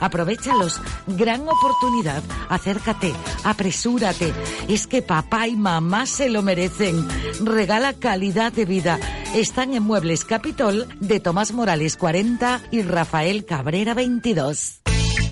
Aprovechalos. 0.00 0.80
Gran 1.06 1.48
oportunidad. 1.48 2.22
Acércate. 2.48 3.14
Apresúrate. 3.44 4.32
Es 4.68 4.86
que 4.86 5.02
papá 5.02 5.48
y 5.48 5.56
mamá 5.56 6.06
se 6.06 6.28
lo 6.28 6.42
merecen. 6.42 7.06
Regala 7.40 7.94
calidad 7.94 8.52
de 8.52 8.66
vida. 8.66 8.98
Están 9.34 9.74
en 9.74 9.82
Muebles 9.82 10.24
Capitol 10.24 10.86
de 11.00 11.20
Tomás 11.20 11.52
Morales 11.52 11.96
40 11.96 12.60
y 12.70 12.82
Rafael 12.82 13.44
Cabrera 13.44 13.94
22. 13.94 14.82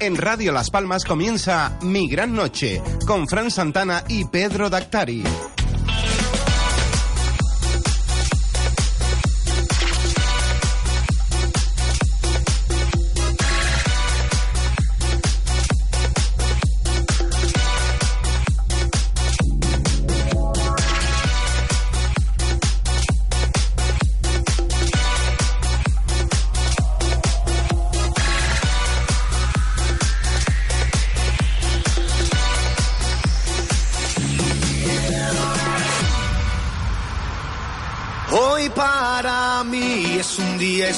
En 0.01 0.17
Radio 0.17 0.53
Las 0.53 0.71
Palmas 0.71 1.05
comienza 1.05 1.79
Mi 1.83 2.09
Gran 2.09 2.35
Noche 2.35 2.83
con 3.07 3.29
Fran 3.29 3.51
Santana 3.51 4.05
y 4.09 4.25
Pedro 4.25 4.69
Dactari. 4.69 5.23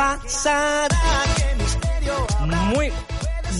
pasará? 0.00 0.88
¿Qué 1.36 1.62
misterio 1.62 2.26
habrá? 2.38 2.56
Muy, 2.56 2.92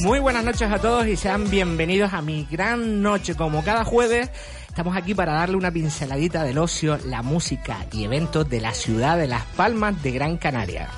muy 0.02 0.20
buenas 0.20 0.42
noches 0.42 0.72
a 0.72 0.78
todos 0.78 1.06
y 1.06 1.16
sean 1.16 1.50
bienvenidos 1.50 2.14
a 2.14 2.22
mi 2.22 2.48
gran 2.50 3.02
noche. 3.02 3.34
Como 3.34 3.62
cada 3.62 3.84
jueves, 3.84 4.30
estamos 4.66 4.96
aquí 4.96 5.14
para 5.14 5.34
darle 5.34 5.56
una 5.56 5.70
pinceladita 5.70 6.42
del 6.44 6.56
ocio, 6.56 6.98
la 7.04 7.22
música 7.22 7.84
y 7.92 8.04
eventos 8.04 8.48
de 8.48 8.60
la 8.62 8.72
ciudad 8.72 9.18
de 9.18 9.26
Las 9.26 9.44
Palmas 9.54 10.02
de 10.02 10.12
Gran 10.12 10.38
Canaria. 10.38 10.88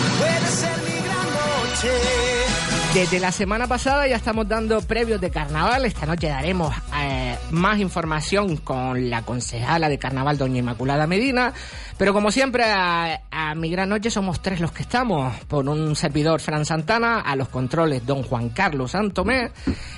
Desde 2.94 3.20
la 3.20 3.32
semana 3.32 3.66
pasada 3.66 4.08
ya 4.08 4.16
estamos 4.16 4.48
dando 4.48 4.80
previos 4.82 5.20
de 5.20 5.32
carnaval. 5.32 5.84
Esta 5.84 6.06
noche 6.06 6.28
daremos 6.28 6.76
eh, 6.96 7.36
más 7.50 7.80
información 7.80 8.58
con 8.58 9.10
la 9.10 9.24
concejala 9.24 9.90
de 9.90 9.98
carnaval, 9.98 10.38
doña 10.38 10.60
Inmaculada 10.60 11.08
Medina. 11.08 11.54
Pero 11.98 12.14
como 12.14 12.32
siempre, 12.32 12.66
a, 12.66 13.24
a 13.32 13.56
mi 13.56 13.72
gran 13.72 13.90
noche 13.90 14.12
somos 14.12 14.44
tres 14.44 14.60
los 14.60 14.72
que 14.72 14.84
estamos. 14.84 15.36
Por 15.48 15.68
un 15.68 15.96
servidor, 15.96 16.40
Fran 16.40 16.66
Santana, 16.66 17.22
a 17.22 17.36
los 17.36 17.50
controles, 17.50 18.06
don 18.06 18.22
Juan 18.22 18.50
Carlos 18.50 18.92
Santomé. 18.92 19.50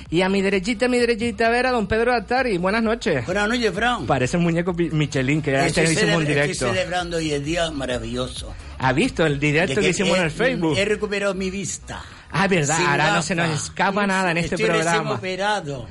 Y 0.08 0.22
a 0.22 0.30
mi 0.30 0.40
derechita, 0.40 0.88
mi 0.88 0.98
derechita, 0.98 1.48
a 1.48 1.50
ver, 1.50 1.66
a 1.66 1.72
don 1.72 1.86
Pedro 1.86 2.14
Atari. 2.14 2.56
Buenas 2.56 2.82
noches. 2.82 3.26
Buenas 3.26 3.46
noches, 3.46 3.74
Fran. 3.74 4.06
Parece 4.06 4.38
un 4.38 4.44
muñeco 4.44 4.72
Michelin 4.72 5.42
que 5.42 5.52
ya 5.52 5.66
hicimos 5.66 6.16
un 6.16 6.24
directo. 6.24 6.50
estoy 6.50 6.70
celebrando 6.70 7.18
hoy 7.18 7.30
el 7.30 7.44
día 7.44 7.70
maravilloso. 7.70 8.54
¿Ha 8.78 8.94
visto 8.94 9.26
el 9.26 9.38
directo 9.38 9.82
que, 9.82 9.90
hicimos 9.90 10.16
he, 10.16 10.20
en 10.20 10.24
el 10.24 10.30
Facebook? 10.30 10.78
He 10.78 10.84
recuperado 10.86 11.34
mi 11.34 11.50
vista. 11.50 12.02
Ah, 12.30 12.48
verdad, 12.48 12.76
Sin 12.76 12.86
ahora 12.86 13.12
no 13.12 13.22
se 13.22 13.34
nos 13.34 13.48
gafas. 13.48 13.64
escapa 13.64 14.06
nada 14.06 14.30
en 14.32 14.38
este 14.38 14.54
Estoy 14.56 14.68
programa. 14.70 15.12
operado. 15.12 15.86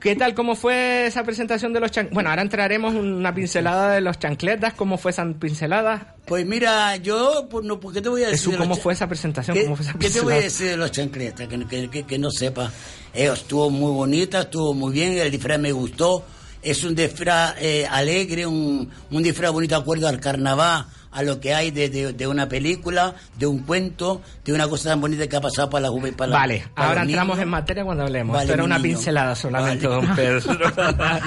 ¿Qué 0.00 0.14
tal? 0.14 0.32
¿Cómo 0.32 0.54
fue 0.54 1.06
esa 1.06 1.24
presentación 1.24 1.72
de 1.72 1.80
los 1.80 1.90
chancletas? 1.90 2.14
Bueno, 2.14 2.30
ahora 2.30 2.42
entraremos 2.42 2.94
una 2.94 3.34
pincelada 3.34 3.90
de 3.92 4.00
los 4.00 4.16
chancletas. 4.18 4.74
¿Cómo 4.74 4.96
fue 4.96 5.10
esa 5.10 5.24
pincelada? 5.40 6.14
Pues 6.24 6.46
mira, 6.46 6.94
yo, 6.96 7.48
pues 7.50 7.64
no, 7.64 7.80
¿por 7.80 7.92
qué 7.92 8.00
te 8.00 8.08
voy 8.08 8.22
a 8.22 8.28
decir? 8.28 8.52
De 8.52 8.58
¿cómo 8.58 8.76
cha- 8.76 8.82
fue 8.82 8.92
esa 8.92 9.08
presentación? 9.08 9.56
¿Qué, 9.56 9.64
¿Cómo 9.64 9.74
fue 9.74 9.84
esa 9.86 9.98
qué 9.98 10.08
te 10.08 10.20
voy 10.20 10.34
a 10.34 10.40
decir 10.40 10.68
de 10.68 10.76
los 10.76 10.92
chancletas? 10.92 11.48
Que, 11.48 11.58
que- 11.66 11.90
que- 11.90 12.02
que 12.04 12.18
no 12.18 12.30
sepa. 12.30 12.70
Eh, 13.12 13.28
estuvo 13.32 13.70
muy 13.70 13.90
bonita, 13.90 14.42
estuvo 14.42 14.72
muy 14.72 14.92
bien, 14.92 15.18
el 15.18 15.32
disfraz 15.32 15.58
me 15.58 15.72
gustó. 15.72 16.24
Es 16.62 16.84
un 16.84 16.94
disfraz 16.94 17.54
eh, 17.58 17.84
alegre, 17.90 18.46
un, 18.46 18.88
un 19.10 19.22
disfraz 19.22 19.50
bonito 19.50 19.74
acuerdo 19.74 20.06
al 20.06 20.20
carnaval, 20.20 20.86
a 21.10 21.22
lo 21.22 21.40
que 21.40 21.54
hay 21.54 21.70
de, 21.70 21.88
de- 21.88 22.12
de 22.12 22.26
una 22.26 22.48
película, 22.48 23.14
de 23.38 23.46
un 23.46 23.60
cuento, 23.60 24.20
de 24.44 24.52
una 24.52 24.68
cosa 24.68 24.90
tan 24.90 25.00
bonita 25.00 25.26
que 25.26 25.36
ha 25.36 25.40
pasado 25.40 25.70
para 25.70 25.82
la 25.82 25.88
juventud. 25.88 26.18
Para 26.18 26.30
la- 26.30 26.38
Vale, 26.38 26.64
para 26.74 26.88
ahora 26.88 27.02
entramos 27.02 27.36
niños. 27.36 27.42
en 27.44 27.48
materia 27.50 27.84
cuando 27.84 28.02
hablemos. 28.04 28.34
Vale, 28.34 28.44
Esto 28.44 28.54
era 28.54 28.64
una 28.64 28.78
niño. 28.78 28.96
pincelada 28.96 29.34
solamente, 29.34 29.86
Vale. 29.86 30.06
don 30.06 30.16
Pedro. 30.16 30.40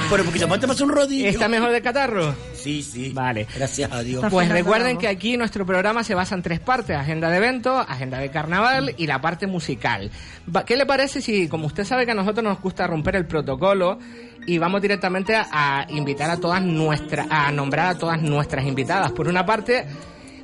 Pero 0.09 0.23
un 0.23 0.27
poquito 0.29 0.47
más 0.47 0.59
te 0.59 0.67
pasa 0.67 0.83
un 0.83 0.89
rodillo. 0.91 1.27
¿Está 1.27 1.47
mejor 1.47 1.71
de 1.71 1.81
catarro? 1.81 2.35
Sí, 2.53 2.83
sí. 2.83 3.11
Vale. 3.13 3.47
Gracias 3.55 3.91
a 3.91 4.01
Dios. 4.03 4.23
Pues 4.29 4.49
recuerden 4.49 4.97
que 4.97 5.07
aquí 5.07 5.37
nuestro 5.37 5.65
programa 5.65 6.03
se 6.03 6.15
basa 6.15 6.35
en 6.35 6.41
tres 6.41 6.59
partes, 6.59 6.95
agenda 6.95 7.29
de 7.29 7.37
eventos, 7.37 7.85
agenda 7.87 8.19
de 8.19 8.29
carnaval 8.29 8.93
y 8.97 9.07
la 9.07 9.19
parte 9.21 9.47
musical. 9.47 10.11
Va- 10.53 10.63
¿Qué 10.65 10.75
le 10.75 10.85
parece 10.85 11.21
si, 11.21 11.47
como 11.47 11.67
usted 11.67 11.85
sabe 11.85 12.05
que 12.05 12.11
a 12.11 12.15
nosotros 12.15 12.43
nos 12.43 12.61
gusta 12.61 12.87
romper 12.87 13.15
el 13.15 13.25
protocolo 13.25 13.99
y 14.45 14.57
vamos 14.57 14.81
directamente 14.81 15.35
a, 15.35 15.47
a 15.51 15.85
invitar 15.89 16.29
a 16.29 16.37
todas 16.37 16.61
nuestras, 16.61 17.27
a 17.29 17.51
nombrar 17.51 17.95
a 17.95 17.97
todas 17.97 18.21
nuestras 18.21 18.65
invitadas? 18.65 19.11
Por 19.11 19.27
una 19.27 19.45
parte, 19.45 19.85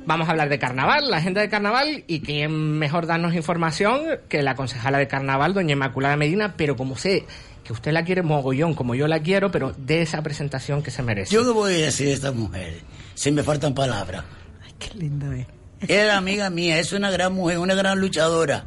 vamos 0.06 0.26
a 0.28 0.30
hablar 0.30 0.48
de 0.48 0.58
carnaval, 0.58 1.10
la 1.10 1.18
agenda 1.18 1.40
de 1.42 1.48
carnaval 1.48 2.04
y 2.06 2.20
quién 2.20 2.78
mejor 2.78 3.06
darnos 3.06 3.34
información 3.34 4.00
que 4.28 4.42
la 4.42 4.54
concejala 4.54 4.98
de 4.98 5.06
carnaval, 5.06 5.52
doña 5.52 5.72
Inmaculada 5.72 6.16
Medina, 6.16 6.54
pero 6.56 6.76
como 6.76 6.96
sé 6.96 7.26
que 7.62 7.74
usted 7.74 7.92
la 7.92 8.04
quiere 8.04 8.22
mogollón 8.22 8.72
como 8.72 8.94
yo 8.94 9.06
la 9.06 9.20
quiero, 9.20 9.50
pero 9.50 9.74
de 9.76 10.00
esa 10.00 10.22
presentación 10.22 10.82
que 10.82 10.90
se 10.90 11.02
merece. 11.02 11.34
Yo 11.34 11.44
qué 11.44 11.50
voy 11.50 11.74
a 11.74 11.86
decir 11.86 12.06
de 12.06 12.14
esta 12.14 12.32
mujer, 12.32 12.80
si 13.14 13.30
me 13.30 13.42
faltan 13.42 13.74
palabras. 13.74 14.24
Qué 14.78 14.96
lindo 14.96 15.30
es. 15.32 15.57
Era 15.86 16.16
amiga 16.16 16.50
mía, 16.50 16.78
es 16.78 16.92
una 16.92 17.10
gran 17.10 17.32
mujer, 17.34 17.58
una 17.58 17.74
gran 17.74 18.00
luchadora. 18.00 18.64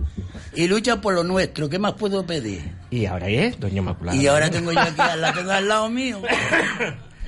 Y 0.53 0.67
lucha 0.67 1.01
por 1.01 1.13
lo 1.13 1.23
nuestro, 1.23 1.69
¿qué 1.69 1.79
más 1.79 1.93
puedo 1.93 2.25
pedir? 2.25 2.61
Y 2.89 3.05
ahora 3.05 3.27
es 3.29 3.59
doña 3.59 3.77
Inmaculada. 3.79 4.17
Y 4.17 4.27
ahora 4.27 4.49
tengo 4.49 4.71
yo 4.71 4.79
aquí, 4.79 5.01
la 5.17 5.33
tengo 5.33 5.51
al 5.51 5.67
lado 5.67 5.89
mío. 5.89 6.21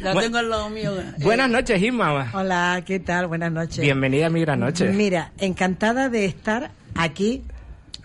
La 0.02 0.14
Bu- 0.14 0.22
tengo 0.22 0.38
al 0.38 0.50
lado 0.50 0.70
mío. 0.70 1.00
Eh, 1.00 1.06
Buenas 1.20 1.50
noches, 1.50 1.82
Isma. 1.82 2.32
Hola, 2.34 2.82
¿qué 2.86 3.00
tal? 3.00 3.28
Buenas 3.28 3.52
noches. 3.52 3.80
Bienvenida 3.80 4.26
a 4.28 4.30
mi 4.30 4.42
gran 4.42 4.60
noche. 4.60 4.90
Mira, 4.90 5.32
encantada 5.38 6.10
de 6.10 6.26
estar 6.26 6.72
aquí, 6.96 7.44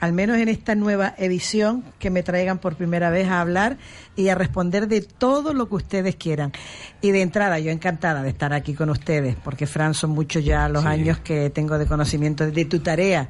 al 0.01 0.13
menos 0.13 0.39
en 0.39 0.49
esta 0.49 0.75
nueva 0.75 1.15
edición, 1.19 1.85
que 1.99 2.11
me 2.11 2.23
traigan 2.23 2.59
por 2.59 2.77
primera 2.77 3.11
vez 3.11 3.29
a 3.29 3.41
hablar 3.41 3.79
y 4.17 4.29
a 4.29 4.35
responder 4.35 4.89
de 4.89 5.01
todo 5.01 5.53
lo 5.53 5.69
que 5.69 5.75
ustedes 5.77 6.17
quieran. 6.17 6.53
Y 7.01 7.11
de 7.11 7.23
entrada, 7.23 7.59
yo 7.59 7.71
encantada 7.71 8.23
de 8.23 8.29
estar 8.29 8.53
aquí 8.53 8.75
con 8.75 8.91
ustedes, 8.91 9.37
porque 9.43 9.67
Fran, 9.67 9.95
son 9.95 10.11
muchos 10.11 10.45
ya 10.45 10.69
los 10.69 10.85
años 10.85 11.19
que 11.19 11.51
tengo 11.51 11.79
de 11.79 11.87
conocimiento 11.87 12.49
de 12.49 12.65
tu 12.65 12.81
tarea 12.81 13.29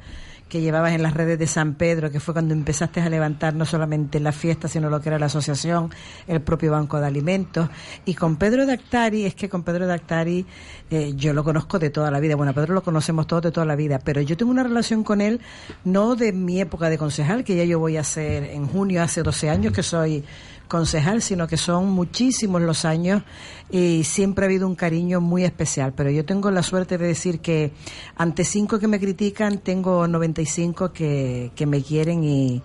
que 0.49 0.59
llevabas 0.61 0.93
en 0.93 1.03
las 1.03 1.13
redes 1.13 1.37
de 1.39 1.47
San 1.47 1.75
Pedro, 1.75 2.11
que 2.11 2.19
fue 2.19 2.33
cuando 2.33 2.53
empezaste 2.53 2.99
a 2.99 3.09
levantar 3.09 3.53
no 3.53 3.65
solamente 3.65 4.19
la 4.19 4.31
fiesta, 4.31 4.67
sino 4.67 4.89
lo 4.89 4.99
que 4.99 5.09
era 5.09 5.19
la 5.19 5.27
asociación, 5.27 5.91
el 6.27 6.41
propio 6.41 6.71
Banco 6.71 6.99
de 6.99 7.07
Alimentos. 7.07 7.69
Y 8.05 8.15
con 8.15 8.35
Pedro 8.35 8.65
Dactari, 8.65 9.25
es 9.25 9.35
que 9.35 9.47
con 9.47 9.63
Pedro 9.63 9.85
Dactari 9.87 10.45
eh, 10.89 11.13
yo 11.15 11.33
lo 11.33 11.43
conozco 11.43 11.79
de 11.79 11.91
toda 11.91 12.11
la 12.11 12.19
vida. 12.19 12.35
Bueno, 12.35 12.53
Pedro 12.53 12.73
lo 12.73 12.83
conocemos 12.83 13.27
todos 13.27 13.43
de 13.43 13.51
toda 13.51 13.65
la 13.65 13.75
vida, 13.75 13.99
pero 14.03 14.21
yo 14.21 14.35
tengo 14.35 14.51
una 14.51 14.63
relación 14.63 15.03
con 15.03 15.21
él 15.21 15.39
no 15.85 16.15
de 16.15 16.33
mi 16.33 16.59
época 16.59 16.89
de 16.89 16.97
concejal, 16.97 17.43
que 17.43 17.55
ya 17.55 17.63
yo 17.63 17.79
voy 17.79 17.97
a 17.97 18.03
ser 18.03 18.43
en 18.43 18.67
junio, 18.67 19.03
hace 19.03 19.21
12 19.21 19.49
años 19.49 19.73
que 19.73 19.83
soy 19.83 20.23
concejal, 20.69 21.21
sino 21.21 21.47
que 21.47 21.57
son 21.57 21.89
muchísimos 21.89 22.61
los 22.61 22.85
años 22.85 23.23
y 23.69 24.05
siempre 24.05 24.45
ha 24.45 24.47
habido 24.47 24.67
un 24.67 24.75
cariño 24.75 25.19
muy 25.19 25.43
especial. 25.43 25.91
Pero 25.93 26.11
yo 26.11 26.23
tengo 26.23 26.49
la 26.51 26.63
suerte 26.63 26.97
de 26.97 27.07
decir 27.07 27.41
que 27.41 27.73
ante 28.15 28.45
cinco 28.45 28.79
que 28.79 28.87
me 28.87 28.99
critican, 28.99 29.57
tengo 29.57 30.07
95 30.07 30.93
que, 30.93 31.51
que 31.55 31.65
me 31.65 31.81
quieren 31.81 32.23
y, 32.23 32.63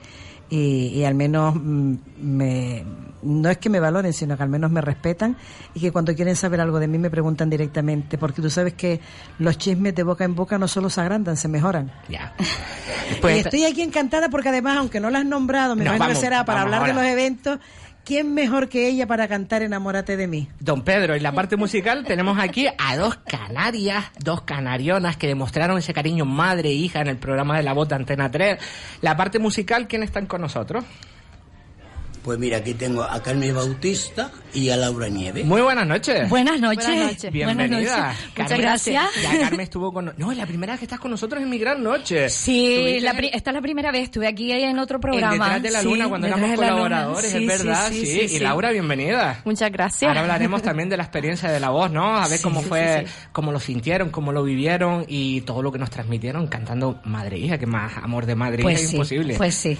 y, 0.50 1.04
al 1.04 1.14
menos 1.14 1.54
mm, 1.54 1.94
me, 2.20 2.84
no 3.22 3.50
es 3.50 3.58
que 3.58 3.68
me 3.68 3.80
valoren, 3.80 4.12
sino 4.12 4.36
que 4.36 4.42
al 4.42 4.48
menos 4.48 4.70
me 4.70 4.80
respetan 4.80 5.36
y 5.74 5.80
que 5.80 5.90
cuando 5.90 6.14
quieren 6.14 6.36
saber 6.36 6.60
algo 6.60 6.78
de 6.78 6.86
mí 6.86 6.98
me 6.98 7.10
preguntan 7.10 7.50
directamente, 7.50 8.18
porque 8.18 8.42
tú 8.42 8.50
sabes 8.50 8.74
que 8.74 9.00
los 9.38 9.58
chismes 9.58 9.94
de 9.94 10.02
boca 10.02 10.24
en 10.24 10.34
boca 10.34 10.58
no 10.58 10.68
solo 10.68 10.90
se 10.90 11.00
agrandan, 11.00 11.36
se 11.36 11.48
mejoran. 11.48 11.90
Ya. 12.08 12.34
y 13.10 13.20
Pues, 13.20 13.44
estoy 13.44 13.64
aquí 13.64 13.82
encantada 13.82 14.28
porque 14.28 14.50
además, 14.50 14.76
aunque 14.78 15.00
no 15.00 15.10
la 15.10 15.20
has 15.20 15.26
nombrado, 15.26 15.74
me 15.74 15.84
No, 15.84 15.94
imagino 15.94 16.14
que 16.14 16.20
será 16.20 16.44
para 16.44 16.62
hablar 16.62 16.86
de 16.86 16.92
los 16.92 17.04
eventos, 17.04 17.58
¿quién 18.04 18.34
mejor 18.34 18.68
que 18.68 18.88
ella 18.88 19.06
para 19.06 19.26
cantar 19.28 19.62
Enamórate 19.62 20.16
de 20.16 20.26
mí? 20.26 20.48
Don 20.60 20.82
Pedro, 20.82 21.14
en 21.14 21.22
la 21.22 21.32
parte 21.32 21.56
musical 21.56 22.04
tenemos 22.04 22.38
aquí 22.38 22.66
a 22.78 22.96
dos 22.96 23.16
canarias, 23.16 24.04
dos 24.22 24.42
canarionas 24.42 25.16
que 25.16 25.26
demostraron 25.26 25.78
ese 25.78 25.94
cariño 25.94 26.24
madre 26.24 26.68
e 26.68 26.74
hija 26.74 27.00
en 27.00 27.08
el 27.08 27.16
programa 27.16 27.56
de 27.56 27.62
La 27.62 27.72
Voz 27.72 27.88
de 27.88 27.96
Antena 27.96 28.30
3. 28.30 28.58
La 29.00 29.16
parte 29.16 29.38
musical, 29.38 29.88
¿quién 29.88 30.02
están 30.02 30.26
con 30.26 30.40
nosotros? 30.40 30.84
Pues 32.24 32.38
mira, 32.38 32.56
aquí 32.56 32.72
tengo 32.72 33.02
a 33.02 33.22
Carmen 33.22 33.54
Bautista 33.54 34.30
y 34.54 34.70
a 34.70 34.76
Laura 34.78 35.10
Nieves. 35.10 35.44
Muy 35.44 35.60
buenas 35.60 35.86
noches. 35.86 36.26
Buenas 36.30 36.58
noches. 36.58 36.86
Buenas 36.86 37.12
noches. 37.12 37.30
Bienvenida. 37.30 37.66
Buenas 37.68 37.98
noches. 37.98 38.24
Muchas 38.30 38.34
Carmen, 38.34 38.60
gracias. 38.62 39.04
Ya 39.22 39.40
Carmen 39.40 39.60
estuvo 39.60 39.92
con... 39.92 40.14
No, 40.16 40.32
es 40.32 40.38
la 40.38 40.46
primera 40.46 40.72
vez 40.72 40.78
que 40.80 40.84
estás 40.86 41.00
con 41.00 41.10
nosotros 41.10 41.42
en 41.42 41.50
mi 41.50 41.58
gran 41.58 41.82
noche. 41.82 42.30
Sí, 42.30 42.98
la 43.00 43.10
en- 43.10 43.16
pri- 43.18 43.30
esta 43.30 43.50
es 43.50 43.54
la 43.54 43.60
primera 43.60 43.92
vez. 43.92 44.04
Estuve 44.04 44.26
aquí 44.26 44.52
en 44.52 44.78
otro 44.78 44.96
en 44.96 45.00
programa. 45.02 45.32
Detrás 45.34 45.62
de 45.64 45.70
la 45.70 45.80
Sí, 45.80 45.84
Luna 45.86 46.08
cuando 46.08 46.26
éramos 46.26 46.54
colaboradores, 46.54 47.30
Sí, 47.30 47.36
es 47.36 47.46
verdad, 47.46 47.88
sí. 47.90 48.00
sí, 48.00 48.06
sí, 48.06 48.20
Y 48.22 48.28
sí. 48.28 48.38
Laura, 48.40 48.70
bienvenida. 48.70 49.42
Muchas 49.44 49.70
gracias. 49.70 50.08
Ahora 50.08 50.22
hablaremos 50.22 50.62
también 50.62 50.88
de 50.88 50.96
la 50.96 51.02
experiencia 51.02 51.50
de 51.52 51.60
la 51.60 51.68
voz, 51.68 51.90
¿no? 51.90 52.16
A 52.16 52.26
ver 52.26 52.38
Sí, 52.38 52.42
cómo 52.42 52.62
fue, 52.62 53.00
sí, 53.00 53.06
sí. 53.06 53.12
cómo 53.32 53.52
lo 53.52 53.60
sintieron, 53.60 54.08
cómo 54.08 54.32
lo 54.32 54.42
vivieron 54.44 55.04
y 55.08 55.42
todo 55.42 55.60
lo 55.60 55.72
que 55.72 55.78
nos 55.78 55.90
transmitieron 55.90 56.46
cantando 56.46 57.00
Madre 57.04 57.36
Hija, 57.38 57.58
que 57.58 57.66
más 57.66 57.98
amor 57.98 58.24
de 58.24 58.34
madre 58.34 58.62
Pues 58.62 58.76
hija 58.76 58.82
es 58.84 58.88
sí, 58.88 58.96
imposible. 58.96 59.34
pues 59.36 59.54
sí. 59.54 59.76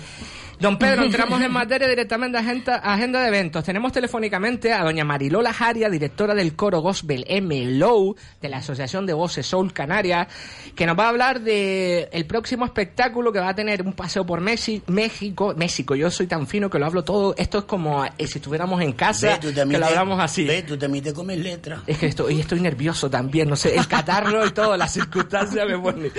Don 0.61 0.79
Pedro, 0.79 1.03
entramos 1.05 1.41
en 1.43 1.51
materia 1.53 1.89
directamente 1.89 2.39
a 2.39 2.41
agenda, 2.41 2.77
agenda 2.77 3.21
de 3.23 3.29
eventos. 3.29 3.65
Tenemos 3.65 3.93
telefónicamente 3.93 4.73
a 4.73 4.83
doña 4.85 5.05
Marilola 5.05 5.53
Jaria, 5.53 5.89
directora 5.91 6.35
del 6.35 6.55
coro 6.55 6.81
gospel 6.81 7.25
MLOW 7.43 8.15
de 8.41 8.49
la 8.49 8.59
Asociación 8.59 9.07
de 9.07 9.13
Voces 9.13 9.47
Soul 9.47 9.73
Canarias, 9.73 10.29
que 10.75 10.87
nos 10.87 10.99
va 10.99 11.07
a 11.07 11.09
hablar 11.11 11.41
de 11.41 12.09
el 12.13 12.27
próximo 12.27 12.65
espectáculo 12.65 13.33
que 13.33 13.41
va 13.41 13.51
a 13.51 13.55
tener 13.55 13.83
un 13.83 13.93
paseo 13.93 14.25
por 14.25 14.41
Mexi- 14.41 14.83
México. 14.87 15.55
México, 15.57 15.95
yo 15.95 16.11
soy 16.11 16.27
tan 16.27 16.47
fino 16.47 16.71
que 16.71 16.79
lo 16.79 16.87
hablo 16.87 17.05
todo. 17.05 17.35
Esto 17.37 17.59
es 17.59 17.65
como 17.65 18.05
eh, 18.05 18.11
si 18.27 18.39
estuviéramos 18.39 18.81
en 18.81 18.93
casa, 18.93 19.29
Ve, 19.29 19.39
tú 19.41 19.55
que 19.71 19.79
lo 19.79 19.87
hablamos 19.87 20.21
así. 20.21 20.45
Ve, 20.45 20.63
tú 20.63 20.77
también 20.77 21.05
te 21.05 21.13
comes 21.13 21.39
letras. 21.39 21.81
Es 21.87 21.99
que 21.99 22.07
estoy, 22.07 22.41
estoy 22.41 22.61
nervioso 22.61 23.11
también, 23.11 23.49
no 23.49 23.57
sé, 23.57 23.77
el 23.77 23.87
catarro 23.89 24.47
y 24.47 24.51
todo, 24.51 24.77
las 24.77 24.93
circunstancias 24.93 25.67
me 25.69 25.79
ponen. 25.79 26.13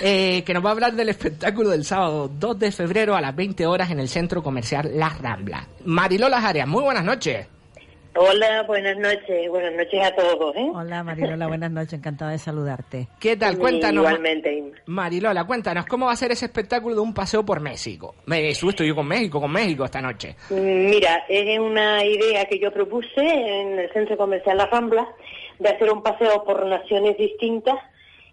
Eh, 0.00 0.42
que 0.46 0.54
nos 0.54 0.64
va 0.64 0.70
a 0.70 0.72
hablar 0.72 0.94
del 0.94 1.08
espectáculo 1.08 1.68
del 1.70 1.84
sábado 1.84 2.30
2 2.38 2.58
de 2.58 2.72
febrero 2.72 3.16
a 3.16 3.20
las 3.20 3.34
20 3.36 3.66
horas 3.66 3.89
en 3.90 4.00
el 4.00 4.08
Centro 4.08 4.42
Comercial 4.42 4.90
Las 4.94 5.20
Ramblas. 5.20 5.66
Marilola 5.84 6.38
Arias, 6.38 6.68
muy 6.68 6.82
buenas 6.82 7.04
noches. 7.04 7.46
Hola, 8.16 8.64
buenas 8.64 8.96
noches. 8.96 9.48
Buenas 9.48 9.72
noches 9.72 10.04
a 10.04 10.14
todos. 10.16 10.56
¿eh? 10.56 10.68
Hola 10.74 11.04
Marilola, 11.04 11.46
buenas 11.46 11.70
noches, 11.70 11.94
encantada 11.94 12.32
de 12.32 12.38
saludarte. 12.38 13.08
¿Qué 13.20 13.36
tal? 13.36 13.56
Cuéntanos. 13.56 14.04
Igualmente. 14.04 14.72
Marilola, 14.86 15.44
cuéntanos, 15.44 15.86
¿cómo 15.86 16.06
va 16.06 16.12
a 16.12 16.16
ser 16.16 16.32
ese 16.32 16.46
espectáculo 16.46 16.96
de 16.96 17.00
un 17.00 17.14
paseo 17.14 17.44
por 17.44 17.60
México? 17.60 18.16
Me 18.26 18.52
susto 18.54 18.82
yo 18.82 18.96
con 18.96 19.06
México, 19.06 19.40
con 19.40 19.52
México 19.52 19.84
esta 19.84 20.00
noche. 20.00 20.34
Mira, 20.50 21.24
es 21.28 21.58
una 21.60 22.04
idea 22.04 22.46
que 22.46 22.58
yo 22.58 22.72
propuse 22.72 23.20
en 23.20 23.78
el 23.78 23.92
Centro 23.92 24.16
Comercial 24.16 24.56
La 24.56 24.66
Rambla 24.66 25.06
de 25.60 25.68
hacer 25.68 25.92
un 25.92 26.02
paseo 26.02 26.42
por 26.44 26.66
naciones 26.66 27.16
distintas 27.16 27.76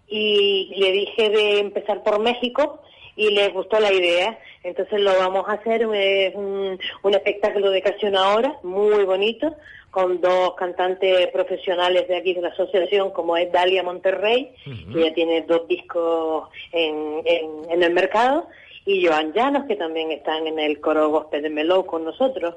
y 0.08 0.74
le 0.76 0.90
dije 0.90 1.30
de 1.30 1.60
empezar 1.60 2.02
por 2.02 2.20
México 2.20 2.82
y 3.14 3.30
les 3.30 3.52
gustó 3.52 3.78
la 3.78 3.92
idea. 3.92 4.38
Entonces 4.68 5.00
lo 5.00 5.16
vamos 5.18 5.48
a 5.48 5.52
hacer, 5.54 5.82
es 5.94 6.34
un, 6.34 6.78
un 7.02 7.14
espectáculo 7.14 7.70
de 7.70 7.82
casi 7.82 8.06
una 8.06 8.34
hora, 8.34 8.56
muy 8.62 9.04
bonito, 9.04 9.54
con 9.90 10.20
dos 10.20 10.54
cantantes 10.54 11.28
profesionales 11.28 12.06
de 12.08 12.16
aquí 12.16 12.34
de 12.34 12.42
la 12.42 12.48
asociación, 12.48 13.10
como 13.10 13.36
es 13.36 13.50
Dalia 13.50 13.82
Monterrey, 13.82 14.52
que 14.92 15.00
ya 15.00 15.14
tiene 15.14 15.42
dos 15.42 15.66
discos 15.66 16.48
en, 16.72 17.22
en, 17.24 17.70
en 17.70 17.82
el 17.82 17.92
mercado, 17.92 18.46
y 18.84 19.04
Joan 19.04 19.34
Llanos, 19.34 19.64
que 19.66 19.76
también 19.76 20.10
están 20.12 20.46
en 20.46 20.58
el 20.58 20.80
coro 20.80 21.10
gospel 21.10 21.42
de 21.42 21.50
Meló 21.50 21.84
con 21.84 22.04
nosotros. 22.04 22.54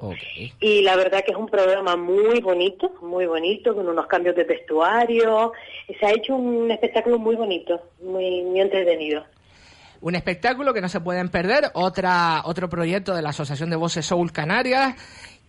Y 0.62 0.82
la 0.82 0.96
verdad 0.96 1.26
que 1.26 1.32
es 1.32 1.38
un 1.38 1.50
programa 1.50 1.98
muy 1.98 2.40
bonito, 2.40 2.94
muy 3.02 3.26
bonito, 3.26 3.76
con 3.76 3.88
unos 3.90 4.08
cambios 4.08 4.38
de 4.38 4.46
vestuario. 4.46 5.52
Se 6.00 6.06
ha 6.06 6.12
hecho 6.12 6.36
un 6.36 6.72
espectáculo 6.72 7.20
muy 7.20 7.36
bonito, 7.36 7.82
muy, 8.02 8.44
muy 8.44 8.62
entretenido. 8.62 9.26
Un 10.02 10.16
espectáculo 10.16 10.74
que 10.74 10.82
no 10.82 10.90
se 10.90 11.00
pueden 11.00 11.30
perder, 11.30 11.66
otra, 11.74 12.42
otro 12.46 12.70
proyecto 12.70 13.16
de 13.16 13.22
la 13.22 13.30
Asociación 13.30 13.70
de 13.70 13.76
Voces 13.76 14.06
Soul 14.06 14.32
Canarias, 14.32 14.96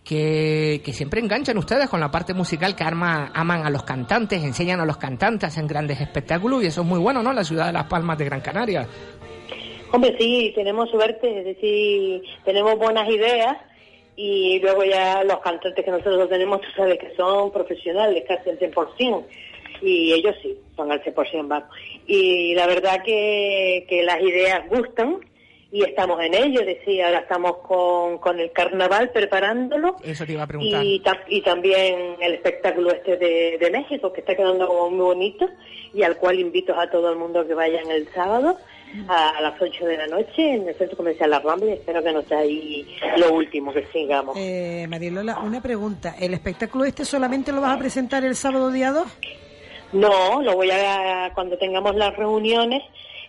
que, 0.03 0.81
que 0.85 0.93
siempre 0.93 1.19
enganchan 1.19 1.57
ustedes 1.57 1.89
con 1.89 1.99
la 1.99 2.11
parte 2.11 2.33
musical 2.33 2.75
que 2.75 2.83
arma, 2.83 3.31
aman 3.33 3.65
a 3.65 3.69
los 3.69 3.83
cantantes, 3.83 4.43
enseñan 4.43 4.79
a 4.79 4.85
los 4.85 4.97
cantantes, 4.97 5.49
hacen 5.49 5.65
grandes 5.65 5.99
espectáculos 6.01 6.63
y 6.63 6.67
eso 6.67 6.81
es 6.81 6.87
muy 6.87 6.99
bueno, 6.99 7.23
¿no? 7.23 7.33
La 7.33 7.43
ciudad 7.43 7.67
de 7.67 7.73
Las 7.73 7.85
Palmas 7.85 8.17
de 8.17 8.25
Gran 8.25 8.41
Canaria. 8.41 8.87
Hombre, 9.91 10.15
sí, 10.19 10.51
tenemos 10.55 10.89
suerte, 10.89 11.39
es 11.39 11.45
decir, 11.45 12.23
tenemos 12.43 12.77
buenas 12.77 13.07
ideas 13.09 13.57
y 14.15 14.59
luego 14.59 14.83
ya 14.83 15.23
los 15.23 15.39
cantantes 15.39 15.83
que 15.83 15.91
nosotros 15.91 16.29
tenemos, 16.29 16.61
tú 16.61 16.67
sabes 16.75 16.99
que 16.99 17.15
son 17.15 17.51
profesionales, 17.51 18.23
casi 18.27 18.49
al 18.49 18.59
100%, 18.59 19.25
y 19.81 20.13
ellos 20.13 20.35
sí, 20.41 20.57
son 20.75 20.91
al 20.91 21.03
100%, 21.03 21.47
vamos. 21.47 21.69
Y 22.07 22.53
la 22.55 22.67
verdad 22.67 23.01
que, 23.03 23.85
que 23.89 24.03
las 24.03 24.21
ideas 24.21 24.67
gustan 24.69 25.19
y 25.71 25.83
estamos 25.83 26.21
en 26.21 26.35
ello, 26.35 26.59
es 26.61 26.67
decir, 26.67 27.01
ahora 27.03 27.19
estamos 27.19 27.57
con, 27.67 28.19
con 28.19 28.39
el 28.39 28.51
carnaval 28.51 29.09
preparándolo 29.11 29.95
Eso 30.03 30.23
te 30.25 30.33
iba 30.33 30.43
a 30.43 30.47
preguntar. 30.47 30.83
y, 30.85 30.99
ta- 30.99 31.23
y 31.27 31.41
también 31.41 32.15
el 32.21 32.33
espectáculo 32.35 32.91
este 32.91 33.17
de, 33.17 33.57
de 33.59 33.71
México, 33.71 34.13
que 34.13 34.19
está 34.21 34.35
quedando 34.35 34.67
como 34.67 34.91
muy 34.91 34.99
bonito 35.05 35.49
y 35.93 36.03
al 36.03 36.17
cual 36.17 36.39
invito 36.39 36.79
a 36.79 36.89
todo 36.91 37.11
el 37.11 37.17
mundo 37.17 37.47
que 37.47 37.55
vayan 37.55 37.89
el 37.89 38.07
sábado 38.13 38.57
a, 39.07 39.29
a 39.37 39.41
las 39.41 39.59
8 39.59 39.85
de 39.87 39.97
la 39.97 40.05
noche 40.05 40.53
en 40.53 40.67
el 40.67 40.75
Centro 40.75 40.95
Comercial 40.95 41.31
La 41.31 41.39
Rambla 41.39 41.71
y 41.71 41.73
espero 41.73 42.03
que 42.03 42.11
no 42.13 42.21
sea 42.21 42.37
ahí 42.39 42.87
lo 43.17 43.33
último 43.33 43.73
que 43.73 43.87
sigamos. 43.87 44.35
Eh, 44.37 44.85
Marilola, 44.87 45.39
una 45.39 45.59
pregunta. 45.59 46.15
¿El 46.19 46.35
espectáculo 46.35 46.85
este 46.85 47.03
solamente 47.03 47.51
lo 47.51 47.61
vas 47.61 47.75
a 47.75 47.79
presentar 47.79 48.23
el 48.23 48.35
sábado 48.35 48.69
día 48.69 48.91
2? 48.91 49.07
No, 49.93 50.41
lo 50.41 50.55
voy 50.55 50.71
a, 50.71 51.31
cuando 51.33 51.57
tengamos 51.57 51.95
las 51.95 52.15
reuniones, 52.15 52.81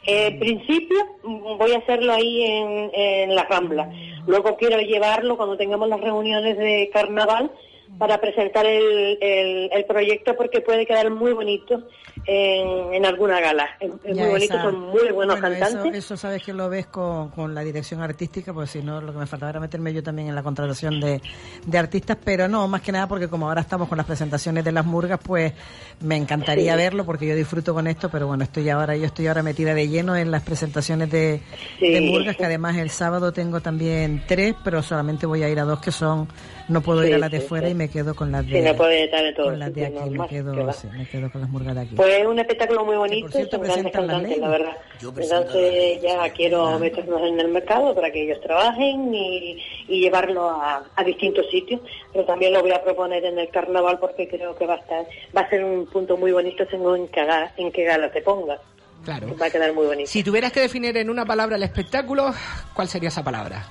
eh, 0.07 0.29
en 0.29 0.39
principio 0.39 0.99
mm, 1.23 1.59
voy 1.59 1.73
a 1.73 1.79
hacerlo 1.79 2.13
ahí 2.13 2.43
en, 2.43 2.91
en 2.93 3.35
La 3.35 3.45
Rambla. 3.45 3.91
Luego 4.27 4.57
quiero 4.57 4.79
llevarlo 4.81 5.37
cuando 5.37 5.57
tengamos 5.57 5.89
las 5.89 6.01
reuniones 6.01 6.57
de 6.57 6.91
carnaval 6.93 7.51
para 7.99 8.21
presentar 8.21 8.67
el, 8.67 9.19
el, 9.21 9.71
el 9.73 9.85
proyecto 9.85 10.37
porque 10.37 10.61
puede 10.61 10.85
quedar 10.87 11.11
muy 11.11 11.33
bonito 11.33 11.83
en, 12.27 12.95
en 12.95 13.05
alguna 13.07 13.41
gala. 13.41 13.69
Es, 13.81 13.91
Ya 14.05 14.23
muy 14.23 14.31
bonito, 14.33 14.55
esa- 14.55 14.63
son 14.65 14.81
muy 14.81 15.11
buenos 15.13 15.41
Bueno, 15.41 15.57
cantantes. 15.59 15.87
Eso, 15.95 16.15
eso 16.15 16.17
sabes 16.17 16.43
que 16.43 16.53
lo 16.53 16.69
ves 16.69 16.87
con, 16.87 17.31
con 17.31 17.55
la 17.55 17.63
dirección 17.63 18.01
artística, 18.03 18.53
porque 18.53 18.69
si 18.69 18.83
no, 18.83 19.01
lo 19.01 19.13
que 19.13 19.19
me 19.19 19.27
faltaba 19.27 19.51
era 19.51 19.61
meterme 19.61 19.93
yo 19.93 20.03
también 20.03 20.29
en 20.29 20.35
la 20.35 20.43
contratación 20.43 21.01
de, 21.01 21.21
de 21.67 21.79
artistas, 21.79 22.17
pero 22.25 22.49
no, 22.49 22.67
más 22.69 22.81
que 22.83 22.93
nada 22.93 23.07
porque 23.07 23.29
como 23.29 23.49
ahora 23.49 23.61
estamos 23.61 23.89
con 23.89 23.97
las 23.99 24.07
presentaciones 24.07 24.65
de 24.65 24.73
las 24.73 24.85
murgas, 24.87 25.21
pues 25.23 25.53
me 26.01 26.17
encantaría 26.17 26.73
Sí. 26.73 26.79
verlo 26.79 27.05
porque 27.05 27.27
yo 27.27 27.37
disfruto 27.37 27.75
con 27.75 27.87
esto, 27.87 28.09
pero 28.11 28.27
bueno, 28.27 28.45
estoy 28.45 28.69
ahora, 28.71 28.97
yo 28.97 29.05
estoy 29.07 29.27
ahora 29.27 29.43
metida 29.43 29.75
de 29.75 29.89
lleno 29.89 30.17
en 30.17 30.31
las 30.31 30.43
presentaciones 30.43 31.11
de, 31.11 31.41
Sí. 31.79 31.93
de 31.93 32.01
murgas, 32.01 32.37
que 32.37 32.45
además 32.45 32.77
el 32.77 32.91
sábado 32.91 33.33
tengo 33.33 33.61
también 33.61 34.23
tres, 34.27 34.55
pero 34.65 34.83
solamente 34.83 35.27
voy 35.27 35.43
a 35.43 35.49
ir 35.49 35.59
a 35.61 35.65
dos 35.65 35.81
que 35.81 35.93
son, 35.93 36.27
no 36.69 36.81
puedo 36.81 37.05
ir 37.05 37.15
a 37.15 37.19
las 37.19 37.31
de 37.31 37.41
sí, 37.41 37.47
fuera 37.47 37.67
sí. 37.67 37.73
y 37.73 37.75
me 37.75 37.89
quedo 37.89 38.15
con 38.15 38.33
las 38.33 38.45
Sí, 38.45 38.53
de, 38.53 38.63
no 38.63 38.87
estar 38.89 39.35
todo 39.35 39.47
con 39.47 39.59
las 39.59 39.75
de 39.75 39.85
sitio, 39.87 40.01
aquí, 40.01 40.11
me 40.11 40.17
normal, 40.17 40.29
quedo, 40.29 40.67
va. 40.67 40.73
sí, 40.73 40.89
me 40.97 41.07
quedo 41.07 41.31
con 41.31 41.41
las 41.41 41.51
murgas 41.51 41.75
de 41.75 41.81
aquí. 41.83 41.95
Pues 41.95 42.15
es 42.21 42.27
un 42.27 42.39
espectáculo 42.39 42.85
muy 42.85 42.97
bonito, 42.97 43.27
por 43.27 43.33
cierto, 43.33 43.57
son 43.65 44.07
grandes 44.07 44.39
la 44.39 44.49
verdad. 44.49 44.77
Entonces 45.03 46.03
ya 46.03 46.31
quiero 46.33 46.79
meternos 46.79 47.23
en 47.23 47.41
el 47.41 47.49
mercado 47.49 47.95
para 47.95 48.11
que 48.11 48.23
ellos 48.23 48.41
trabajen 48.41 49.15
y, 49.15 49.63
y 49.89 50.01
llevarlo 50.01 50.49
a, 50.51 50.85
a 50.95 51.05
distintos 51.05 51.47
sitios, 51.51 51.81
pero 52.13 52.25
también 52.25 52.53
lo 52.53 52.63
voy 52.63 52.73
a 52.73 52.83
proponer 52.83 53.25
en 53.25 53.39
el 53.39 53.49
carnaval 53.51 53.99
porque 53.99 54.29
creo 54.29 54.57
que 54.57 54.67
va 54.67 54.75
a 54.75 54.79
estar, 54.79 55.05
va 55.37 55.43
a 55.43 55.51
ser 55.51 55.65
un 55.65 55.87
punto 55.87 56.17
muy 56.17 56.33
bonito 56.33 56.65
según 56.71 56.97
en 57.01 57.09
qué, 57.09 57.27
en 57.59 57.73
qué 57.73 57.85
gala 57.85 58.11
se 58.13 58.23
ponga. 58.23 58.59
Claro. 59.05 59.37
Va 59.41 59.47
a 59.47 59.51
quedar 59.51 59.73
muy 59.75 59.85
bonito. 59.87 60.11
Si 60.11 60.23
tuvieras 60.23 60.51
que 60.51 60.61
definir 60.61 60.97
en 60.97 61.11
una 61.11 61.27
palabra 61.27 61.57
el 61.57 61.63
espectáculo, 61.63 62.33
¿cuál 62.73 62.89
sería 62.89 63.11
esa 63.11 63.23
palabra? 63.23 63.63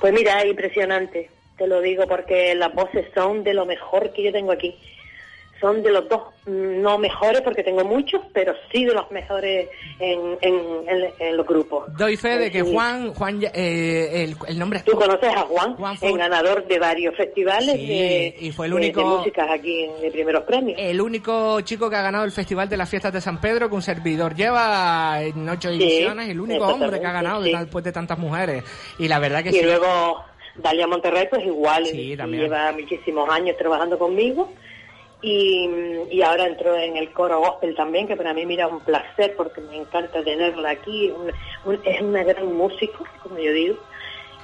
Pues 0.00 0.12
mira, 0.12 0.44
impresionante, 0.46 1.30
te 1.56 1.66
lo 1.66 1.80
digo 1.80 2.06
porque 2.08 2.54
las 2.54 2.72
voces 2.74 3.06
son 3.14 3.44
de 3.44 3.54
lo 3.54 3.66
mejor 3.66 4.12
que 4.12 4.22
yo 4.24 4.32
tengo 4.32 4.52
aquí. 4.52 4.76
Son 5.60 5.82
de 5.82 5.90
los 5.90 6.06
dos, 6.10 6.20
mm, 6.46 6.82
no 6.82 6.98
mejores 6.98 7.40
porque 7.40 7.62
tengo 7.62 7.84
muchos, 7.84 8.20
pero 8.34 8.52
sí 8.70 8.84
de 8.84 8.92
los 8.92 9.10
mejores 9.12 9.68
en, 9.98 10.36
en, 10.42 10.54
en- 10.88 11.12
en 11.18 11.36
los 11.36 11.46
grupos. 11.46 11.84
Doy 11.96 12.16
fe 12.18 12.36
de 12.36 12.50
que 12.50 12.62
Sí. 12.64 12.70
Juan, 12.72 13.14
Juan, 13.14 13.40
eh, 13.54 14.24
el, 14.24 14.36
el 14.48 14.58
nombre 14.58 14.80
es 14.80 14.84
Tú 14.84 14.92
conoces 14.92 15.30
a 15.34 15.42
Juan, 15.42 15.74
Juan 15.76 15.96
el 16.02 16.18
ganador 16.18 16.66
de 16.66 16.78
varios 16.78 17.16
festivales 17.16 17.76
Sí, 17.76 17.86
de, 17.86 18.36
y 18.40 18.50
fue 18.52 18.66
el 18.66 18.72
de- 18.74 18.78
de 18.80 18.84
único- 18.88 19.04
músicas 19.18 19.48
aquí 19.50 19.88
de 20.02 20.10
primeros 20.10 20.42
premios. 20.42 20.78
el 20.78 21.00
único 21.00 21.58
chico 21.62 21.88
que 21.88 21.96
ha 21.96 22.02
ganado 22.02 22.24
el 22.24 22.32
Festival 22.32 22.68
de 22.68 22.76
las 22.76 22.90
Fiestas 22.90 23.12
de 23.12 23.20
San 23.22 23.40
Pedro 23.40 23.68
que 23.70 23.74
un 23.76 23.82
servidor 23.82 24.34
lleva 24.34 25.22
en 25.22 25.48
ocho 25.48 25.70
Sí, 25.70 25.76
ediciones, 25.76 26.28
el 26.28 26.40
único 26.40 26.66
hombre 26.66 27.00
que 27.00 27.06
ha 27.06 27.12
ganado 27.12 27.42
sí. 27.42 27.52
después 27.56 27.82
de 27.84 27.92
tantas 27.92 28.18
mujeres. 28.18 28.64
Y 28.98 29.08
la 29.08 29.18
verdad 29.20 29.42
que 29.42 29.50
y 29.50 29.52
sí. 29.52 29.62
luego 29.62 30.20
Dalia 30.56 30.86
Monterrey, 30.86 31.26
pues 31.30 31.44
igual, 31.44 31.84
Sí, 31.86 32.16
lleva 32.42 32.72
muchísimos 32.72 33.28
años 33.28 33.56
trabajando 33.56 33.98
conmigo. 33.98 34.52
Y, 35.22 35.68
y 36.10 36.20
ahora 36.22 36.46
entró 36.46 36.76
en 36.76 36.96
el 36.98 37.10
coro 37.12 37.38
gospel 37.40 37.74
también, 37.74 38.06
que 38.06 38.14
para 38.16 38.34
mí 38.34 38.44
mira 38.44 38.66
un 38.68 38.80
placer 38.80 39.34
porque 39.36 39.60
me 39.62 39.76
encanta 39.78 40.22
tenerla 40.22 40.70
aquí. 40.70 41.10
Un- 41.10 41.32
un- 41.72 41.80
es 41.84 42.00
una 42.02 42.22
gran 42.24 42.54
músico, 42.54 43.04
como 43.22 43.38
yo 43.38 43.52
digo. 43.52 43.76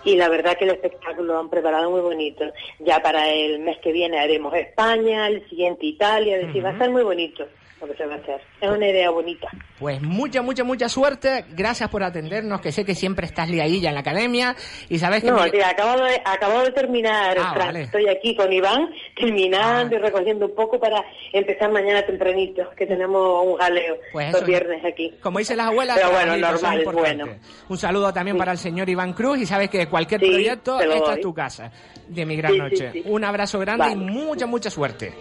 Y 0.04 0.16
la 0.16 0.30
verdad 0.30 0.56
que 0.56 0.64
el 0.64 0.70
espectáculo 0.70 1.34
lo 1.34 1.38
han 1.40 1.50
preparado 1.50 1.90
muy 1.90 2.00
bonito. 2.00 2.44
Ya 2.78 3.02
para 3.02 3.28
el 3.28 3.58
mes 3.58 3.76
que 3.82 3.92
viene 3.92 4.18
haremos 4.18 4.54
España, 4.54 5.28
el 5.28 5.46
siguiente 5.50 5.84
Italia, 5.84 6.38
es 6.38 6.46
decir, 6.46 6.64
va 6.64 6.70
a 6.70 6.78
ser 6.78 6.90
muy 6.90 7.02
bonito 7.02 7.46
lo 7.80 7.86
que 7.88 7.96
se 7.96 8.06
va 8.06 8.14
a 8.14 8.18
hacer. 8.18 8.40
Es 8.60 8.70
una 8.70 8.86
idea 8.88 9.10
bonita. 9.10 9.48
Pues 9.78 10.00
mucha, 10.02 10.42
mucha, 10.42 10.64
mucha 10.64 10.88
suerte. 10.88 11.44
Gracias 11.50 11.88
por 11.88 12.02
atendernos, 12.02 12.60
que 12.60 12.72
sé 12.72 12.84
que 12.84 12.94
siempre 12.94 13.26
estás 13.26 13.48
liadilla 13.48 13.88
en 13.88 13.94
la 13.94 14.00
academia. 14.00 14.54
Y 14.88 14.98
sabes 14.98 15.22
que... 15.22 15.30
No, 15.30 15.42
me- 15.42 15.50
tía, 15.50 15.70
acabo 15.70 16.02
de, 16.02 16.20
acabo 16.24 16.60
de 16.62 16.70
terminar, 16.72 17.36
Ah, 17.40 17.54
vale. 17.56 17.82
estoy 17.82 18.08
aquí 18.08 18.34
con 18.36 18.52
Iván, 18.52 18.90
terminando 19.16 19.96
Ah. 19.96 19.98
y 19.98 20.02
recogiendo 20.02 20.46
un 20.46 20.54
poco 20.54 20.78
para 20.78 21.02
empezar 21.32 21.70
mañana 21.72 22.02
tempranito, 22.04 22.68
que 22.76 22.86
tenemos 22.86 23.46
un 23.46 23.56
jaleo 23.56 23.96
Pues 24.12 24.32
los 24.32 24.44
viernes 24.44 24.84
aquí. 24.84 25.14
Como 25.22 25.38
dicen 25.38 25.56
las 25.56 25.68
abuelas, 25.68 25.96
Pero 25.96 26.10
bueno, 26.10 26.34
es 26.34 26.40
normal, 26.40 26.78
importante. 26.80 27.24
bueno. 27.24 27.38
Un 27.68 27.78
saludo 27.78 28.12
también 28.12 28.36
para 28.36 28.52
el 28.52 28.58
señor 28.58 28.88
Iván 28.88 29.12
Cruz 29.14 29.38
y 29.38 29.46
sabes 29.46 29.70
que 29.70 29.86
cualquier 29.88 30.20
Sí, 30.20 30.28
proyecto, 30.30 30.80
esta 30.80 30.98
doy. 30.98 31.14
es 31.14 31.20
tu 31.20 31.32
casa 31.34 31.70
de 32.08 32.26
mi 32.26 32.36
gran 32.36 32.52
Sí, 32.52 32.58
noche. 32.58 32.92
Un 33.06 33.24
abrazo 33.24 33.58
grande 33.60 33.90
y 33.92 33.96
mucha, 33.96 34.46
mucha 34.46 34.70
suerte. 34.70 35.12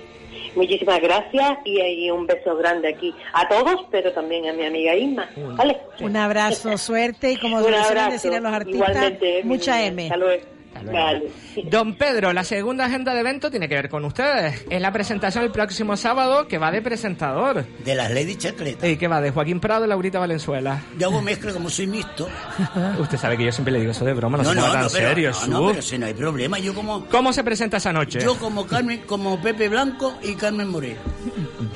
Muchísimas 0.56 1.02
gracias 1.02 1.60
y, 1.66 1.80
y 1.82 2.12
un 2.12 2.26
beso 2.28 2.56
grande 2.56 2.90
aquí 2.90 3.14
a 3.34 3.48
todos, 3.48 3.86
pero 3.92 4.12
también 4.12 4.48
a 4.48 4.54
mi 4.54 4.66
amiga 4.66 4.96
Inma. 4.96 5.30
¿Vale? 5.56 5.78
Un 6.00 6.16
abrazo, 6.16 6.78
suerte 6.78 7.32
y 7.32 7.38
como 7.38 7.60
suelen 7.62 8.10
decir 8.10 8.34
a 8.34 8.40
los 8.40 8.54
artistas, 8.54 9.14
mucha. 9.44 9.86
M. 9.86 10.04
Hasta 10.04 10.18
luego. 10.18 10.59
Hasta 10.80 10.92
luego. 10.92 11.06
Vale. 11.06 11.32
Don 11.70 11.96
Pedro, 11.96 12.34
la 12.34 12.44
segunda 12.44 12.86
agenda 12.86 13.14
de 13.14 13.20
evento 13.20 13.50
tiene 13.52 13.68
que 13.68 13.76
ver 13.76 13.90
con 13.90 14.06
ustedes. 14.06 14.66
Es 14.70 14.82
la 14.82 14.92
presentación 14.92 15.44
el 15.44 15.52
próximo 15.52 15.98
sábado 15.98 16.48
que 16.48 16.58
va 16.58 16.72
de 16.72 16.82
presentador. 16.82 17.66
De 17.84 17.96
las 17.96 18.12
Lady 18.12 18.36
Chacleta. 18.36 18.88
¿Y 18.88 18.98
que 18.98 19.08
va? 19.08 19.22
De 19.22 19.32
Joaquín 19.32 19.60
Prado 19.60 19.86
y 19.86 19.88
Laurita 19.90 20.20
Valenzuela. 20.20 20.82
Yo 20.98 21.08
hago 21.08 21.22
mezcla 21.22 21.52
como 21.54 21.70
soy 21.70 21.88
mixto. 21.88 22.28
Usted 23.00 23.18
sabe 23.18 23.38
que 23.38 23.46
yo 23.46 23.52
siempre 23.52 23.72
le 23.74 23.80
digo 23.80 23.92
eso 23.92 24.06
de 24.06 24.14
broma, 24.14 24.38
no, 24.38 24.44
No, 24.44 24.50
se 24.50 24.56
no, 24.56 24.62
tan 24.64 24.82
no, 24.84 24.88
pero, 24.92 25.08
serio, 25.10 25.32
no, 25.48 25.62
no, 25.62 25.68
pero 25.70 25.82
si 25.82 25.98
no 25.98 26.06
hay 26.06 26.14
problema. 26.14 26.60
Yo 26.60 26.74
como, 26.74 27.06
¿Cómo 27.06 27.34
se 27.34 27.44
presenta 27.44 27.78
esa 27.78 27.94
noche? 27.94 28.20
yo 28.22 28.38
como 28.38 28.66
Carmen, 28.66 29.02
como 29.06 29.42
Pepe 29.42 29.70
Blanco 29.70 30.18
y 30.24 30.36
Carmen 30.36 30.70
Moreno. 30.70 31.00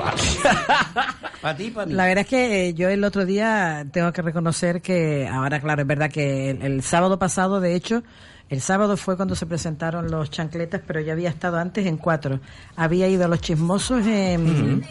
Para 1.40 1.56
ti 1.56 1.70
para 1.70 1.86
mí. 1.86 1.94
La 1.94 2.04
verdad 2.06 2.22
es 2.22 2.26
que 2.26 2.68
eh, 2.68 2.74
yo 2.74 2.88
el 2.88 3.02
otro 3.02 3.24
día 3.24 3.86
tengo 3.92 4.12
que 4.12 4.22
reconocer 4.22 4.82
que, 4.82 5.26
ahora 5.26 5.60
claro, 5.60 5.82
es 5.82 5.88
verdad 5.88 6.10
que 6.10 6.50
el, 6.50 6.62
el 6.62 6.82
sábado 6.82 7.18
pasado, 7.18 7.60
de 7.60 7.74
hecho, 7.74 8.02
el 8.50 8.60
sábado 8.60 8.96
fue 8.96 9.16
cuando 9.16 9.34
se 9.34 9.46
presentaron 9.46 10.10
los 10.10 10.30
chancletas, 10.30 10.82
pero 10.86 11.00
yo 11.00 11.12
había 11.12 11.28
estado 11.30 11.58
antes 11.58 11.86
en 11.86 11.96
cuatro. 11.96 12.40
Había 12.76 13.08
ido 13.08 13.24
a 13.24 13.28
los 13.28 13.40
chismosos 13.40 14.04
en, 14.06 14.84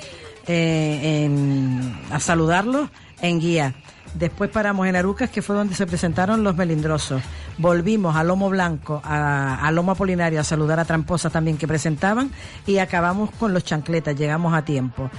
eh, 0.47 1.25
en- 1.25 1.99
a 2.11 2.19
saludarlos 2.19 2.89
en 3.21 3.39
guía. 3.39 3.75
Después 4.15 4.49
paramos 4.49 4.87
en 4.87 4.95
Arucas, 4.95 5.29
que 5.29 5.43
fue 5.43 5.55
donde 5.55 5.75
se 5.75 5.85
presentaron 5.85 6.43
los 6.43 6.55
melindrosos. 6.55 7.21
Volvimos 7.59 8.15
a 8.15 8.23
Lomo 8.23 8.49
Blanco, 8.49 9.01
a, 9.03 9.63
a 9.67 9.71
Lomo 9.71 9.91
Apolinario, 9.91 10.39
a 10.39 10.43
saludar 10.43 10.79
a 10.79 10.85
Tramposa 10.85 11.29
también 11.29 11.57
que 11.57 11.67
presentaban 11.67 12.31
y 12.65 12.79
acabamos 12.79 13.29
con 13.31 13.53
los 13.53 13.63
chancletas, 13.65 14.15
llegamos 14.15 14.53
a 14.55 14.63
tiempo. 14.65 15.11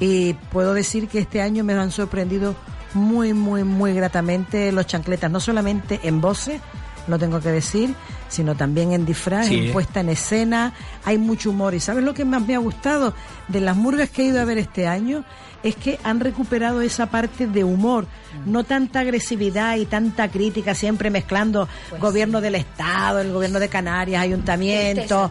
Y 0.00 0.32
puedo 0.50 0.72
decir 0.72 1.08
que 1.08 1.18
este 1.18 1.42
año 1.42 1.62
me 1.62 1.74
han 1.74 1.90
sorprendido 1.90 2.54
muy, 2.94 3.34
muy, 3.34 3.64
muy 3.64 3.92
gratamente 3.92 4.72
los 4.72 4.86
chancletas, 4.86 5.30
no 5.30 5.40
solamente 5.40 6.00
en 6.04 6.22
voces, 6.22 6.62
lo 7.08 7.18
tengo 7.18 7.40
que 7.40 7.48
decir, 7.50 7.94
sino 8.28 8.54
también 8.54 8.92
en 8.92 9.04
disfraz, 9.06 9.46
Sí. 9.48 9.66
en 9.66 9.72
puesta 9.72 10.00
en 10.00 10.10
escena, 10.10 10.72
hay 11.04 11.18
mucho 11.18 11.50
humor. 11.50 11.74
¿Y 11.74 11.80
sabes 11.80 12.04
lo 12.04 12.14
que 12.14 12.24
más 12.24 12.46
me 12.46 12.54
ha 12.54 12.58
gustado 12.58 13.14
de 13.48 13.60
las 13.60 13.76
murgas 13.76 14.10
que 14.10 14.22
he 14.22 14.24
ido 14.26 14.40
a 14.40 14.44
ver 14.44 14.58
este 14.58 14.86
año? 14.86 15.24
Es 15.64 15.74
que 15.74 15.98
han 16.04 16.20
recuperado 16.20 16.82
esa 16.82 17.06
parte 17.06 17.48
de 17.48 17.64
humor, 17.64 18.06
no 18.46 18.62
tanta 18.62 19.00
agresividad 19.00 19.76
y 19.76 19.86
tanta 19.86 20.28
crítica, 20.30 20.72
siempre 20.74 21.10
mezclando 21.10 21.68
gobierno 21.98 22.40
del 22.40 22.54
Estado, 22.54 23.18
el 23.20 23.32
gobierno 23.32 23.58
de 23.58 23.68
Canarias, 23.68 24.22
ayuntamiento. 24.22 25.30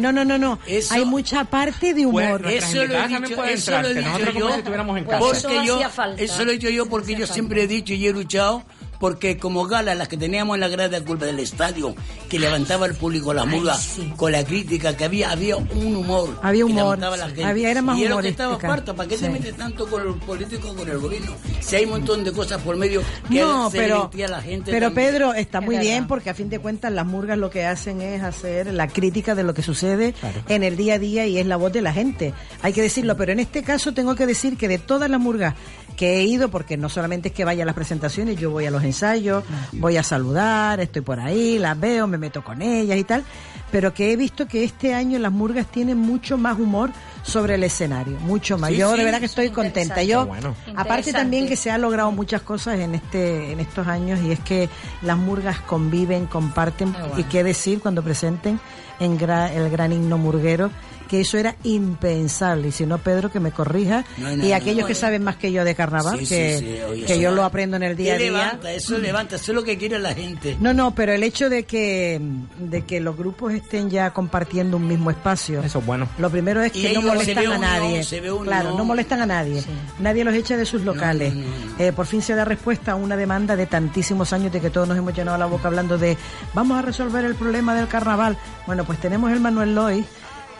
No, 0.00 0.10
no, 0.10 0.24
no, 0.24 0.38
no. 0.38 0.58
Eso- 0.66 0.94
hay 0.94 1.04
mucha 1.04 1.44
parte 1.44 1.92
de 1.92 2.06
humor. 2.06 2.40
Pues, 2.42 2.62
nuestras 2.62 2.70
Eso 2.74 2.86
lo 2.86 2.94
he 2.94 3.08
dicho, 3.08 3.44
eso 3.44 3.70
lo 3.70 3.88
he 3.88 3.94
dicho 3.94 4.32
yo, 4.32 4.48
si 4.52 4.62
en 4.98 5.04
Pues 5.04 5.18
casa. 5.18 5.36
eso 5.38 5.48
Porque 5.48 5.66
yo, 5.66 5.80
eso 6.16 6.44
lo 6.44 6.50
he 6.50 6.54
dicho 6.54 6.70
yo 6.70 6.86
porque 6.86 7.14
yo 7.16 7.26
siempre 7.26 7.62
he 7.62 7.66
dicho 7.66 7.92
y 7.94 8.06
he 8.06 8.12
luchado 8.12 8.62
porque 8.98 9.36
como 9.38 9.66
gala 9.66 9.94
las 9.94 10.08
que 10.08 10.16
teníamos 10.16 10.54
en 10.56 10.60
la 10.60 10.68
grada 10.68 11.00
culpa 11.04 11.24
del 11.26 11.38
estadio 11.38 11.94
que 12.28 12.38
levantaba 12.38 12.86
el 12.86 12.94
público 12.94 13.32
la 13.32 13.44
muga 13.44 13.76
con 14.16 14.32
la 14.32 14.44
crítica 14.44 14.96
que 14.96 15.04
había 15.04 15.30
había 15.30 15.56
un 15.56 15.96
humor 15.96 16.38
Había 16.42 16.60
que 16.60 16.64
humor, 16.64 16.84
levantaba 16.98 17.16
la 17.16 17.26
gente. 17.26 17.44
había- 17.44 17.70
era 17.70 17.82
más 17.82 17.98
y 17.98 18.04
era 18.04 18.14
lo 18.16 18.22
que 18.22 18.28
estaba 18.28 18.58
parto 18.58 18.94
¿para 18.94 19.08
qué 19.08 19.16
Sí. 19.16 19.24
te 19.24 19.30
metes 19.30 19.56
tanto 19.56 19.86
con 19.86 20.06
el 20.06 20.14
político 20.14 20.74
con 20.74 20.88
el 20.88 20.98
gobierno? 20.98 21.32
si 21.60 21.76
hay 21.76 21.84
un 21.84 21.90
montón 21.90 22.24
de 22.24 22.32
cosas 22.32 22.60
por 22.62 22.76
medio 22.76 23.02
que 23.28 23.40
No, 23.40 23.70
se 23.70 23.78
pero, 23.78 24.10
a 24.12 24.28
la 24.28 24.42
gente 24.42 24.70
pero 24.70 24.86
también. 24.86 25.08
Pedro 25.12 25.34
está 25.34 25.60
muy 25.60 25.78
bien 25.78 26.06
porque 26.06 26.30
a 26.30 26.34
fin 26.34 26.48
de 26.50 26.58
cuentas 26.58 26.92
las 26.92 27.06
murgas 27.06 27.38
lo 27.38 27.50
que 27.50 27.64
hacen 27.64 28.00
es 28.02 28.22
hacer 28.22 28.72
la 28.72 28.88
crítica 28.88 29.34
de 29.34 29.42
lo 29.44 29.54
que 29.54 29.62
sucede 29.62 30.14
en 30.48 30.62
el 30.62 30.76
día 30.76 30.94
a 30.94 30.98
día 30.98 31.26
y 31.26 31.38
es 31.38 31.46
la 31.46 31.56
voz 31.56 31.72
de 31.72 31.82
la 31.82 31.92
gente. 31.92 32.34
Hay 32.62 32.72
que 32.72 32.82
decirlo, 32.82 33.16
pero 33.16 33.32
en 33.32 33.40
este 33.40 33.62
caso 33.62 33.92
tengo 33.94 34.14
que 34.14 34.26
decir 34.26 34.56
que 34.56 34.68
de 34.68 34.78
todas 34.78 35.08
las 35.10 35.20
murgas 35.20 35.54
que 35.96 36.18
he 36.18 36.22
ido, 36.24 36.48
porque 36.48 36.76
no 36.76 36.88
solamente 36.88 37.28
es 37.28 37.34
que 37.34 37.44
vaya 37.44 37.64
a 37.64 37.66
las 37.66 37.74
presentaciones, 37.74 38.36
yo 38.36 38.50
voy 38.50 38.66
a 38.66 38.70
los 38.70 38.84
ensayos, 38.88 39.44
voy 39.72 39.96
a 39.96 40.02
saludar, 40.02 40.80
estoy 40.80 41.02
por 41.02 41.20
ahí, 41.20 41.58
las 41.58 41.78
veo, 41.78 42.06
me 42.06 42.18
meto 42.18 42.42
con 42.42 42.60
ellas 42.62 42.98
y 42.98 43.04
tal, 43.04 43.22
pero 43.70 43.94
que 43.94 44.12
he 44.12 44.16
visto 44.16 44.46
que 44.48 44.64
este 44.64 44.94
año 44.94 45.18
las 45.18 45.30
murgas 45.32 45.66
tienen 45.66 45.98
mucho 45.98 46.36
más 46.38 46.58
humor 46.58 46.90
sobre 47.22 47.54
el 47.54 47.64
escenario, 47.64 48.18
mucho 48.20 48.56
más. 48.58 48.70
Sí, 48.70 48.76
yo 48.78 48.90
sí, 48.92 48.98
de 48.98 49.04
verdad 49.04 49.20
que 49.20 49.26
estoy 49.26 49.50
contenta. 49.50 50.02
Yo, 50.02 50.26
Bueno. 50.26 50.54
aparte 50.74 51.12
también 51.12 51.46
que 51.46 51.56
se 51.56 51.70
ha 51.70 51.78
logrado 51.78 52.10
muchas 52.10 52.40
cosas 52.42 52.78
en 52.80 52.94
este 52.94 53.52
en 53.52 53.60
estos 53.60 53.86
años 53.86 54.18
y 54.20 54.32
es 54.32 54.40
que 54.40 54.68
las 55.02 55.16
murgas 55.18 55.60
conviven, 55.60 56.26
comparten 56.26 56.94
y 57.16 57.24
qué 57.24 57.44
decir 57.44 57.80
cuando 57.80 58.02
presenten 58.02 58.58
en 59.00 59.18
gra- 59.18 59.50
el 59.52 59.70
gran 59.70 59.92
himno 59.92 60.16
murguero 60.18 60.70
que 61.08 61.20
eso 61.22 61.38
era 61.38 61.56
impensable 61.64 62.68
y 62.68 62.72
si 62.72 62.86
no 62.86 62.98
Pedro 62.98 63.30
que 63.32 63.40
me 63.40 63.50
corrija 63.50 64.04
No, 64.18 64.36
no, 64.36 64.44
y 64.46 64.52
aquellos 64.52 64.82
no. 64.82 64.86
que 64.86 64.94
saben 64.94 65.24
más 65.24 65.36
que 65.36 65.50
yo 65.52 65.64
de 65.64 65.74
carnaval 65.74 66.18
Sí, 66.20 66.26
que, 66.26 66.58
sí, 66.58 66.78
oye, 66.88 67.04
que 67.04 67.18
yo 67.18 67.30
va- 67.30 67.36
lo 67.36 67.44
aprendo 67.44 67.76
en 67.76 67.82
el 67.82 67.96
día 67.96 68.14
a 68.14 68.16
¿Qué 68.18 68.24
día 68.24 68.32
levanta 68.32 68.72
eso 68.72 68.98
levanta 68.98 69.36
eso 69.36 69.52
es 69.52 69.56
lo 69.56 69.64
que 69.64 69.76
quiere 69.78 69.98
la 69.98 70.14
gente 70.14 70.56
no, 70.60 70.72
no, 70.74 70.94
pero 70.94 71.12
el 71.12 71.22
hecho 71.22 71.48
de 71.50 71.64
que 71.64 72.20
de 72.58 72.82
que 72.82 73.00
los 73.00 73.16
grupos 73.16 73.52
estén 73.52 73.90
ya 73.90 74.10
compartiendo 74.12 74.76
un 74.76 74.86
mismo 74.86 75.10
espacio. 75.10 75.62
Eso 75.62 75.78
es 75.78 75.86
bueno. 75.86 76.08
Lo 76.18 76.30
primero 76.30 76.62
es 76.62 76.72
que 76.72 76.92
no 76.92 77.02
molestan 77.02 77.44
ve 77.44 77.54
a 77.54 77.58
nadie. 77.58 78.04
se 78.04 78.20
ve 78.20 78.30
unión. 78.30 78.46
Claro, 78.46 78.76
no 78.76 78.84
molestan 78.84 79.20
a 79.22 79.26
nadie. 79.26 79.62
Nadie 79.98 80.24
los 80.24 80.34
echa 80.34 80.56
de 80.56 80.64
sus 80.66 80.82
locales. 80.82 81.34
no, 81.34 81.40
no. 81.42 81.46
Eh, 81.78 81.92
por 81.92 82.06
fin 82.06 82.20
se 82.22 82.34
da 82.34 82.44
respuesta 82.44 82.92
a 82.92 82.94
una 82.96 83.16
demanda 83.16 83.56
de 83.56 83.66
tantísimos 83.66 84.32
años 84.32 84.52
de 84.52 84.60
que 84.60 84.70
todos 84.70 84.86
nos 84.88 84.96
hemos 84.98 85.14
llenado 85.14 85.38
la 85.38 85.46
boca 85.46 85.68
hablando 85.68 85.96
de 85.98 86.16
vamos 86.54 86.78
a 86.78 86.82
resolver 86.82 87.24
el 87.24 87.34
problema 87.34 87.74
del 87.74 87.88
carnaval. 87.88 88.36
Bueno, 88.66 88.84
pues 88.84 88.98
tenemos 89.00 89.30
el 89.32 89.40
Manuel 89.40 89.74
Lois. 89.74 90.04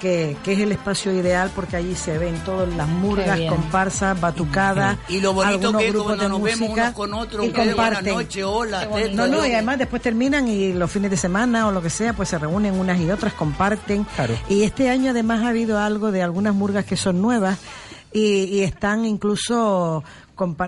Que, 0.01 0.37
que 0.45 0.53
es 0.53 0.61
el 0.61 0.71
espacio 0.71 1.13
ideal 1.13 1.51
porque 1.53 1.75
allí 1.75 1.97
se 1.97 2.19
ven 2.19 2.37
todas 2.45 2.73
las 2.77 2.89
murgas, 2.89 3.41
comparsas, 3.49 4.21
batucadas, 4.21 4.97
y 5.09 5.21
lo 5.21 5.33
bonito 5.33 5.55
algunos 5.55 5.81
que 5.81 5.89
es 5.89 5.93
grupos 5.93 6.07
cuando 6.07 6.23
de 6.25 6.29
nos 6.31 6.43
vemos 6.43 6.61
música 6.61 6.83
unos 6.83 6.95
con 6.95 7.15
otros 7.15 7.47
y 7.47 7.51
comparten. 7.51 8.15
noche 8.15 8.45
hola 8.45 8.89
No, 9.13 9.27
no, 9.27 9.45
y 9.45 9.53
además 9.53 9.79
después 9.79 10.01
terminan 10.01 10.47
y 10.47 10.73
los 10.73 10.89
fines 10.89 11.11
de 11.11 11.17
semana 11.17 11.67
o 11.67 11.73
lo 11.73 11.83
que 11.83 11.91
sea, 11.91 12.13
pues 12.13 12.29
se 12.29 12.39
reúnen 12.39 12.79
unas 12.79 13.01
y 13.01 13.11
otras, 13.11 13.33
comparten. 13.33 14.05
Claro. 14.05 14.35
Y 14.49 14.63
este 14.63 14.89
año 14.89 15.11
además 15.11 15.43
ha 15.43 15.49
habido 15.49 15.79
algo 15.79 16.13
de 16.13 16.23
algunas 16.23 16.55
murgas 16.55 16.85
que 16.85 16.97
son 16.97 17.21
nuevas 17.21 17.59
y, 18.13 18.45
y 18.45 18.61
están 18.63 19.05
incluso 19.05 20.05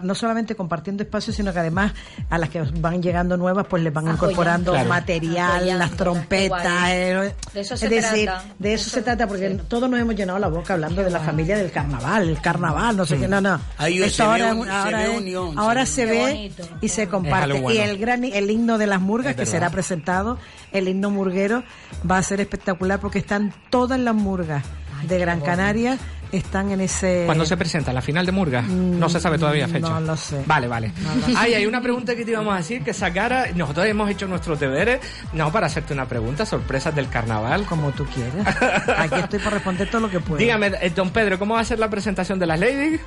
no 0.02 0.14
solamente 0.14 0.54
compartiendo 0.56 1.02
espacios, 1.02 1.36
sino 1.36 1.52
que 1.52 1.58
además 1.60 1.92
a 2.28 2.38
las 2.38 2.48
que 2.50 2.60
van 2.62 3.02
llegando 3.02 3.36
nuevas, 3.36 3.66
pues 3.68 3.82
les 3.82 3.92
van 3.92 4.04
Apoyando. 4.08 4.24
incorporando 4.30 4.72
Claro. 4.72 4.88
material, 4.88 5.50
Apoyando, 5.56 5.78
las 5.84 5.90
trompetas. 5.96 6.88
eh, 6.90 7.34
De 7.54 7.60
eso 7.60 7.74
es 7.74 7.80
se 7.80 7.88
decir, 7.88 8.24
trata. 8.26 8.44
de 8.58 8.74
eso 8.74 8.90
se 8.90 9.02
trata, 9.02 9.26
porque 9.26 9.48
todos 9.68 9.88
nos 9.90 10.00
hemos 10.00 10.14
llenado 10.14 10.38
la 10.38 10.48
boca 10.48 10.74
hablando 10.74 11.02
de 11.02 11.10
la 11.10 11.20
familia 11.20 11.56
del 11.56 11.70
carnaval, 11.70 12.28
el 12.28 12.40
carnaval, 12.40 12.96
no 12.96 13.06
sé 13.06 13.18
qué, 13.18 13.28
no, 13.28 13.40
no. 13.40 13.60
Ahí 13.78 14.02
Esto 14.02 14.24
ahora, 14.24 14.54
un- 14.54 14.64
se 14.66 14.70
ahora 14.70 14.98
ve 14.98 15.12
es- 15.12 15.18
unión, 15.20 15.58
ahora 15.58 15.86
se 15.86 16.06
ve. 16.06 16.52
Y 16.80 16.88
se 16.88 17.08
comparte. 17.08 17.60
bueno. 17.60 17.70
Y 17.70 17.78
el 17.82 17.98
gran 17.98 18.24
el 18.24 18.50
himno 18.50 18.78
de 18.78 18.86
las 18.86 19.00
murgas 19.00 19.30
Es 19.32 19.36
que 19.36 19.46
será 19.46 19.70
presentado, 19.70 20.38
el 20.72 20.88
himno 20.88 21.10
murguero, 21.10 21.62
va 22.08 22.18
a 22.18 22.22
ser 22.22 22.40
espectacular 22.40 23.00
porque 23.00 23.18
están 23.18 23.52
todas 23.70 23.98
las 23.98 24.14
murgas 24.14 24.64
de 25.08 25.18
Gran 25.18 25.40
Canaria, 25.40 25.96
están 26.32 26.70
en 26.70 26.80
ese... 26.80 27.22
¿Cuándo 27.26 27.44
se 27.44 27.56
presenta? 27.56 27.92
¿La 27.92 28.02
final 28.02 28.26
de 28.26 28.32
Murga? 28.32 28.62
No 28.62 29.08
se 29.08 29.20
sabe 29.20 29.38
todavía 29.38 29.68
fecha. 29.68 29.88
no 29.88 30.00
lo 30.00 30.16
sé. 30.16 30.42
Vale, 30.46 30.68
vale. 30.68 30.92
Ay, 31.36 31.54
hay 31.54 31.66
una 31.66 31.80
pregunta 31.80 32.14
que 32.14 32.24
te 32.24 32.30
íbamos 32.32 32.54
a 32.54 32.58
decir, 32.58 32.82
que 32.82 32.92
sacara... 32.92 33.46
Nosotros 33.54 33.86
hemos 33.86 34.10
hecho 34.10 34.26
nuestros 34.26 34.58
deberes, 34.60 35.00
no 35.32 35.50
para 35.52 35.66
hacerte 35.66 35.92
una 35.92 36.06
pregunta, 36.06 36.46
sorpresas 36.46 36.94
del 36.94 37.08
carnaval. 37.08 37.64
Como 37.66 37.90
tú 37.92 38.06
quieras. 38.06 38.56
Aquí 38.98 39.16
estoy 39.20 39.38
para 39.38 39.50
responder 39.50 39.90
todo 39.90 40.02
lo 40.02 40.10
que 40.10 40.20
pueda. 40.20 40.38
Dígame, 40.38 40.72
eh, 40.80 40.90
don 40.90 41.10
Pedro, 41.10 41.38
¿cómo 41.38 41.54
va 41.54 41.60
a 41.60 41.64
ser 41.64 41.78
la 41.78 41.90
presentación 41.90 42.38
de 42.38 42.46
las 42.46 42.58
ladies? 42.60 43.00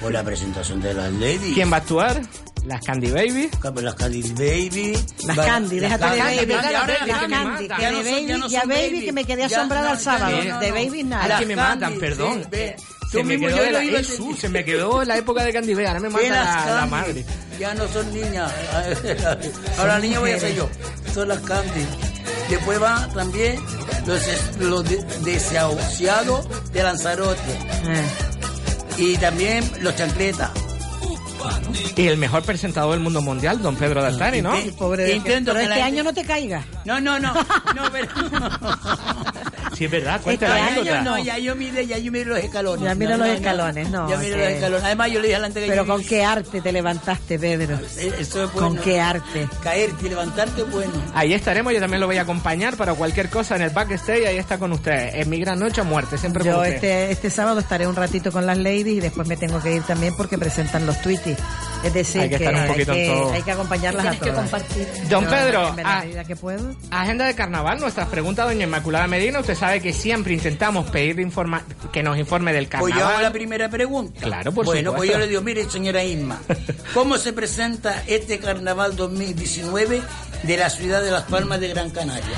Por 0.00 0.12
la 0.12 0.22
presentación 0.22 0.80
de 0.80 0.94
las 0.94 1.12
ladies. 1.12 1.54
¿Quién 1.54 1.70
va 1.70 1.76
a 1.76 1.80
actuar? 1.80 2.20
Las 2.64 2.80
Candy 2.84 3.10
Baby. 3.10 3.50
Las 3.82 3.94
Candy 3.96 4.22
Baby. 4.32 4.98
Las 5.24 5.38
Va- 5.38 5.44
Candy, 5.44 5.78
déjate 5.80 6.04
de 6.04 6.18
baby. 6.22 6.46
Las 6.46 6.66
que 6.66 6.72
Candy, 6.72 7.68
de 7.68 7.90
no 7.90 8.02
son- 8.02 8.04
baby, 8.04 8.48
ya 8.48 8.60
baby, 8.60 8.74
baby. 8.92 9.04
que 9.04 9.12
me 9.12 9.24
quedé 9.24 9.48
Ya 9.48 9.56
asombrada 9.58 9.92
el 9.92 9.98
sábado. 9.98 10.60
de 10.60 10.70
baby 10.70 11.02
nada. 11.02 11.38
Que 11.38 11.46
me 11.46 11.54
Candy, 11.56 11.80
matan, 11.80 11.98
perdón. 11.98 12.42
sí, 12.42 12.48
ve. 12.50 12.76
Se 13.10 13.22
me 13.24 13.38
quedó 13.38 13.56
de 13.56 13.70
la, 13.72 13.80
decir. 13.80 14.36
se 14.38 14.48
me 14.48 14.64
quedó 14.64 15.04
la 15.04 15.18
época 15.18 15.44
de 15.44 15.52
Candy 15.52 15.74
Baby, 15.74 15.86
ahora 15.86 16.00
me 16.00 16.08
mata 16.08 16.28
la, 16.28 16.74
la 16.80 16.86
madre. 16.86 17.24
Ya 17.58 17.74
no 17.74 17.86
son 17.88 18.12
niñas. 18.14 18.50
Ahora 19.78 19.98
niñas 19.98 20.20
voy 20.20 20.30
a 20.30 20.40
ser 20.40 20.54
yo. 20.54 20.68
Son 21.12 21.28
las 21.28 21.38
Candy. 21.40 21.84
Después 22.48 22.78
van 22.80 23.12
también 23.12 23.56
los, 24.06 24.26
es- 24.26 24.56
los 24.58 24.84
de- 24.88 25.04
desahuciados 25.24 26.72
de 26.72 26.82
Lanzarote. 26.82 27.40
Eh. 27.86 28.02
Y 28.98 29.16
también 29.18 29.70
los 29.80 29.94
chancletas. 29.96 30.50
Y 31.96 32.06
el 32.06 32.16
mejor 32.16 32.42
presentador 32.42 32.92
del 32.92 33.00
mundo 33.00 33.20
mundial, 33.22 33.60
don 33.62 33.76
Pedro 33.76 34.02
D'Altari, 34.02 34.42
¿no? 34.42 34.56
Sí. 34.60 34.72
Pobre 34.78 35.04
de- 35.04 35.16
Intento 35.16 35.52
Pero 35.52 35.64
este 35.64 35.78
la- 35.78 35.84
año 35.86 36.02
no 36.04 36.12
te 36.14 36.24
caigas. 36.24 36.64
No, 36.84 37.00
no, 37.00 37.18
no. 37.18 37.32
No, 37.34 37.82
pero... 37.92 38.08
Sí, 39.82 39.86
es 39.86 39.90
verdad, 39.90 40.20
cuenta 40.20 40.46
Este 40.46 40.58
la 40.60 40.64
año 40.66 40.80
anécdota. 40.80 41.02
No, 41.02 41.18
ya 41.18 41.38
yo 41.38 41.56
miré, 41.56 41.86
ya 41.88 41.98
yo 41.98 42.12
miré 42.12 42.24
los 42.26 42.38
escalones. 42.38 42.84
Ya 42.84 42.94
mira 42.94 43.12
No, 43.12 43.18
los 43.18 43.26
no, 43.26 43.32
escalones, 43.34 43.90
no, 43.90 44.08
Ya 44.08 44.20
que- 44.20 44.30
los 44.30 44.38
escalones. 44.40 44.84
Además, 44.84 45.08
yo 45.10 45.14
le 45.14 45.22
dije 45.22 45.34
adelante 45.34 45.60
que 45.60 45.66
Pero 45.66 45.82
yo- 45.84 45.92
con 45.92 46.04
qué 46.04 46.24
arte 46.24 46.60
te 46.60 46.72
levantaste, 46.72 47.38
Pedro. 47.38 47.78
Eh, 47.98 48.12
Eso 48.20 48.44
es 48.44 48.52
bueno. 48.52 48.68
Con 48.68 48.76
qué 48.78 49.00
arte. 49.00 49.48
Caerte 49.62 50.06
y 50.06 50.08
levantarte 50.08 50.62
bueno. 50.62 50.92
Ahí 51.14 51.34
estaremos, 51.34 51.72
yo 51.72 51.80
también 51.80 52.00
lo 52.00 52.06
voy 52.06 52.18
a 52.18 52.22
acompañar 52.22 52.76
para 52.76 52.94
cualquier 52.94 53.28
cosa 53.28 53.56
en 53.56 53.62
el 53.62 53.70
backstage, 53.70 54.26
ahí 54.26 54.36
está 54.38 54.58
con 54.58 54.72
ustedes. 54.72 55.14
En 55.16 55.28
mi 55.28 55.40
gran 55.40 55.58
noche 55.58 55.80
o 55.80 55.84
muerte, 55.84 56.16
siempre 56.18 56.44
Yo 56.44 56.56
con 56.58 56.66
este, 56.66 57.10
este 57.10 57.28
sábado 57.30 57.58
estaré 57.60 57.86
un 57.86 57.96
ratito 57.96 58.30
con 58.30 58.46
las 58.46 58.58
ladies 58.58 58.86
y 58.86 59.00
después 59.00 59.26
me 59.26 59.36
tengo 59.36 59.60
que 59.60 59.74
ir 59.74 59.82
también 59.82 60.14
porque 60.16 60.38
presentan 60.38 60.86
los 60.86 61.00
tweeties. 61.02 61.38
Es 61.82 61.92
decir, 61.94 62.20
Hay 62.22 62.28
que 62.30 62.38
que, 62.38 62.44
estar 62.44 62.54
un 62.54 62.60
hay, 62.62 62.68
poquito 62.68 62.92
en 62.92 62.98
que, 62.98 63.06
todo. 63.08 63.32
hay 63.32 63.42
que 63.42 63.50
acompañarlas 63.52 64.06
a 64.06 64.10
Tienes 64.10 64.20
que 64.22 64.30
todas. 64.30 64.50
compartir. 64.50 64.88
Don 65.08 65.24
Pedro, 65.26 65.74
ah, 65.84 66.00
medida 66.04 66.24
que 66.24 66.36
puedo. 66.36 66.74
agenda 66.90 67.24
de 67.26 67.34
carnaval, 67.34 67.80
nuestras 67.80 68.08
preguntas, 68.08 68.46
doña 68.46 68.64
Inmaculada 68.64 69.06
Medina, 69.08 69.40
usted 69.40 69.54
sabe 69.56 69.80
que 69.80 69.92
siempre 69.92 70.32
intentamos 70.34 70.88
pedir 70.90 71.18
informa 71.20 71.62
que 71.92 72.02
nos 72.02 72.16
informe 72.18 72.52
del 72.52 72.68
Pues 72.68 72.94
yo 72.94 73.00
hago 73.00 73.08
la 73.08 73.12
carnaval. 73.14 73.32
primera 73.32 73.68
pregunta. 73.68 74.20
Claro, 74.20 74.52
por 74.52 74.64
Bueno, 74.66 74.90
supuesto. 74.90 74.96
pues 74.96 75.10
yo 75.10 75.18
le 75.18 75.26
digo, 75.28 75.40
mire, 75.42 75.68
señora 75.68 76.04
Isma, 76.04 76.40
¿cómo 76.94 77.18
se 77.18 77.32
presenta 77.32 78.02
este 78.06 78.38
carnaval 78.38 78.94
2019 78.94 80.02
de 80.44 80.56
la 80.56 80.70
ciudad 80.70 81.02
de 81.02 81.10
Las 81.10 81.24
Palmas 81.24 81.58
de 81.60 81.68
Gran 81.68 81.90
Canaria? 81.90 82.36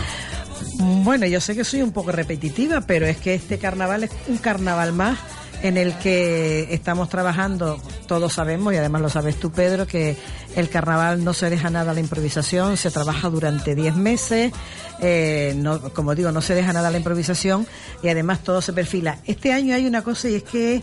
Bueno, 0.79 1.27
yo 1.27 1.41
sé 1.41 1.55
que 1.55 1.65
soy 1.65 1.83
un 1.83 1.93
poco 1.93 2.13
repetitiva, 2.13 2.81
pero 2.83 3.07
es 3.07 3.17
que 3.19 3.35
este 3.35 3.59
carnaval 3.59 4.05
es 4.05 4.11
un 4.27 4.39
carnaval 4.39 4.93
más 4.93 5.19
en 5.65 5.79
el 5.79 5.97
que 5.97 6.75
estamos 6.75 7.09
trabajando, 7.09 7.81
todos 8.07 8.35
sabemos, 8.35 8.75
y 8.75 8.77
además 8.77 9.01
lo 9.01 9.09
sabes 9.09 9.41
tú, 9.41 9.51
Pedro, 9.51 9.87
que 9.87 10.15
el 10.57 10.69
carnaval 10.69 11.25
no 11.25 11.33
se 11.33 11.49
deja 11.49 11.71
nada 11.71 11.93
a 11.93 11.95
la 11.95 12.01
improvisación, 12.01 12.77
se 12.77 12.91
trabaja 12.91 13.31
durante 13.31 13.75
10 13.75 13.97
meses, 13.97 14.53
eh, 15.01 15.59
como 15.95 16.15
digo, 16.15 16.33
no 16.33 16.43
se 16.43 16.55
deja 16.55 16.75
nada 16.75 16.89
a 16.89 16.91
la 16.91 16.99
improvisación 16.99 17.67
y 18.03 18.09
además 18.09 18.41
todo 18.41 18.61
se 18.61 18.75
perfila. 18.75 19.21
Este 19.25 19.55
año 19.55 19.75
hay 19.75 19.87
una 19.87 20.03
cosa 20.03 20.29
y 20.29 20.35
es 20.35 20.43
que, 20.43 20.83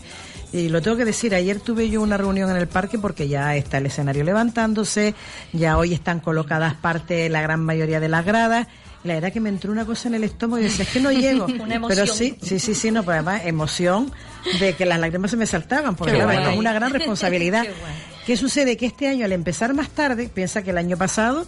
y 0.52 0.70
lo 0.70 0.82
tengo 0.82 0.98
que 0.98 1.06
decir, 1.06 1.36
ayer 1.36 1.60
tuve 1.60 1.88
yo 1.88 2.02
una 2.02 2.18
reunión 2.18 2.50
en 2.50 2.58
el 2.58 2.68
parque 2.68 2.98
porque 2.98 3.28
ya 3.28 3.56
está 3.56 3.78
el 3.78 3.86
escenario 3.86 4.24
levantándose, 4.24 5.14
ya 5.54 5.78
hoy 5.78 5.94
están 5.94 6.20
colocadas 6.22 6.74
parte, 6.74 7.30
la 7.30 7.44
gran 7.44 7.64
mayoría 7.64 8.00
de 8.00 8.10
las 8.10 8.26
gradas, 8.26 8.66
la 9.03 9.15
verdad 9.15 9.34
que 9.34 9.39
me 9.39 9.50
entró 9.50 9.72
una 9.72 9.86
cosa 9.86 10.08
en 10.10 10.15
el 10.15 10.24
estómago 10.24 10.60
y 10.60 10.63
decía, 10.65 10.84
es 10.86 10.91
que 10.91 11.00
no 11.00 11.12
llego. 11.12 11.46
Una 11.60 11.75
emoción. 11.75 11.88
Pero 11.88 12.08
sí, 12.13 12.36
sí, 12.41 12.60
sí, 12.60 12.76
sí, 12.76 12.91
no, 12.91 13.02
pero 13.04 13.13
además 13.15 13.41
emoción 13.45 14.12
de 14.60 14.73
que 14.73 14.86
las 14.86 14.99
lágrimas 14.99 15.32
se 15.32 15.38
me 15.38 15.45
saltaban, 15.45 15.95
porque 15.95 16.13
claro, 16.13 16.49
es 16.52 16.58
una 16.58 16.73
gran 16.73 16.91
responsabilidad. 16.91 17.62
Qué 17.65 17.69
guay. 17.69 17.93
¿Qué 18.26 18.38
sucede? 18.38 18.78
Que 18.78 18.86
este 18.86 19.08
año, 19.08 19.26
al 19.26 19.32
empezar 19.32 19.73
más 19.73 19.89
tarde, 19.89 20.30
piensa 20.32 20.62
que 20.62 20.69
el 20.69 20.78
año 20.78 20.95
pasado, 20.97 21.47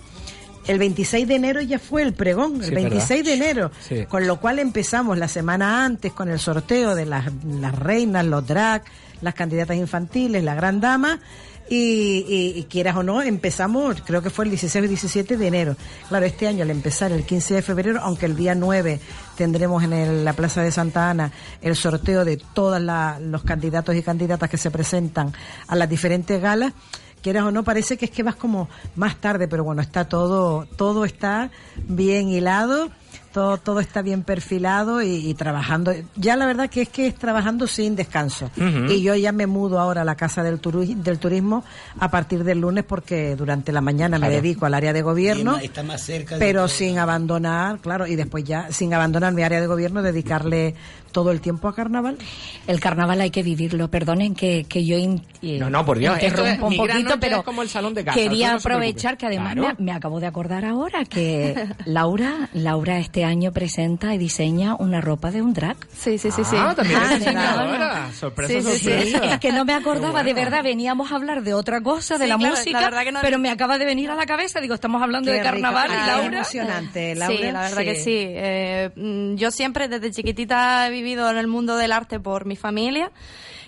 el 0.66 0.80
26 0.80 1.28
de 1.28 1.36
enero 1.36 1.62
ya 1.62 1.78
fue 1.78 2.02
el 2.02 2.14
pregón, 2.14 2.56
el 2.64 2.70
Sí, 2.70 2.72
26 2.76 3.24
de 3.26 3.34
enero, 3.34 3.72
Sí. 3.88 4.06
con 4.08 4.26
lo 4.26 4.40
cual 4.40 4.58
empezamos 4.60 5.18
la 5.18 5.28
semana 5.28 5.86
antes 5.86 6.12
con 6.14 6.30
el 6.30 6.40
sorteo 6.40 6.96
de 6.96 7.06
las, 7.06 7.26
las 7.46 7.78
reinas, 7.78 8.26
los 8.26 8.48
drag, 8.48 8.84
las 9.22 9.34
candidatas 9.36 9.78
infantiles, 9.78 10.44
la 10.44 10.56
gran 10.56 10.80
dama, 10.82 11.20
y, 11.76 12.26
y- 12.28 12.60
y 12.60 12.64
quieras 12.66 12.96
o 12.96 13.04
no, 13.04 13.22
empezamos, 13.22 14.02
creo 14.06 14.22
que 14.22 14.30
fue 14.30 14.46
el 14.46 14.52
16 14.52 14.86
o 14.86 14.88
17 14.88 15.38
de 15.38 15.48
enero. 15.48 15.76
Claro, 16.10 16.26
este 16.26 16.48
año 16.48 16.64
al 16.64 16.70
empezar 16.70 17.12
el 17.12 17.24
15 17.26 17.56
de 17.56 17.62
febrero, 17.62 18.00
aunque 18.02 18.26
el 18.28 18.36
día 18.36 18.54
9 18.56 19.00
tendremos 19.36 19.84
en 19.84 19.94
el- 19.94 20.26
la 20.26 20.34
Plaza 20.34 20.62
de 20.62 20.72
Santa 20.72 21.10
Ana 21.10 21.32
el 21.62 21.76
sorteo 21.76 22.26
de 22.26 22.38
todos 22.38 22.82
los 22.82 23.44
candidatos 23.44 23.96
y 23.96 24.04
candidatas 24.04 24.50
que 24.50 24.58
se 24.58 24.72
presentan 24.72 25.34
a 25.68 25.76
las 25.76 25.90
diferentes 25.90 26.42
galas, 26.42 26.74
quieras 27.22 27.44
o 27.46 27.52
no, 27.52 27.64
parece 27.64 27.98
que 27.98 28.06
es 28.06 28.12
que 28.12 28.22
vas 28.24 28.36
como 28.36 28.70
más 28.96 29.16
tarde, 29.22 29.48
pero 29.48 29.64
bueno, 29.64 29.82
está 29.82 30.06
todo, 30.06 30.68
todo 30.76 31.06
está 31.06 31.50
bien 31.88 32.30
hilado, 32.30 32.90
todo, 33.34 33.58
todo 33.58 33.80
está 33.82 34.02
bien 34.02 34.24
perfilado 34.24 35.02
y, 35.02 35.16
y 35.30 35.34
trabajando. 35.34 35.92
Ya 36.16 36.36
la 36.38 36.46
verdad 36.46 36.70
que 36.70 36.84
es 36.84 36.90
que 36.90 37.08
es 37.08 37.16
trabajando 37.16 37.68
sin 37.68 37.96
descanso. 37.98 38.50
Y 38.90 39.02
yo 39.02 39.16
ya 39.16 39.32
me 39.34 39.48
mudo 39.48 39.80
ahora 39.80 40.04
a 40.04 40.06
la 40.06 40.16
Casa 40.16 40.44
del, 40.44 40.62
Turu- 40.62 40.96
del 40.96 41.20
Turismo 41.20 41.64
a 42.00 42.10
partir 42.10 42.44
del 42.44 42.60
lunes 42.62 42.84
porque 42.86 43.36
durante 43.36 43.72
la 43.72 43.82
mañana 43.82 44.20
me 44.20 44.30
dedico 44.30 44.66
al 44.66 44.74
área 44.76 44.94
de 44.94 45.02
gobierno. 45.02 45.60
Y 45.62 45.66
Está 45.66 45.84
más 45.84 46.02
cerca 46.02 46.36
de 46.36 46.40
Pero 46.40 46.68
sin 46.68 47.00
abandonar, 47.00 47.80
claro, 47.80 48.08
y 48.08 48.16
después 48.16 48.44
ya, 48.44 48.72
sin 48.72 48.94
abandonar 48.94 49.34
mi 49.34 49.44
área 49.44 49.60
de 49.60 49.68
gobierno, 49.68 50.02
dedicarle 50.02 50.76
todo 51.14 51.32
el 51.32 51.40
tiempo 51.40 51.70
a 51.70 51.74
carnaval. 51.76 52.18
El 52.68 52.82
carnaval 52.82 53.22
hay 53.22 53.30
que 53.32 53.42
vivirlo. 53.44 53.90
Perdonen 53.90 54.36
que, 54.36 54.66
que 54.68 54.84
yo 54.86 54.98
in- 54.98 55.22
eh, 55.42 55.58
No, 55.60 55.70
no, 55.70 55.86
por 55.86 55.98
Dios, 56.00 56.18
esto 56.22 56.44
es- 56.44 56.52
interrumpo 56.54 56.68
un 56.68 56.76
poquito, 56.76 57.20
pero 57.20 57.38
es 57.38 57.44
como 57.44 57.62
el 57.62 57.70
salón 57.70 57.94
de 57.94 58.04
casa, 58.04 58.20
quería 58.20 58.52
no 58.52 58.58
aprovechar 58.58 59.18
que 59.18 59.28
además 59.28 59.54
Claro. 59.54 59.76
me, 59.80 59.86
me 59.86 59.92
acabo 59.94 60.20
de 60.20 60.28
acordar 60.28 60.66
ahora 60.66 61.06
que 61.06 61.56
Laura, 61.86 62.50
Laura 62.54 62.98
este 63.00 63.24
año 63.24 63.54
presenta 63.54 64.14
y 64.14 64.18
diseña 64.18 64.76
una 64.76 65.00
ropa 65.00 65.32
de 65.32 65.42
un 65.42 65.54
drag. 65.54 65.78
Sí, 65.96 66.18
sí, 66.18 66.32
sí, 66.32 66.44
sí. 66.44 66.56
Ah, 66.60 66.74
también 66.76 67.00
Ah. 67.36 68.10
Sorpresa, 68.14 68.54
Sí, 68.54 68.62
sí, 68.62 68.78
sí. 68.80 68.84
sorpresa. 69.12 69.34
Es 69.36 69.40
que 69.40 69.52
no 69.52 69.66
me 69.66 69.74
acordaba, 69.74 70.24
de 70.24 70.34
verdad, 70.34 70.64
veníamos 70.64 71.12
a 71.12 71.16
hablar 71.16 71.44
de 71.44 71.54
otra 71.54 71.82
cosa, 71.82 72.18
de 72.18 72.26
Sí, 72.26 72.30
la 72.30 72.38
claro, 72.38 72.56
música, 72.56 72.90
la 72.90 73.12
no- 73.12 73.20
pero 73.22 73.38
me 73.40 73.50
acaba 73.50 73.78
de 73.78 73.86
venir 73.86 74.10
a 74.10 74.16
la 74.16 74.26
cabeza, 74.26 74.60
digo, 74.60 74.74
estamos 74.74 75.02
hablando 75.02 75.32
Qué 75.32 75.38
de 75.38 75.44
carnaval 75.44 75.90
rico. 75.90 76.00
y 76.00 76.04
Ah, 76.04 76.08
Laura. 76.18 76.38
emocionante, 76.38 77.16
Laura. 77.16 77.38
Sí, 77.38 77.44
la 77.44 77.62
verdad 77.62 77.78
Sí. 77.80 77.84
que 77.86 77.96
sí. 77.96 78.12
Eh, 78.16 78.90
mm, 78.96 79.36
yo 79.36 79.52
siempre 79.52 79.88
desde 79.88 80.12
chiquitita 80.12 80.88
he 80.88 80.92
vivido 81.04 81.30
en 81.30 81.38
el 81.38 81.48
mundo 81.48 81.76
del 81.78 81.92
arte 81.92 82.20
por 82.20 82.46
mi 82.46 82.56
familia. 82.56 83.12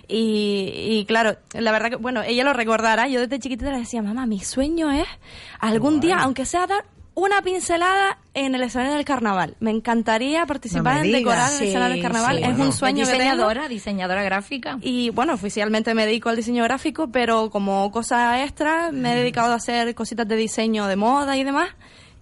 Y, 0.08 0.72
y 1.00 1.04
claro, 1.06 1.36
la 1.52 1.72
verdad 1.72 1.90
que, 1.90 1.96
bueno, 1.96 2.22
ella 2.22 2.44
lo 2.44 2.52
recordará. 2.52 3.08
Yo 3.08 3.20
desde 3.20 3.38
chiquitita 3.38 3.70
le 3.72 3.78
decía, 3.78 4.02
mamá, 4.02 4.26
mi 4.26 4.40
sueño 4.40 4.90
es 4.90 5.06
algún 5.58 6.00
día, 6.00 6.18
aunque 6.20 6.44
sea 6.46 6.66
dar 6.66 6.84
una 7.14 7.40
pincelada 7.42 8.18
en 8.34 8.54
el 8.54 8.62
escenario 8.62 8.92
del 8.94 9.04
carnaval. 9.06 9.56
Me 9.58 9.70
encantaría 9.70 10.44
participar 10.46 10.96
No 10.96 11.00
me 11.00 11.06
en 11.06 11.12
decorar 11.12 11.46
digas. 11.46 11.60
el 11.62 11.68
escenario 11.68 11.94
del 11.94 12.02
carnaval. 12.02 12.36
sí. 12.36 12.42
Es 12.42 12.48
Bueno. 12.50 12.64
un 12.66 12.72
sueño 12.72 13.04
que 13.06 13.12
diseñadora, 13.12 13.68
diseñadora 13.68 14.22
gráfica. 14.22 14.78
Y 14.82 15.10
bueno, 15.10 15.32
oficialmente 15.32 15.94
me 15.94 16.04
dedico 16.06 16.28
al 16.28 16.36
diseño 16.36 16.62
gráfico, 16.64 17.08
pero 17.10 17.48
como 17.50 17.90
cosa 17.90 18.44
extra 18.44 18.92
me 18.92 19.12
he 19.12 19.16
dedicado 19.16 19.52
a 19.52 19.56
hacer 19.56 19.94
cositas 19.94 20.28
de 20.28 20.36
diseño 20.36 20.86
de 20.86 20.96
moda 20.96 21.36
y 21.38 21.42
demás. 21.42 21.70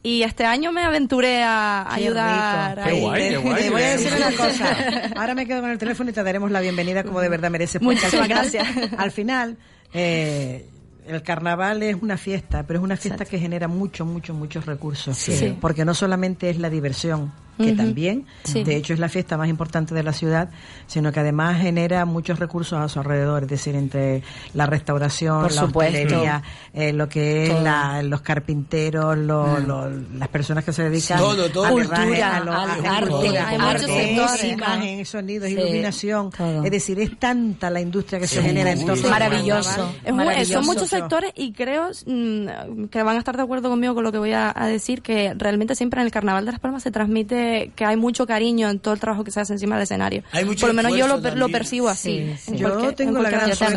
Y 0.07 0.23
este 0.23 0.45
año 0.45 0.71
me 0.71 0.83
aventuré 0.83 1.43
a 1.43 1.87
Qué 1.97 2.05
ayudar 2.05 2.77
rico. 2.77 2.89
Qué 2.91 3.01
guay, 3.01 3.29
qué 3.31 3.37
guay. 3.39 3.63
Te 3.63 3.71
voy 3.71 3.83
a 3.83 3.91
decir 3.97 4.13
una 4.15 4.33
cosa. 4.37 4.77
Ahora 5.17 5.35
me 5.35 5.47
quedo 5.47 5.63
con 5.63 5.71
el 5.71 5.79
teléfono 5.79 6.11
y 6.11 6.13
te 6.13 6.23
daremos 6.23 6.51
la 6.51 6.61
bienvenida 6.61 7.05
como 7.05 7.21
de 7.21 7.31
verdad 7.31 7.51
mereces. 7.51 7.81
final- 7.81 8.29
gracias. 8.29 8.69
Al 8.99 9.11
final, 9.13 9.57
eh, 9.95 10.67
el 11.07 11.23
carnaval 11.23 11.83
es 11.83 11.97
una 12.01 12.19
fiesta, 12.19 12.65
pero 12.67 12.81
es 12.81 12.85
una 12.85 12.99
fiesta 12.99 13.25
que 13.25 13.39
genera 13.39 13.67
mucho, 13.67 14.05
mucho, 14.05 14.35
muchos 14.35 14.67
recursos. 14.67 15.17
Sí. 15.17 15.57
Porque 15.59 15.87
no 15.87 15.95
solamente 15.95 16.51
es 16.51 16.59
la 16.59 16.69
diversión, 16.69 17.33
que 17.59 17.73
también, 17.73 18.27
Sí. 18.45 18.65
de 18.65 18.77
hecho 18.77 18.93
es 18.95 18.99
la 19.01 19.09
fiesta 19.09 19.37
más 19.37 19.49
importante 19.49 19.95
de 19.95 20.03
la 20.03 20.13
ciudad, 20.13 20.49
sino 20.87 21.13
que 21.13 21.21
además 21.21 21.61
genera 21.61 22.05
muchos 22.05 22.39
recursos 22.39 22.79
a 22.79 22.89
su 22.89 22.99
alrededor, 23.01 23.45
es 23.45 23.49
decir, 23.49 23.75
entre 23.75 24.23
la 24.55 24.67
restauración, 24.67 25.43
Por 25.43 25.53
la 25.55 25.61
supuesto. 25.63 25.99
hostelería, 25.99 26.43
eh, 26.73 26.93
lo 26.93 27.09
que 27.09 27.45
es 27.47 27.63
la- 27.63 28.03
los 28.03 28.21
carpinteros, 28.23 29.17
lo- 29.19 29.59
lo- 29.61 29.89
las 29.91 30.29
personas 30.29 30.65
que 30.65 30.73
se 30.73 30.83
dedican 30.85 31.19
Todo, 31.19 31.49
todo. 31.51 31.67
herraje, 31.79 32.05
Cultura, 32.05 32.37
a 32.37 32.41
lo- 32.41 32.53
al 32.53 32.71
a- 32.71 32.73
a 32.91 32.97
arte, 32.99 33.87
sectores. 33.87 34.45
imagen, 34.45 35.05
sonidos, 35.07 35.49
Sí, 35.49 35.55
iluminación, 35.55 36.31
todo. 36.31 36.65
es 36.65 36.71
decir, 36.71 36.99
es 37.01 37.19
tanta 37.19 37.71
la 37.71 37.81
industria 37.81 38.19
que 38.21 38.27
se 38.27 38.41
Sí, 38.41 38.47
genera 38.47 38.73
en 38.73 38.87
torno 38.87 39.09
Maravilloso. 39.09 39.95
Es 40.05 40.13
muy- 40.15 40.25
Maravilloso. 40.25 40.53
son 40.55 40.67
muchos 40.67 40.89
sectores 40.89 41.33
y 41.35 41.53
creo 41.53 41.91
mm, 42.07 42.85
que 42.91 43.03
van 43.03 43.17
a 43.17 43.19
estar 43.19 43.37
de 43.37 43.43
acuerdo 43.43 43.69
conmigo 43.71 43.95
con 43.95 44.05
lo 44.05 44.13
que 44.13 44.19
voy 44.19 44.33
a, 44.33 44.53
a 44.55 44.67
decir, 44.67 45.03
que 45.03 45.35
realmente 45.37 45.75
siempre 45.75 46.01
en 46.01 46.07
el 46.07 46.13
Carnaval 46.13 46.45
de 46.47 46.53
las 46.53 46.61
Palmas 46.61 46.83
se 46.83 46.91
transmite 46.91 47.44
que 47.75 47.85
hay 47.85 47.97
mucho 47.97 48.27
cariño 48.27 48.69
en 48.71 48.79
todo 48.79 48.95
el 48.95 49.01
trabajo 49.01 49.25
que 49.25 49.31
se 49.31 49.41
hace 49.41 49.53
encima 49.55 49.77
del 49.77 49.85
escenario. 49.85 50.23
Hay 50.33 50.45
mucho 50.45 50.61
Por 50.67 50.75
lo 50.75 50.83
menos 50.83 50.97
yo 50.99 51.07
lo, 51.09 51.49
percibo 51.49 51.89
así. 51.89 52.35
Sí, 52.39 52.57
Yo 52.57 52.69
cualquier- 52.71 52.95
tengo 52.95 53.17
en 53.19 53.23
la 53.23 53.31
gran 53.31 53.49
Yo 53.49 53.55
suerte, 53.57 53.73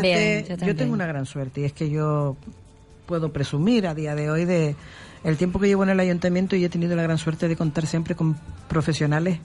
también, 0.46 0.68
yo 0.68 0.76
tengo 0.76 0.94
una 0.94 1.08
gran 1.08 1.26
suerte 1.26 1.62
y 1.62 1.64
es 1.66 1.74
que 1.74 1.90
yo 1.90 2.36
puedo 3.06 3.32
presumir 3.32 3.88
a 3.88 3.96
día 3.96 4.16
de 4.16 4.30
hoy 4.30 4.46
de 4.46 4.76
el 5.24 5.38
tiempo 5.38 5.60
que 5.60 5.68
llevo 5.68 5.84
en 5.84 5.90
el 5.90 6.00
ayuntamiento 6.00 6.56
y 6.56 6.64
he 6.66 6.70
tenido 6.70 6.96
la 6.96 7.04
gran 7.04 7.18
suerte 7.18 7.48
de 7.48 7.56
contar 7.56 7.86
siempre 7.88 8.16
con 8.16 8.38
profesionales 8.68 9.40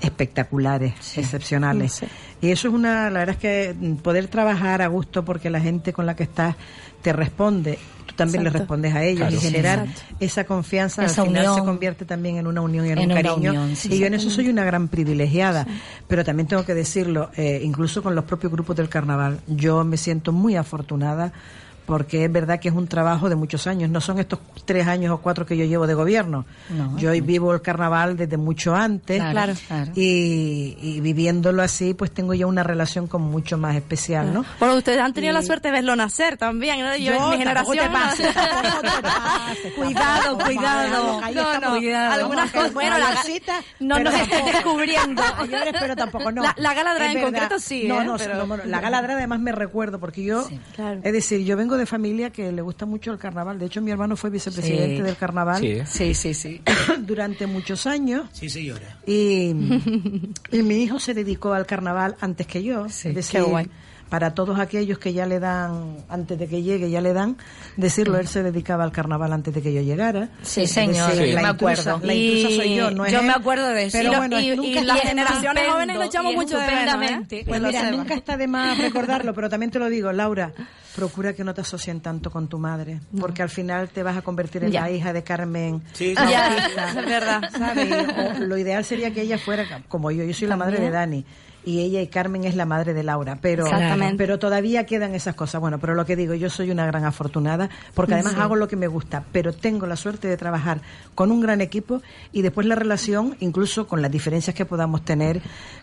espectaculares, 0.00 0.94
excepcionales. 1.18 1.92
Sí. 1.92 2.06
Y 2.40 2.50
eso 2.50 2.68
es 2.68 2.74
una, 2.74 3.10
la 3.10 3.18
verdad 3.20 3.34
es 3.36 3.40
que 3.40 3.74
poder 4.02 4.28
trabajar 4.28 4.80
a 4.82 4.86
gusto 4.86 5.24
porque 5.24 5.50
la 5.50 5.60
gente 5.60 5.92
con 5.92 6.06
la 6.06 6.16
que 6.16 6.22
estás 6.22 6.56
te 7.02 7.12
responde, 7.12 7.78
tú 8.10 8.16
también 8.16 8.42
le 8.44 8.48
Exacto. 8.48 8.64
respondes 8.64 8.94
a 8.94 9.04
ellos 9.04 9.20
Claro. 9.28 9.36
y 9.36 9.38
generar 9.40 9.86
esa 10.20 10.44
confianza 10.44 11.04
Esa 11.04 11.22
al 11.22 11.28
final 11.28 11.54
se 11.54 11.60
convierte 11.60 12.04
también 12.04 12.36
en 12.36 12.46
una 12.46 12.60
unión 12.60 12.84
y 12.86 12.90
en, 12.90 12.98
En 12.98 13.10
un 13.10 13.16
cariño. 13.16 13.34
unión, 13.50 13.76
sí, 13.76 13.88
y 13.92 13.98
yo 13.98 14.06
en 14.06 14.14
eso 14.14 14.30
soy 14.30 14.48
una 14.48 14.64
gran 14.64 14.88
privilegiada, 14.88 15.66
pero 16.08 16.24
también 16.24 16.46
tengo 16.48 16.64
que 16.64 16.74
decirlo, 16.74 17.30
eh, 17.36 17.60
incluso 17.62 18.02
con 18.02 18.14
los 18.14 18.24
propios 18.24 18.52
grupos 18.52 18.76
del 18.76 18.88
carnaval, 18.88 19.40
yo 19.46 19.84
me 19.84 19.96
siento 19.96 20.32
muy 20.32 20.56
afortunada 20.56 21.32
porque 21.90 22.24
es 22.24 22.32
verdad 22.32 22.60
que 22.60 22.68
es 22.68 22.74
un 22.74 22.86
trabajo 22.86 23.28
de 23.28 23.34
muchos 23.34 23.66
años, 23.66 23.90
no 23.90 24.00
son 24.00 24.18
estos 24.18 24.38
tres 24.64 24.86
años 24.86 25.12
o 25.12 25.18
cuatro 25.18 25.44
que 25.44 25.56
yo 25.56 25.64
llevo 25.64 25.86
de 25.86 25.94
gobierno. 25.94 26.46
No. 26.70 26.96
yo 26.98 27.10
hoy 27.10 27.20
vivo 27.20 27.52
el 27.52 27.60
carnaval 27.62 28.16
desde 28.16 28.36
mucho 28.36 28.74
antes 28.74 29.20
Claro. 29.20 29.52
Y, 29.96 30.76
y 30.80 31.00
viviéndolo 31.00 31.62
así, 31.62 31.94
pues 31.94 32.10
tengo 32.12 32.32
ya 32.34 32.46
una 32.46 32.62
relación 32.62 33.06
como 33.06 33.26
mucho 33.28 33.58
más 33.58 33.74
especial, 33.76 34.32
¿no? 34.32 34.44
Bueno, 34.58 34.76
ustedes 34.76 35.00
han 35.00 35.12
tenido 35.12 35.32
Y- 35.32 35.34
la 35.34 35.42
suerte 35.42 35.68
de 35.68 35.72
verlo 35.72 35.96
nacer 35.96 36.36
también, 36.36 36.80
¿no? 36.80 36.96
Yo, 36.96 37.12
en 37.12 37.30
mi 37.30 37.36
generación... 37.38 37.78
te 37.80 37.88
pases, 37.90 38.34
tampoco 38.34 38.80
te 38.80 39.02
pases, 39.02 39.72
Cuidado, 39.74 40.22
tampoco, 40.38 40.44
cuidado. 40.44 41.20
ahí 41.24 41.34
No, 41.34 41.40
estamos. 41.52 41.60
no, 41.62 41.76
Cuidado. 41.78 42.12
algunas 42.14 42.50
cosas... 42.52 42.72
Bueno, 42.74 42.98
la, 42.98 43.08
mayorcita, 43.08 43.60
no 43.80 43.98
nos 43.98 44.14
estés 44.14 44.28
tampoco. 44.30 44.52
descubriendo. 44.52 45.22
Pero 45.80 45.96
tampoco 45.96 46.32
no. 46.32 46.42
La, 46.42 46.54
la 46.56 46.74
gala 46.74 46.94
drag 46.94 47.10
Es 47.10 47.16
en 47.16 47.22
verdad. 47.22 47.40
concreto 47.40 47.58
sí, 47.60 47.84
No, 47.88 48.00
¿eh? 48.00 48.04
no, 48.04 48.16
Pero- 48.16 48.46
no, 48.46 48.56
no, 48.56 48.64
la 48.64 48.80
gala 48.80 49.02
drag 49.02 49.16
además 49.18 49.40
me 49.40 49.52
recuerdo 49.52 49.98
porque 49.98 50.22
yo, 50.22 50.46
Claro. 50.76 51.00
es 51.02 51.12
decir, 51.12 51.44
yo 51.44 51.56
vengo 51.56 51.76
de 51.80 51.86
familia 51.86 52.30
que 52.30 52.52
le 52.52 52.62
gusta 52.62 52.86
mucho 52.86 53.10
el 53.12 53.18
carnaval. 53.18 53.58
De 53.58 53.66
hecho, 53.66 53.80
mi 53.82 53.90
hermano 53.90 54.16
fue 54.16 54.30
vicepresidente 54.30 54.96
Sí. 54.98 55.02
del 55.02 55.16
carnaval 55.16 55.60
Sí. 55.60 55.78
Sí, 55.86 56.14
sí, 56.14 56.34
sí. 56.34 56.60
durante 57.00 57.46
muchos 57.46 57.86
años. 57.86 58.28
Sí, 58.32 58.48
señora. 58.48 58.98
Y, 59.06 59.50
y 60.52 60.62
mi 60.62 60.82
hijo 60.84 61.00
se 61.00 61.14
dedicó 61.14 61.52
al 61.52 61.66
carnaval 61.66 62.16
antes 62.20 62.46
que 62.46 62.62
yo. 62.62 62.88
Sí, 62.88 63.08
es 63.08 63.14
decir, 63.16 63.40
qué 63.40 63.46
guay. 63.46 63.68
Para 64.10 64.34
todos 64.34 64.58
aquellos 64.60 64.98
que 64.98 65.12
ya 65.14 65.24
le 65.24 65.38
dan, 65.40 65.96
antes 66.10 66.38
de 66.38 66.46
que 66.48 66.62
llegue, 66.62 66.90
ya 66.90 67.00
le 67.00 67.12
dan, 67.14 67.36
decirlo, 67.76 68.18
él 68.18 68.28
se 68.28 68.42
dedicaba 68.42 68.84
al 68.84 68.92
carnaval 68.92 69.32
antes 69.32 69.54
de 69.54 69.62
que 69.62 69.72
yo 69.72 69.80
llegara. 69.80 70.28
Sí, 70.42 70.66
señor, 70.66 71.10
decir, 71.12 71.26
sí. 71.28 71.32
la 71.32 71.42
me 71.42 71.48
intrusa- 71.48 71.80
acuerdo. 71.94 72.06
La 72.06 72.14
intrusa 72.14 72.48
Y 72.50 72.56
soy 72.56 72.74
yo, 72.74 72.90
no 72.90 73.06
es 73.06 73.12
yo 73.12 73.20
él. 73.20 73.26
me 73.26 73.32
acuerdo 73.32 73.68
de 73.68 73.84
eso. 73.86 73.96
Pero 73.98 74.12
Y- 74.12 74.16
bueno, 74.16 74.40
y- 74.40 74.56
nunca 74.56 74.80
y 74.80 74.84
las 74.84 75.00
generaciones 75.00 75.68
jóvenes 75.72 75.96
lo 75.96 76.02
echamos 76.02 76.34
mucho 76.34 76.58
de 76.58 76.66
menos, 76.66 77.02
¿eh? 77.30 77.44
Pues 77.46 77.60
mira, 77.62 77.80
sepa. 77.84 77.96
nunca 77.96 78.14
está 78.14 78.36
de 78.36 78.46
más 78.48 78.76
recordarlo, 78.78 79.32
pero 79.32 79.48
también 79.48 79.70
te 79.70 79.78
lo 79.78 79.88
digo, 79.88 80.12
Laura, 80.12 80.52
procura 80.96 81.32
que 81.32 81.44
no 81.44 81.54
te 81.54 81.60
asocien 81.60 82.00
tanto 82.00 82.32
con 82.32 82.48
tu 82.48 82.58
madre, 82.58 83.00
porque 83.20 83.42
al 83.42 83.48
final 83.48 83.88
te 83.90 84.02
vas 84.02 84.16
a 84.16 84.22
convertir 84.22 84.64
en 84.64 84.72
Ya. 84.72 84.80
la 84.82 84.90
hija 84.90 85.12
de 85.12 85.22
Carmen. 85.22 85.82
Sí, 85.92 86.14
Ah, 86.16 86.28
ya, 86.28 86.56
es 87.00 87.06
verdad. 87.06 87.42
¿sabes? 87.56 87.92
O 88.36 88.44
lo 88.44 88.58
ideal 88.58 88.84
sería 88.84 89.12
que 89.12 89.22
ella 89.22 89.38
fuera 89.38 89.64
como 89.88 90.10
yo, 90.10 90.24
yo 90.24 90.34
soy 90.34 90.48
la 90.48 90.56
madre 90.56 90.80
de 90.80 90.90
Dani. 90.90 91.24
Y 91.64 91.80
ella 91.80 92.00
y 92.00 92.06
Carmen 92.06 92.44
es 92.44 92.56
la 92.56 92.64
madre 92.64 92.94
de 92.94 93.02
Laura, 93.02 93.38
pero, 93.40 93.66
pero 94.16 94.38
todavía 94.38 94.86
quedan 94.86 95.14
esas 95.14 95.34
cosas. 95.34 95.60
Bueno, 95.60 95.78
pero 95.78 95.94
lo 95.94 96.06
que 96.06 96.16
digo, 96.16 96.34
yo 96.34 96.48
soy 96.48 96.70
una 96.70 96.86
gran 96.86 97.04
afortunada, 97.04 97.68
porque 97.94 98.14
además 98.14 98.36
hago 98.36 98.56
lo 98.56 98.66
que 98.66 98.76
me 98.76 98.86
gusta, 98.86 99.24
pero 99.32 99.52
tengo 99.52 99.86
la 99.86 99.96
suerte 99.96 100.26
de 100.28 100.36
trabajar 100.36 100.80
con 101.14 101.30
un 101.30 101.40
gran 101.40 101.60
equipo 101.60 102.00
y 102.32 102.42
después 102.42 102.66
la 102.66 102.76
relación, 102.76 103.36
incluso 103.40 103.86
con 103.86 104.00
las 104.00 104.10
diferencias 104.10 104.56
que 104.56 104.64
podamos 104.64 105.04
tener 105.04 105.42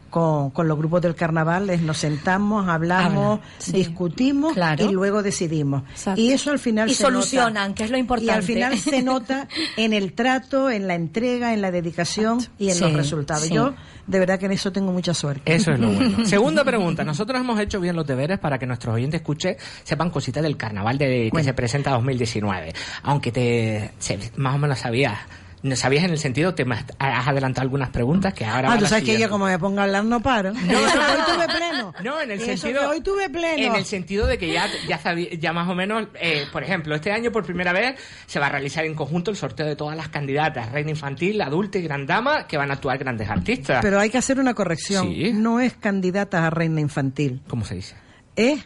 con, 0.10 0.50
con 0.52 0.68
los 0.68 0.78
grupos 0.78 1.02
del 1.02 1.16
carnaval, 1.16 1.70
es 1.70 1.82
nos 1.82 1.98
sentamos, 1.98 2.68
hablamos, 2.68 3.40
Habla, 3.40 3.50
sí. 3.60 3.72
discutimos 3.74 4.54
Claro. 4.54 4.86
y 4.86 4.92
luego 4.94 5.24
decidimos. 5.24 5.84
Exacto. 5.92 6.20
Y 6.22 6.32
eso 6.32 6.52
al 6.52 6.60
final 6.60 6.90
Y 6.90 6.94
se 6.94 7.04
solucionan, 7.04 7.70
nota. 7.70 7.76
que 7.76 7.84
es 7.84 7.92
lo 7.92 7.98
importante. 7.98 8.32
Y 8.32 8.36
al 8.36 8.44
final 8.44 8.78
se 8.78 9.02
nota 9.04 9.48
en 9.76 9.94
el 9.94 10.14
trato, 10.14 10.70
en 10.70 10.88
la 10.88 10.96
entrega, 10.96 11.54
en 11.54 11.62
la 11.62 11.72
dedicación 11.72 12.40
y 12.58 12.70
en 12.70 12.76
Sí, 12.76 12.82
los 12.82 12.94
resultados. 12.94 13.44
sí. 13.44 13.54
Yo 13.54 13.74
de 14.08 14.20
verdad 14.20 14.40
que 14.40 14.46
en 14.46 14.54
eso 14.54 14.72
tengo 14.72 14.92
mucha 14.94 15.14
suerte. 15.14 15.54
Eso 15.54 15.72
es 15.72 15.80
lo 15.80 15.90
bueno. 15.90 16.26
Segunda 16.26 16.64
pregunta. 16.64 17.04
Nosotros 17.04 17.40
hemos 17.42 17.60
hecho 17.60 17.80
bien 17.82 17.96
los 17.96 18.08
deberes 18.08 18.40
para 18.40 18.58
que 18.58 18.66
nuestros 18.66 18.96
oyentes 18.96 19.20
escuchen, 19.22 19.58
sepan 19.84 20.10
cositas 20.10 20.42
del 20.44 20.56
carnaval 20.56 20.98
de, 20.98 21.30
que 21.36 21.44
se 21.44 21.54
presenta 21.54 21.92
2019. 21.92 22.74
Aunque 23.04 23.32
te 23.32 23.92
se- 24.00 24.32
más 24.38 24.56
o 24.56 24.58
menos 24.58 24.80
sabías. 24.80 25.18
No 25.64 25.76
sabías 25.76 26.04
en 26.04 26.12
el 26.12 26.20
sentido, 26.20 26.54
te 26.54 26.64
has 27.00 27.28
adelantado 27.28 27.64
algunas 27.64 27.90
preguntas 27.90 28.32
que 28.34 28.46
ahora 28.46 28.72
Ah, 28.74 28.78
tú 28.78 28.86
a 28.86 28.90
sabes 28.90 29.04
que 29.04 29.20
yo 29.20 29.28
como 29.28 29.46
me 29.48 29.58
ponga 29.58 29.82
a 29.82 29.86
hablar 29.86 30.04
no 30.06 30.22
paro. 30.22 30.54
No, 30.54 30.60
hoy 30.78 31.22
tuve 31.26 31.48
pleno. 31.48 31.94
No, 32.04 32.22
en 32.22 32.30
el 32.32 32.40
sentido. 32.42 32.90
hoy 32.90 33.02
tuve 33.02 33.28
pleno. 33.30 33.64
En 33.64 33.76
el 33.76 33.86
sentido 33.86 34.28
de 34.28 34.38
que 34.38 34.52
ya, 34.54 34.68
ya, 34.88 35.00
sabí- 35.02 35.38
ya 35.40 35.54
más 35.54 35.68
o 35.68 35.74
menos, 35.74 36.08
eh, 36.22 36.46
por 36.52 36.64
ejemplo, 36.64 36.94
este 36.96 37.12
año 37.12 37.32
por 37.32 37.44
primera 37.44 37.74
vez 37.74 37.96
se 38.28 38.40
va 38.40 38.48
a 38.48 38.50
realizar 38.50 38.86
en 38.86 38.94
conjunto 38.94 39.32
el 39.32 39.38
sorteo 39.38 39.66
de 39.66 39.76
todas 39.76 39.98
las 39.98 40.10
candidatas, 40.10 40.72
reina 40.72 40.92
infantil, 40.92 41.42
adulta 41.42 41.80
y 41.80 41.82
gran 41.82 42.06
dama, 42.06 42.46
que 42.46 42.56
van 42.58 42.70
a 42.70 42.76
actuar 42.76 42.98
grandes 43.00 43.28
artistas. 43.30 43.80
Pero 43.82 44.00
hay 44.00 44.10
que 44.12 44.20
hacer 44.20 44.40
una 44.40 44.54
corrección. 44.54 45.08
Sí. 45.10 45.32
No 45.34 45.60
es 45.60 45.74
candidata 45.74 46.46
a 46.46 46.50
reina 46.52 46.82
infantil. 46.82 47.42
¿Cómo 47.48 47.66
se 47.66 47.76
dice? 47.76 47.96
Es 48.36 48.64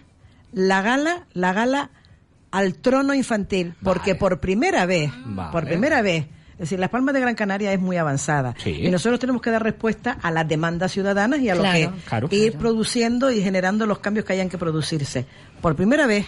la 0.51 0.82
gala, 0.82 1.25
la 1.34 1.54
gala 1.54 1.89
al 2.51 2.75
trono 2.75 3.13
infantil. 3.13 3.75
Porque 3.82 4.15
por 4.15 4.41
primera 4.41 4.86
vez, 4.86 5.10
Vale. 5.25 5.51
por 5.54 5.63
primera 5.65 6.01
vez, 6.01 6.25
es 6.62 6.69
decir, 6.69 6.80
Las 6.80 6.91
Palmas 6.91 7.15
de 7.15 7.21
Gran 7.21 7.34
Canaria 7.34 7.74
es 7.74 7.80
muy 7.80 7.97
avanzada. 7.97 8.54
Sí. 8.63 8.69
Y 8.84 8.91
nosotros 8.91 9.19
tenemos 9.19 9.41
que 9.41 9.50
dar 9.50 9.63
respuesta 9.63 10.19
a 10.21 10.30
las 10.30 10.47
demandas 10.47 10.91
ciudadanas 10.91 11.39
y 11.39 11.50
a 11.50 11.56
lo 11.56 11.63
que 11.63 11.89
claro. 12.08 12.28
ir 12.30 12.54
produciendo 12.54 13.32
y 13.32 13.41
generando 13.41 13.88
los 13.88 13.97
cambios 13.97 14.28
que 14.28 14.34
hayan 14.34 14.47
que 14.47 14.60
producirse. 14.60 15.26
Por 15.60 15.76
primera 15.76 16.06
vez, 16.06 16.28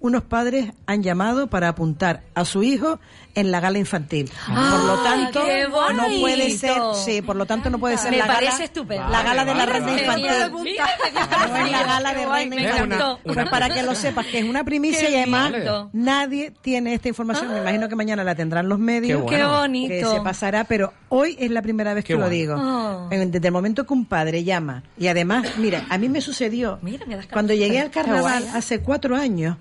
unos 0.00 0.22
padres 0.22 0.72
han 0.86 1.02
llamado 1.02 1.48
para 1.48 1.68
apuntar 1.68 2.22
a 2.34 2.44
su 2.44 2.62
hijo 2.62 3.00
en 3.34 3.50
la 3.50 3.60
gala 3.60 3.78
infantil. 3.78 4.30
Ah, 4.48 4.70
por 4.76 4.84
lo 4.84 5.02
tanto, 5.02 5.44
qué 5.44 5.64
no 5.68 6.04
puede 6.20 6.36
bonito. 6.36 6.94
ser, 6.94 7.04
sí, 7.14 7.22
por 7.22 7.36
lo 7.36 7.46
tanto 7.46 7.68
no 7.70 7.78
puede 7.78 7.96
ser 7.98 8.10
Me 8.12 8.18
la 8.18 8.26
parece 8.26 8.52
gala, 8.52 8.64
estupendo. 8.64 9.08
la 9.08 9.22
gala 9.22 9.44
de 9.44 9.54
la 9.54 9.66
Vale, 9.66 9.72
reina 9.72 9.86
vale, 9.86 10.02
infantil. 10.02 10.26
No 10.52 11.56
es 11.64 11.70
la 11.72 11.82
gala 11.86 12.14
de 12.14 12.26
reina 12.26 12.56
infantil. 12.56 12.84
encantó. 12.92 13.20
Pues 13.24 13.48
para 13.48 13.70
que 13.70 13.82
lo 13.82 13.94
sepas, 13.96 14.26
que 14.26 14.38
es 14.38 14.44
una 14.44 14.64
primicia 14.64 15.08
y 15.10 15.16
además 15.16 15.52
nadie 15.92 16.52
tiene 16.62 16.94
esta 16.94 17.08
información. 17.08 17.52
Me 17.52 17.60
imagino 17.60 17.88
que 17.88 17.96
mañana 17.96 18.24
la 18.24 18.34
tendrán 18.34 18.68
los 18.68 18.78
medios. 18.78 19.20
Qué 19.22 19.24
bueno. 19.24 19.30
Qué 19.30 19.36
Que 19.38 19.60
bonito. 20.04 20.12
se 20.14 20.20
pasará, 20.20 20.64
pero 20.64 20.92
hoy 21.08 21.36
es 21.38 21.50
la 21.50 21.62
primera 21.62 21.94
vez 21.94 22.04
Qué 22.04 22.14
que 22.14 22.18
lo 22.20 22.28
digo. 22.28 22.54
Oh. 22.56 23.08
Desde 23.10 23.48
el 23.48 23.52
momento 23.52 23.84
que 23.86 23.92
un 23.92 24.04
padre 24.06 24.44
llama, 24.44 24.82
y 24.96 25.08
además, 25.08 25.46
mira, 25.58 25.86
a 25.90 25.98
mí 25.98 26.08
me 26.08 26.20
sucedió, 26.20 26.78
Mira, 26.82 27.04
me 27.06 27.16
das 27.16 27.26
cuando 27.26 27.52
llegué 27.54 27.80
al 27.80 27.90
carnaval 27.90 28.46
hace 28.54 28.80
cuatro 28.80 29.16
años, 29.16 29.56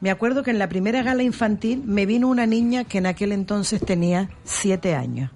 me 0.00 0.10
acuerdo 0.10 0.42
que 0.42 0.50
en 0.50 0.58
la 0.58 0.68
primera 0.68 1.02
gala 1.02 1.22
infantil 1.22 1.82
me 1.84 2.06
vino 2.06 2.28
una 2.28 2.46
niña 2.46 2.84
que 2.84 2.98
en 2.98 3.06
aquel 3.06 3.32
entonces 3.32 3.80
tenía 3.80 4.30
siete 4.44 4.94
años. 4.94 5.30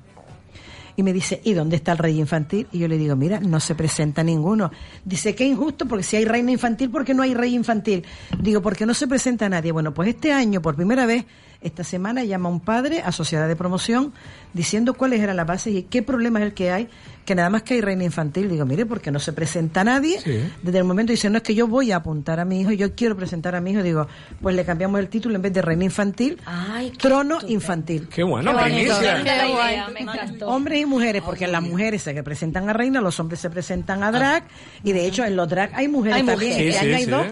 Y 0.94 1.02
me 1.02 1.12
dice, 1.12 1.40
¿y 1.42 1.54
dónde 1.54 1.76
está 1.76 1.92
el 1.92 1.98
rey 1.98 2.20
infantil? 2.20 2.66
Y 2.70 2.78
yo 2.78 2.86
le 2.86 2.98
digo, 2.98 3.16
mira, 3.16 3.40
no 3.40 3.60
se 3.60 3.74
presenta 3.74 4.22
ninguno. 4.22 4.70
Dice, 5.04 5.34
qué 5.34 5.44
injusto, 5.44 5.86
porque 5.86 6.02
si 6.02 6.16
hay 6.16 6.26
reina 6.26 6.52
infantil, 6.52 6.90
¿por 6.90 7.04
qué 7.04 7.14
no 7.14 7.22
hay 7.22 7.32
rey 7.32 7.54
infantil? 7.54 8.04
Digo, 8.38 8.60
porque 8.60 8.84
no 8.84 8.92
se 8.92 9.06
presenta 9.08 9.48
nadie. 9.48 9.72
Bueno, 9.72 9.94
pues 9.94 10.10
este 10.10 10.32
año, 10.32 10.60
por 10.60 10.76
primera 10.76 11.06
vez, 11.06 11.24
esta 11.62 11.82
semana 11.82 12.24
llama 12.24 12.50
un 12.50 12.60
padre 12.60 13.02
a 13.02 13.10
Sociedad 13.12 13.48
de 13.48 13.56
Promoción 13.56 14.12
diciendo 14.52 14.94
cuáles 14.94 15.20
eran 15.20 15.36
las 15.36 15.46
bases 15.46 15.74
y 15.74 15.82
qué 15.84 16.02
problema 16.02 16.40
es 16.40 16.46
el 16.46 16.54
que 16.54 16.70
hay, 16.70 16.88
que 17.24 17.34
nada 17.34 17.50
más 17.50 17.62
que 17.62 17.74
hay 17.74 17.80
reina 17.80 18.04
infantil. 18.04 18.48
Digo, 18.48 18.64
mire, 18.66 18.84
porque 18.86 19.10
no 19.10 19.18
se 19.20 19.32
presenta 19.32 19.84
nadie. 19.84 20.20
Sí. 20.20 20.40
Desde 20.62 20.78
el 20.78 20.84
momento 20.84 21.12
dice, 21.12 21.30
no 21.30 21.36
es 21.36 21.42
que 21.42 21.54
yo 21.54 21.68
voy 21.68 21.92
a 21.92 21.96
apuntar 21.96 22.40
a 22.40 22.44
mi 22.44 22.60
hijo, 22.60 22.72
yo 22.72 22.94
quiero 22.94 23.16
presentar 23.16 23.54
a 23.54 23.60
mi 23.60 23.70
hijo. 23.72 23.82
Digo, 23.82 24.08
pues 24.40 24.56
le 24.56 24.64
cambiamos 24.64 24.98
el 25.00 25.08
título 25.08 25.36
en 25.36 25.42
vez 25.42 25.52
de 25.52 25.62
reina 25.62 25.84
infantil, 25.84 26.38
Ay, 26.46 26.90
trono 26.98 27.38
infantil. 27.48 28.08
Qué 28.08 28.22
bueno, 28.22 28.50
Qué 28.50 28.56
bonito. 28.56 28.94
primicia. 28.98 29.16
Qué 29.18 29.22
Qué 29.24 29.52
guay, 29.52 29.76
guay. 29.76 29.94
me 29.94 30.00
encantó. 30.00 30.48
Hombres 30.52 30.80
y 30.80 30.86
mujeres, 30.86 31.22
porque 31.22 31.46
las 31.46 31.62
mujeres 31.62 32.02
se 32.02 32.22
presentan 32.22 32.68
a 32.68 32.72
reina, 32.72 33.00
los 33.00 33.18
hombres 33.20 33.40
se 33.40 33.50
presentan 33.50 34.02
a 34.02 34.10
drag, 34.10 34.44
y 34.82 34.92
de 34.92 35.06
hecho 35.06 35.24
en 35.24 35.36
los 35.36 35.48
drag 35.48 35.70
hay 35.74 35.88
mujeres 35.88 36.16
Hay 36.20 36.26
también. 36.26 36.50
mujeres. 36.52 36.74
Este 36.74 36.80
Sí, 36.80 36.86
año 36.88 36.96
sí, 36.96 37.02
hay 37.04 37.06
dos. 37.10 37.26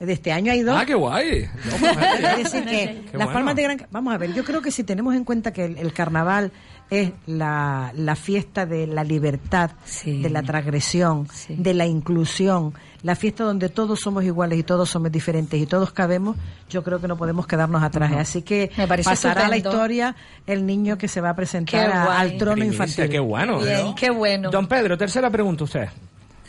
De 0.00 0.12
este 0.14 0.32
año 0.32 0.50
hay 0.50 0.62
dos. 0.62 0.76
Ah, 0.78 0.86
qué 0.86 0.94
guay. 0.94 1.46
Es 2.38 2.44
decir, 2.52 2.64
que 2.64 2.70
Qué 2.70 3.18
las 3.18 3.26
bueno. 3.26 3.32
palmas 3.32 3.54
de 3.54 3.62
Gran 3.64 3.86
Vamos 3.90 4.14
a 4.14 4.18
ver, 4.18 4.32
yo 4.32 4.44
creo 4.44 4.62
que 4.62 4.70
si 4.70 4.82
tenemos 4.82 5.14
en 5.14 5.24
cuenta 5.24 5.52
que 5.52 5.66
el, 5.66 5.76
el 5.76 5.92
carnaval 5.92 6.52
es 6.90 7.12
la, 7.26 7.92
la 7.94 8.16
fiesta 8.16 8.66
de 8.66 8.86
la 8.86 9.04
libertad, 9.04 9.70
Sí. 9.84 10.20
de 10.22 10.28
la 10.30 10.42
transgresión, 10.42 11.28
Sí. 11.32 11.54
de 11.56 11.72
la 11.74 11.86
inclusión, 11.86 12.74
la 13.02 13.14
fiesta 13.14 13.44
donde 13.44 13.68
todos 13.68 14.00
somos 14.00 14.24
iguales 14.24 14.58
y 14.58 14.62
todos 14.62 14.90
somos 14.90 15.10
diferentes 15.12 15.60
y 15.60 15.66
todos 15.66 15.92
cabemos, 15.92 16.36
yo 16.68 16.82
creo 16.82 17.00
que 17.00 17.08
no 17.08 17.16
podemos 17.16 17.46
quedarnos 17.46 17.82
atrás. 17.82 18.12
Así 18.16 18.42
que 18.42 18.70
Me 18.76 18.86
parece 18.88 19.08
pasará 19.08 19.46
a 19.46 19.48
la 19.48 19.56
historia 19.56 20.16
el 20.46 20.66
niño 20.66 20.98
que 20.98 21.08
se 21.08 21.20
va 21.20 21.30
a 21.30 21.34
presentar 21.36 21.90
a- 21.90 22.18
al 22.20 22.36
trono 22.36 22.54
Primicia, 22.56 22.84
infantil. 22.84 23.08
Qué 23.08 23.20
bueno. 23.20 23.60
Bien, 23.60 23.94
qué 23.94 24.10
bueno. 24.10 24.50
Don 24.50 24.66
Pedro, 24.66 24.98
tercera 24.98 25.30
pregunta 25.30 25.64
usted. 25.64 25.88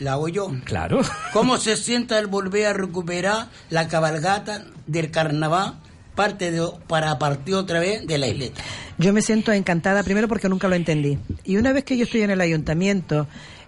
La 0.00 0.12
hago 0.14 0.28
yo. 0.28 0.50
Claro. 0.64 1.00
¿Cómo 1.32 1.56
se 1.58 1.76
sienta 1.76 2.18
el 2.18 2.26
volver 2.26 2.66
a 2.66 2.72
recuperar 2.72 3.46
la 3.70 3.86
cabalgata 3.86 4.64
del 4.88 5.10
carnaval 5.12 5.74
parte 6.16 6.50
de, 6.50 6.66
para 6.88 7.18
partir 7.18 7.54
otra 7.54 7.78
vez 7.78 8.06
de 8.06 8.18
la 8.18 8.26
isleta? 8.26 8.60
Yo 9.02 9.12
me 9.12 9.22
siento 9.22 9.52
encantada, 9.52 10.02
primero 10.02 10.28
porque 10.28 10.48
nunca 10.48 10.68
lo 10.68 10.74
entendí. 10.74 11.18
Y 11.44 11.56
una 11.56 11.72
vez 11.72 11.84
que 11.84 11.96
yo 11.96 12.04
estoy 12.04 12.22
en 12.22 12.30
el 12.30 12.40
ayuntamiento 12.40 13.26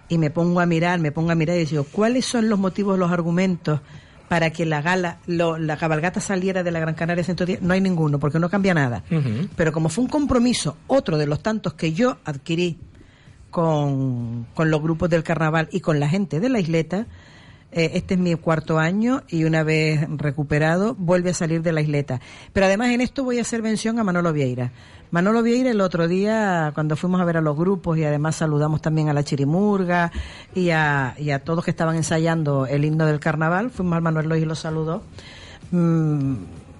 y 0.09 0.17
me 0.17 0.29
pongo 0.29 0.59
a 0.59 0.65
mirar, 0.65 0.99
me 0.99 1.11
pongo 1.11 1.31
a 1.31 1.35
mirar 1.35 1.57
y 1.57 1.65
digo, 1.65 1.83
¿cuáles 1.91 2.25
son 2.25 2.49
los 2.49 2.59
motivos, 2.59 2.97
los 2.97 3.11
argumentos 3.11 3.81
para 4.29 4.49
que 4.51 4.65
la 4.65 4.81
gala, 4.81 5.19
lo- 5.27 5.57
la 5.57 5.77
cabalgata 5.77 6.19
saliera 6.19 6.63
de 6.63 6.71
la 6.71 6.79
Gran 6.79 6.95
Canaria 6.95 7.23
110? 7.23 7.61
No 7.61 7.73
hay 7.73 7.81
ninguno, 7.81 8.19
porque 8.19 8.39
no 8.39 8.49
cambia 8.49 8.73
nada. 8.73 9.03
Pero 9.55 9.71
como 9.71 9.89
fue 9.89 10.03
un 10.03 10.09
compromiso, 10.09 10.77
otro 10.87 11.17
de 11.17 11.27
los 11.27 11.41
tantos 11.43 11.73
que 11.73 11.93
yo 11.93 12.17
adquirí 12.25 12.77
con, 13.51 14.47
con 14.53 14.69
los 14.71 14.81
grupos 14.81 15.09
del 15.09 15.23
carnaval 15.23 15.69
y 15.71 15.79
con 15.79 15.99
la 15.99 16.09
gente 16.09 16.39
de 16.39 16.49
la 16.49 16.59
isleta, 16.59 17.07
eh, 17.77 17.91
este 17.95 18.13
es 18.13 18.19
mi 18.21 18.33
cuarto 18.35 18.79
año 18.79 19.23
y 19.27 19.43
una 19.43 19.61
vez 19.63 20.07
recuperado 20.09 20.95
vuelve 20.95 21.31
a 21.31 21.33
salir 21.33 21.61
de 21.61 21.73
la 21.73 21.81
isleta. 21.81 22.21
Pero 22.53 22.67
además 22.67 22.91
en 22.91 23.01
esto 23.01 23.25
voy 23.25 23.37
a 23.37 23.41
hacer 23.41 23.61
mención 23.61 23.99
a 23.99 24.03
Manolo 24.05 24.31
Vieira. 24.31 24.71
Manolo 25.11 25.43
Vieira 25.43 25.71
el 25.71 25.81
otro 25.81 26.07
día 26.07 26.71
cuando 26.73 26.95
fuimos 26.95 27.19
a 27.19 27.25
ver 27.25 27.35
a 27.35 27.41
los 27.41 27.57
grupos 27.57 27.97
y 27.97 28.05
además 28.05 28.37
saludamos 28.37 28.81
también 28.81 29.09
a 29.09 29.13
la 29.13 29.25
Chirimurga 29.25 30.09
y 30.55 30.69
a, 30.69 31.15
todos 31.43 31.65
que 31.65 31.71
estaban 31.71 31.97
ensayando 31.97 32.65
el 32.65 32.85
himno 32.85 33.05
del 33.05 33.19
carnaval, 33.19 33.69
fuimos 33.71 33.97
al 33.97 34.01
Manuel 34.01 34.29
Lois 34.29 34.43
y 34.43 34.45
lo 34.45 34.55
saludó. 34.55 35.03
Mm, 35.71 36.35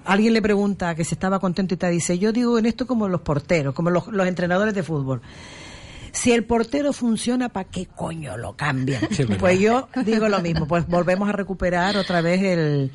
alguien 0.06 0.32
le 0.32 0.40
pregunta 0.40 0.94
que 0.94 1.04
si 1.04 1.14
estaba 1.14 1.40
contento 1.40 1.74
y 1.74 1.76
te 1.76 1.90
dice, 1.90 2.18
yo 2.18 2.32
digo 2.32 2.58
en 2.58 2.64
esto 2.64 2.86
como 2.86 3.06
los 3.06 3.20
porteros, 3.20 3.74
como 3.74 3.90
los, 3.90 4.06
los 4.08 4.26
entrenadores 4.26 4.72
de 4.72 4.82
fútbol. 4.82 5.20
Si 6.16 6.32
el 6.32 6.44
portero 6.44 6.94
funciona, 6.94 7.50
¿para 7.50 7.68
qué 7.68 7.86
coño 7.86 8.38
lo 8.38 8.56
cambian? 8.56 9.02
Sí, 9.10 9.22
es 9.22 9.28
verdad. 9.28 9.40
pues 9.40 9.60
yo 9.60 9.88
digo 10.04 10.28
lo 10.28 10.40
mismo, 10.40 10.66
pues 10.66 10.86
volvemos 10.86 11.28
a 11.28 11.32
recuperar 11.32 11.96
otra 11.98 12.22
vez 12.22 12.42
el, 12.42 12.90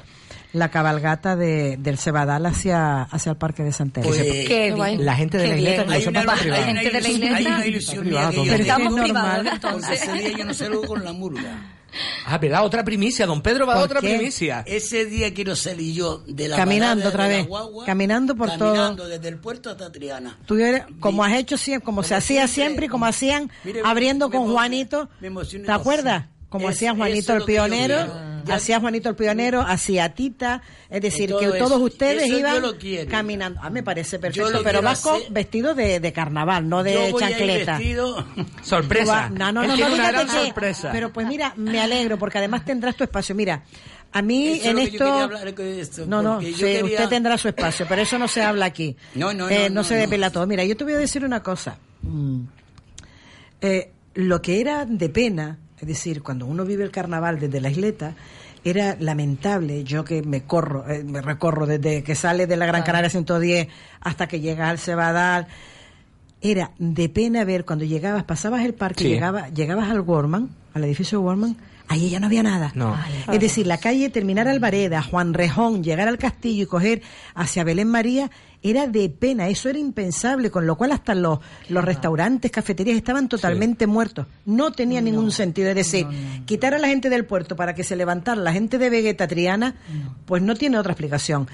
la 0.54 0.70
cabalgata 0.70 1.36
de, 1.36 1.78
del 1.78 1.98
Cebadal 2.00 2.46
hacia, 2.48 3.04
hacia 3.04 3.30
el 3.30 3.38
Parque 3.38 3.64
de 3.64 3.72
Santero. 3.72 4.10
Pues. 4.10 5.00
La 5.00 5.16
gente 5.16 5.38
de 5.38 5.48
la 5.48 5.56
que 5.56 5.92
lo 5.92 6.02
sepa 6.02 6.24
para 6.24 6.42
privado. 6.42 6.64
una 6.64 6.82
Gente 6.82 6.90
de 6.90 7.02
la 7.02 7.38
hay 7.38 7.46
una 7.46 7.68
ilusión 7.68 8.06
yo 8.10 8.44
pero 8.44 8.56
estamos 8.56 9.00
privados, 9.00 9.46
entonces. 9.54 10.02
ese 10.02 10.14
día 10.14 10.38
yo 10.38 10.46
no 10.46 10.54
salgo 10.54 10.82
con 10.82 11.04
la 11.06 11.14
murga. 11.14 11.81
Ah, 12.26 12.38
¿verdad? 12.38 12.64
Otra 12.64 12.84
primicia. 12.84 13.26
Don 13.26 13.42
Pedro 13.42 13.66
va 13.66 13.74
a 13.74 13.80
dar 13.80 13.88
¿Por 13.88 13.98
otra 13.98 14.10
primicia. 14.10 14.64
Ese 14.66 15.06
día 15.06 15.34
quiero 15.34 15.56
salir 15.56 15.94
yo 15.94 16.24
de 16.28 16.48
la 16.48 16.56
Caminando 16.56 17.10
otra 17.10 17.28
vez, 17.28 17.48
guagua, 17.48 17.86
caminando 17.86 18.36
por 18.36 18.50
todo. 18.50 18.74
caminando 18.74 19.08
desde 19.08 19.28
el 19.28 19.38
puerto 19.38 19.70
hasta 19.70 19.92
Triana. 19.92 20.38
Tú 20.46 20.58
eres, 20.58 20.84
como 21.00 21.24
has 21.24 21.34
hecho 21.34 21.58
siempre, 21.58 21.86
como, 21.86 22.04
se 22.04 22.16
hacía 22.16 22.48
siempre, 22.48 22.86
y 22.86 22.90
como 22.90 23.06
hacían 23.06 23.52
Mire, 23.64 23.82
abriendo 23.84 24.30
con 24.30 24.52
Juanito. 24.52 25.10
me 25.20 25.28
emociona 25.28 25.66
¿Te 25.66 25.72
acuerdas? 25.72 26.26
Como 26.52 26.70
Es- 26.70 26.76
hacía 26.76 26.94
Juanito 26.94 27.34
el 27.34 27.44
pionero, 27.46 28.14
hacía 28.52 28.82
Juanito 28.82 29.08
el 29.08 29.16
pionero, 29.16 29.62
hacía 29.62 30.14
Tita, 30.14 30.62
es 30.90 31.00
decir, 31.02 31.34
que 31.40 31.48
todos 31.58 31.80
ustedes 31.82 32.28
iban 32.28 32.62
caminando. 33.10 33.58
Ah, 33.64 33.70
me 33.70 33.84
parece 33.84 34.20
perfecto, 34.20 34.60
pero 34.62 34.82
vas 34.82 35.00
con 35.00 35.16
hacer. 35.16 35.32
vestido 35.32 35.74
de, 35.74 36.02
de 36.02 36.12
carnaval, 36.12 36.68
no 36.68 36.80
yo 36.80 36.84
de 36.84 37.12
voy 37.14 37.24
a 37.24 37.30
ir 37.30 37.38
chancleta. 37.38 37.78
vestido... 37.78 38.26
Sorpresa. 38.64 39.30
No, 39.30 39.54
no, 39.54 39.66
no, 39.66 39.78
no, 39.78 39.94
una 39.94 40.12
gran 40.12 40.28
que- 40.28 40.34
sorpresa. 40.34 40.90
Pero 40.92 41.14
pues 41.14 41.26
mira, 41.26 41.54
me 41.56 41.80
alegro 41.80 42.18
porque 42.20 42.40
además 42.40 42.66
tendrás 42.66 42.98
tu 42.98 43.06
espacio. 43.06 43.34
Mira, 43.34 43.64
a 44.12 44.22
mí 44.22 44.50
Eso 44.50 44.56
es 44.64 44.66
en 44.66 44.76
lo 44.76 44.82
que 44.82 44.86
yo 44.88 44.92
esto 44.92 45.06
quería 45.06 45.24
hablar 45.24 45.56
con 45.56 45.66
esto, 45.68 46.06
No, 46.06 46.22
no, 46.22 46.34
porque 46.34 46.52
yo 46.52 46.58
sí, 46.58 46.64
quería- 46.64 46.84
usted 46.84 47.08
tendrá 47.08 47.38
su 47.38 47.48
espacio, 47.48 47.86
pero 47.88 48.02
eso 48.02 48.20
no 48.20 48.28
se 48.28 48.42
habla 48.44 48.66
aquí. 48.66 48.98
No, 49.16 49.34
no, 49.34 49.48
Eh, 49.50 49.70
no, 49.70 49.76
no, 49.76 49.84
se 49.86 49.94
no. 49.96 50.02
depela 50.02 50.30
todo. 50.32 50.46
Mira, 50.48 50.66
yo 50.66 50.76
te 50.76 50.84
voy 50.84 50.94
a 50.94 50.98
decir 50.98 51.24
una 51.24 51.42
cosa. 51.42 51.78
Mm. 52.02 52.42
Eh, 53.62 53.92
lo 54.16 54.42
que 54.42 54.60
era 54.60 54.86
de 54.86 55.08
pena, 55.08 55.58
es 55.82 55.88
decir, 55.88 56.22
cuando 56.24 56.46
uno 56.46 56.64
vive 56.64 56.84
el 56.84 56.92
carnaval 56.92 57.40
desde 57.40 57.60
la 57.60 57.70
isleta, 57.70 58.14
era 58.64 58.96
lamentable. 59.00 59.84
Yo 59.84 60.04
que 60.04 60.22
me 60.22 60.44
corro, 60.44 60.88
eh, 60.90 61.04
me 61.04 61.22
recorro 61.22 61.66
desde 61.66 62.04
que 62.04 62.16
sale 62.16 62.46
de 62.48 62.56
la 62.58 62.66
Gran 62.68 62.84
Canaria 62.84 63.10
110 63.10 63.68
hasta 64.00 64.28
que 64.28 64.40
llegas 64.40 64.70
al 64.70 64.78
Cebadal. 64.80 65.48
Era 66.42 66.72
de 66.80 67.10
pena 67.10 67.44
ver 67.44 67.66
cuando 67.66 67.86
llegabas, 67.86 68.24
pasabas 68.24 68.64
el 68.64 68.74
parque, 68.74 69.04
Sí. 69.04 69.10
llegaba, 69.10 69.50
llegabas 69.50 69.90
al 69.90 70.02
Warman, 70.02 70.50
al 70.74 70.84
edificio 70.84 71.22
Warman, 71.22 71.56
ahí 71.92 72.10
ya 72.10 72.20
no 72.20 72.28
había 72.28 72.42
nada. 72.42 72.72
No. 72.74 72.98
Es 73.32 73.40
decir, 73.40 73.68
la 73.68 73.78
calle 73.78 74.10
terminar 74.10 74.48
Alvareda, 74.48 75.02
Juan 75.02 75.34
Rejón, 75.34 75.84
llegar 75.84 76.08
al 76.08 76.18
castillo 76.18 76.64
y 76.64 76.66
coger 76.66 77.02
hacia 77.36 77.64
Belén 77.64 77.90
María, 77.90 78.32
era 78.64 78.88
de 78.88 79.10
pena, 79.10 79.50
eso 79.50 79.70
era 79.70 79.80
impensable, 79.80 80.52
con 80.52 80.66
lo 80.66 80.76
cual 80.76 80.92
hasta 80.94 81.16
los, 81.16 81.40
los 81.68 81.84
restaurantes, 81.84 82.50
cafeterías 82.52 82.96
estaban 82.96 83.28
totalmente 83.28 83.88
muertos. 83.88 84.28
No 84.46 84.72
tenía 84.72 85.02
ningún 85.02 85.32
sentido. 85.32 85.70
Es 85.70 85.76
decir, 85.76 86.08
quitar 86.46 86.74
a 86.74 86.78
la 86.78 86.88
gente 86.88 87.10
del 87.10 87.26
puerto 87.26 87.56
para 87.56 87.76
que 87.76 87.84
se 87.84 87.96
levantara 87.96 88.40
la 88.40 88.54
gente 88.54 88.78
de 88.78 88.90
Vegeta 88.90 89.28
Triana, 89.28 89.76
pues 90.26 90.42
no 90.42 90.56
tiene 90.56 90.78
otra 90.78 90.94
explicación. 90.94 91.48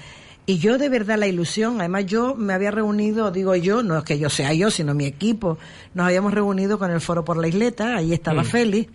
Y 0.46 0.58
yo 0.58 0.78
de 0.78 0.88
verdad 0.88 1.18
la 1.18 1.26
ilusión, 1.26 1.80
además 1.80 2.06
yo 2.06 2.34
me 2.34 2.54
había 2.54 2.70
reunido, 2.70 3.30
digo 3.30 3.54
yo, 3.54 3.82
no 3.82 3.98
es 3.98 4.04
que 4.04 4.18
yo 4.18 4.30
sea 4.30 4.54
yo, 4.54 4.70
sino 4.70 4.94
mi 4.94 5.04
equipo, 5.04 5.58
nos 5.92 6.06
habíamos 6.06 6.32
reunido 6.32 6.78
con 6.78 6.90
el 6.90 7.02
Foro 7.02 7.22
por 7.22 7.36
la 7.36 7.48
Isleta, 7.48 7.96
ahí 7.96 8.14
estaba 8.14 8.44
Félix, 8.44 8.90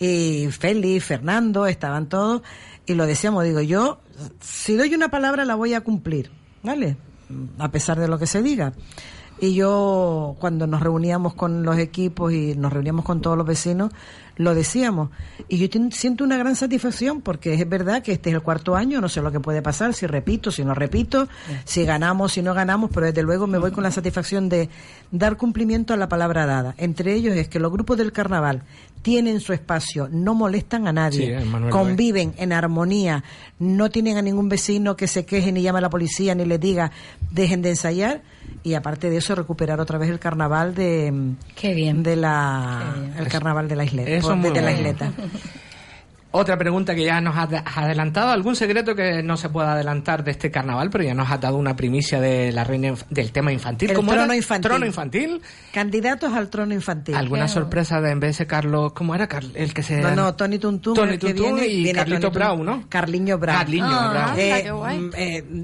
y 0.00 0.48
Félix, 0.50 1.04
Fernando, 1.04 1.66
estaban 1.66 2.08
todos, 2.08 2.42
y 2.86 2.94
lo 2.94 3.06
decíamos, 3.06 3.44
digo 3.44 3.60
yo, 3.60 4.00
si 4.40 4.74
doy 4.74 4.94
una 4.94 5.10
palabra 5.10 5.44
la 5.44 5.54
voy 5.54 5.74
a 5.74 5.82
cumplir, 5.82 6.30
¿vale? 6.62 6.96
A 7.58 7.70
pesar 7.70 8.00
de 8.00 8.08
lo 8.08 8.18
que 8.18 8.26
se 8.26 8.42
diga. 8.42 8.72
Y 9.42 9.54
yo, 9.54 10.36
cuando 10.38 10.66
nos 10.66 10.80
reuníamos 10.80 11.34
con 11.34 11.62
los 11.62 11.78
equipos 11.78 12.32
y 12.32 12.54
nos 12.56 12.72
reuníamos 12.72 13.06
con 13.06 13.22
todos 13.22 13.38
los 13.38 13.46
vecinos, 13.46 13.90
lo 14.36 14.54
decíamos. 14.54 15.10
Y 15.48 15.56
yo 15.56 15.66
siento 15.90 16.24
una 16.24 16.36
gran 16.36 16.56
satisfacción 16.56 17.22
porque 17.22 17.54
es 17.54 17.68
verdad 17.68 18.02
que 18.02 18.12
este 18.12 18.30
es 18.30 18.34
el 18.34 18.42
cuarto 18.42 18.76
año, 18.76 19.00
no 19.00 19.08
sé 19.08 19.22
lo 19.22 19.32
que 19.32 19.40
puede 19.40 19.62
pasar, 19.62 19.94
si 19.94 20.06
repito, 20.06 20.50
si 20.50 20.62
no 20.62 20.74
repito, 20.74 21.26
si 21.64 21.84
ganamos, 21.84 22.32
si 22.32 22.42
no 22.42 22.52
ganamos, 22.52 22.90
pero 22.92 23.06
desde 23.06 23.22
luego 23.22 23.46
me 23.46 23.58
voy 23.58 23.70
con 23.70 23.82
la 23.82 23.90
satisfacción 23.90 24.50
de 24.50 24.68
dar 25.10 25.38
cumplimiento 25.38 25.94
a 25.94 25.96
la 25.96 26.08
palabra 26.08 26.44
dada. 26.44 26.74
Entre 26.76 27.14
ellos 27.14 27.34
es 27.34 27.48
que 27.48 27.60
los 27.60 27.72
grupos 27.72 27.96
del 27.96 28.12
carnaval 28.12 28.62
tienen 29.02 29.40
su 29.40 29.52
espacio, 29.52 30.08
no 30.10 30.34
molestan 30.34 30.86
a 30.86 30.90
Sí, 30.90 30.94
nadie, 30.94 31.38
eh, 31.38 31.70
conviven 31.70 32.34
en 32.36 32.52
armonía, 32.52 33.24
no 33.58 33.90
tienen 33.90 34.16
a 34.18 34.22
ningún 34.22 34.48
vecino 34.48 34.96
que 34.96 35.06
se 35.06 35.24
queje 35.24 35.52
ni 35.52 35.62
llame 35.62 35.78
a 35.78 35.82
la 35.82 35.90
policía 35.90 36.34
ni 36.34 36.44
les 36.44 36.60
diga 36.60 36.90
dejen 37.30 37.62
de 37.62 37.70
ensayar 37.70 38.22
y 38.62 38.74
aparte 38.74 39.08
de 39.08 39.16
eso 39.16 39.34
recuperar 39.34 39.80
otra 39.80 39.96
vez 39.98 40.10
el 40.10 40.18
carnaval 40.18 40.74
de 40.74 41.32
Qué 41.56 41.72
bien. 41.74 42.02
de 42.02 42.16
la 42.16 42.94
el 43.18 43.28
carnaval 43.28 43.68
de 43.68 43.76
la 43.76 43.84
isleta 43.84 44.10
de 44.10 44.20
la 44.20 44.60
bueno. 44.60 44.70
isleta 44.70 45.12
Otra 46.32 46.56
pregunta 46.56 46.94
que 46.94 47.04
ya 47.04 47.20
nos 47.20 47.36
has 47.36 47.48
adelantado. 47.76 48.30
¿Algún 48.30 48.54
secreto 48.54 48.94
que 48.94 49.20
no 49.22 49.36
se 49.36 49.48
pueda 49.48 49.72
adelantar 49.72 50.22
de 50.22 50.30
este 50.30 50.50
carnaval? 50.50 50.88
Pero 50.90 51.02
ya 51.02 51.12
nos 51.14 51.28
has 51.30 51.40
dado 51.40 51.56
una 51.56 51.74
primicia 51.74 52.20
de 52.20 52.52
la 52.52 52.62
reina 52.62 52.94
del 53.10 53.32
tema 53.32 53.52
infantil. 53.52 53.90
El 53.90 53.96
¿Cómo 53.96 54.12
trono 54.12 54.26
era? 54.26 54.36
infantil. 54.36 54.70
¿Trono 54.70 54.86
infantil? 54.86 55.42
candidatos 55.72 56.32
al 56.32 56.48
trono 56.50 56.74
infantil 56.74 57.14
¿Alguna 57.14 57.46
sorpresa 57.48 58.00
de 58.00 58.10
en 58.10 58.20
vez 58.20 58.38
de 58.38 58.46
Carlos? 58.46 58.92
¿Cómo 58.92 59.14
era 59.14 59.26
Car- 59.28 59.44
el 59.54 59.74
que 59.74 59.82
se.? 59.82 60.00
no, 60.00 60.14
no, 60.14 60.34
Tony 60.34 60.58
Tuntún, 60.58 60.94
Tony 60.94 61.18
Tuntún 61.18 61.56
viene, 61.56 61.66
y 61.66 61.82
viene 61.84 61.98
Carlito. 61.98 62.30
Brown, 62.30 62.64
¿no? 62.64 62.84
Carliño 62.88 63.38
Brown. 63.38 63.58
Carliño 63.58 63.86
Brown. 63.86 64.16
anda, 64.16 64.34
Eh, 64.38 64.62
qué 64.64 64.70
guay. 64.70 65.10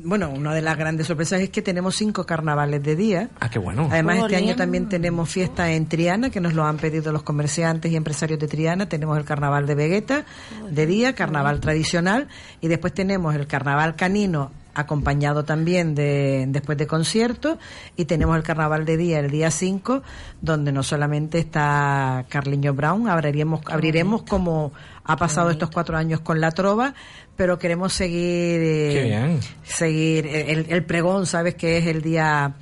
bueno, 0.04 0.30
una 0.30 0.52
de 0.52 0.62
las 0.62 0.76
grandes 0.76 1.06
sorpresas 1.06 1.40
es 1.40 1.50
que 1.50 1.62
tenemos 1.62 1.94
cinco 1.94 2.24
carnavales 2.26 2.82
de 2.82 2.96
día. 2.96 3.28
Ah, 3.40 3.48
qué 3.50 3.58
bueno. 3.60 3.88
Además, 3.90 4.18
este 4.18 4.36
año 4.36 4.56
también 4.56 4.88
tenemos 4.88 5.28
fiesta 5.28 5.70
en 5.72 5.86
Triana, 5.86 6.30
que 6.30 6.40
nos 6.40 6.54
lo 6.54 6.64
han 6.64 6.76
pedido 6.78 7.12
los 7.12 7.22
comerciantes 7.22 7.92
y 7.92 7.96
empresarios 7.96 8.38
de 8.40 8.48
Triana. 8.48 8.88
Tenemos 8.88 9.16
el 9.18 9.24
carnaval 9.24 9.66
de 9.66 9.74
Vegeta 9.76 10.24
de 10.70 10.86
día, 10.86 11.14
carnaval 11.14 11.60
tradicional, 11.60 12.28
y 12.60 12.68
después 12.68 12.92
tenemos 12.94 13.34
el 13.34 13.46
carnaval 13.46 13.96
canino 13.96 14.50
acompañado 14.76 15.44
también 15.44 15.94
de 15.94 16.44
después 16.48 16.76
de 16.76 16.86
conciertos 16.86 17.56
y 17.96 18.04
tenemos 18.04 18.36
el 18.36 18.42
carnaval 18.42 18.84
de 18.84 18.98
día 18.98 19.20
el 19.20 19.30
día 19.30 19.50
5 19.50 20.02
donde 20.42 20.70
no 20.70 20.82
solamente 20.82 21.38
está 21.38 22.26
Carliño 22.28 22.74
Brown 22.74 23.08
abriremos 23.08 23.62
abriremos 23.64 24.22
como 24.24 24.72
ha 25.04 25.16
pasado 25.16 25.48
estos 25.48 25.70
cuatro 25.70 25.96
años 25.96 26.20
con 26.20 26.42
la 26.42 26.50
trova 26.50 26.92
pero 27.36 27.58
queremos 27.58 27.94
seguir 27.94 28.60
eh, 28.60 28.90
Qué 28.92 29.02
bien. 29.04 29.40
seguir 29.64 30.26
el, 30.26 30.66
el 30.68 30.84
pregón 30.84 31.24
sabes 31.24 31.54
que 31.54 31.78
es 31.78 31.86
el 31.86 32.02
día 32.02 32.52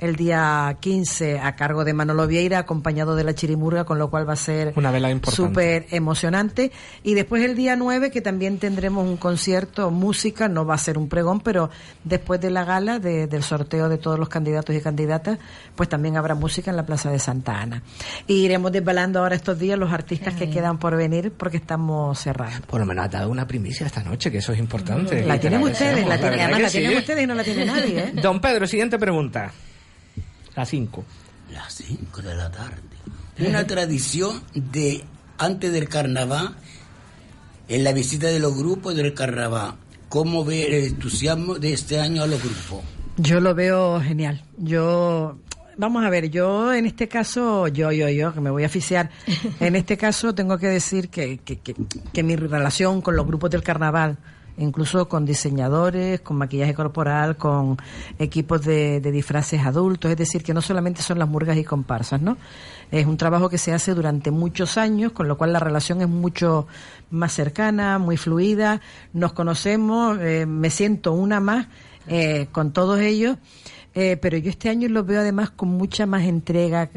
el 0.00 0.16
día 0.16 0.76
15 0.80 1.38
a 1.38 1.54
cargo 1.56 1.84
de 1.84 1.94
Manolo 1.94 2.26
Vieira, 2.26 2.58
acompañado 2.58 3.14
de 3.16 3.24
la 3.24 3.34
Chirimurga, 3.34 3.84
con 3.84 3.98
lo 3.98 4.10
cual 4.10 4.28
va 4.28 4.32
a 4.34 4.36
ser 4.36 4.72
Una 4.76 4.90
vela 4.90 5.10
importante. 5.10 5.36
súper 5.36 5.86
emocionante. 5.90 6.72
Y 7.02 7.14
después 7.14 7.42
el 7.44 7.54
día 7.56 7.76
9, 7.76 8.10
que 8.10 8.20
también 8.20 8.58
tendremos 8.58 9.06
un 9.06 9.16
concierto, 9.16 9.90
música, 9.90 10.48
no 10.48 10.66
va 10.66 10.74
a 10.74 10.78
ser 10.78 10.98
un 10.98 11.08
pregón, 11.08 11.40
pero 11.40 11.70
después 12.02 12.40
de 12.40 12.50
la 12.50 12.64
gala, 12.64 12.98
de- 12.98 13.26
del 13.28 13.42
sorteo 13.42 13.88
de 13.88 13.96
todos 13.98 14.18
los 14.18 14.28
candidatos 14.28 14.74
y 14.74 14.80
candidatas, 14.80 15.38
pues 15.74 15.88
también 15.88 16.16
habrá 16.16 16.34
música 16.34 16.70
en 16.70 16.76
la 16.76 16.84
Plaza 16.84 17.10
de 17.10 17.18
Santa 17.18 17.60
Ana. 17.60 17.82
Y 18.26 18.44
iremos 18.44 18.72
desvelando 18.72 19.20
ahora 19.20 19.36
estos 19.36 19.58
días 19.58 19.78
los 19.78 19.92
artistas 19.92 20.34
que 20.34 20.50
quedan 20.50 20.78
por 20.78 20.96
venir 20.96 21.32
porque 21.32 21.56
estamos 21.56 22.18
cerrando. 22.18 22.66
Por 22.66 22.80
lo 22.80 22.86
menos 22.86 23.04
ha 23.04 23.08
dado 23.08 23.30
una 23.30 23.46
primicia 23.46 23.86
esta 23.86 24.02
noche, 24.02 24.30
que 24.30 24.38
eso 24.38 24.52
es 24.52 24.58
importante. 24.58 25.24
La 25.24 25.38
tienen 25.38 25.62
ustedes, 25.62 26.02
la 26.02 26.16
la 26.16 26.18
tienen, 26.20 26.40
además 26.40 26.60
la 26.62 26.68
tienen 26.70 26.98
ustedes 26.98 27.22
y 27.22 27.26
no 27.26 27.34
la 27.34 27.44
tiene 27.44 27.64
nadie, 27.64 27.98
¿eh? 28.00 28.12
Don 28.20 28.40
Pedro, 28.40 28.66
siguiente 28.66 28.98
pregunta. 28.98 29.52
La 30.56 30.64
5. 30.64 31.04
Las 31.52 31.74
5 31.74 32.22
de 32.22 32.34
la 32.34 32.50
tarde. 32.50 32.80
Una 33.38 33.66
tradición 33.66 34.42
de 34.54 35.04
antes 35.38 35.72
del 35.72 35.88
carnaval, 35.88 36.54
en 37.68 37.84
la 37.84 37.92
visita 37.92 38.28
de 38.28 38.38
los 38.38 38.56
grupos 38.56 38.94
del 38.94 39.14
carnaval. 39.14 39.74
¿Cómo 40.08 40.44
ve 40.44 40.66
el 40.66 40.84
entusiasmo 40.84 41.56
de 41.56 41.72
este 41.72 41.98
año 41.98 42.22
a 42.22 42.26
los 42.26 42.40
grupos? 42.40 42.84
Yo 43.16 43.40
lo 43.40 43.54
veo 43.54 44.00
genial. 44.00 44.44
Yo, 44.58 45.38
vamos 45.76 46.04
a 46.04 46.10
ver, 46.10 46.30
yo 46.30 46.72
en 46.72 46.86
este 46.86 47.08
caso, 47.08 47.66
yo, 47.68 47.90
yo, 47.90 48.08
yo, 48.08 48.32
que 48.32 48.40
me 48.40 48.50
voy 48.50 48.62
a 48.62 48.66
aficiar, 48.66 49.10
en 49.60 49.74
este 49.74 49.96
caso 49.96 50.34
tengo 50.34 50.58
que 50.58 50.68
decir 50.68 51.08
que, 51.08 51.38
que, 51.38 51.58
que, 51.58 51.74
que 52.12 52.22
mi 52.22 52.36
relación 52.36 53.00
con 53.02 53.16
los 53.16 53.26
grupos 53.26 53.50
del 53.50 53.62
carnaval, 53.62 54.18
incluso 54.56 55.08
con 55.08 55.24
diseñadores, 55.24 56.20
con 56.20 56.36
maquillaje 56.36 56.74
corporal, 56.74 57.36
con 57.36 57.76
equipos 58.18 58.62
de, 58.64 59.00
disfraces 59.00 59.64
adultos, 59.64 60.10
es 60.10 60.16
decir, 60.16 60.42
que 60.42 60.54
no 60.54 60.60
solamente 60.60 61.02
son 61.02 61.18
las 61.18 61.28
murgas 61.28 61.56
y 61.56 61.64
comparsas, 61.64 62.20
¿no? 62.20 62.36
Es 62.90 63.06
un 63.06 63.16
trabajo 63.16 63.48
que 63.48 63.58
se 63.58 63.72
hace 63.72 63.94
durante 63.94 64.30
muchos 64.30 64.78
años, 64.78 65.12
con 65.12 65.26
lo 65.26 65.36
cual 65.36 65.52
la 65.52 65.58
relación 65.58 66.00
es 66.00 66.08
mucho 66.08 66.66
más 67.10 67.32
cercana, 67.32 67.98
muy 67.98 68.16
fluida, 68.16 68.80
nos 69.12 69.32
conocemos, 69.32 70.18
eh, 70.20 70.46
me 70.46 70.70
siento 70.70 71.12
una 71.12 71.40
más 71.40 71.66
eh, 72.06 72.46
con 72.52 72.72
todos 72.72 73.00
ellos. 73.00 73.36
Eh, 73.96 74.18
pero 74.20 74.36
yo 74.36 74.50
este 74.50 74.68
año 74.70 74.88
lo 74.88 75.04
veo 75.04 75.20
además 75.20 75.50
con 75.50 75.68
mucha 75.68 76.04
más 76.04 76.24
entrega 76.24 76.90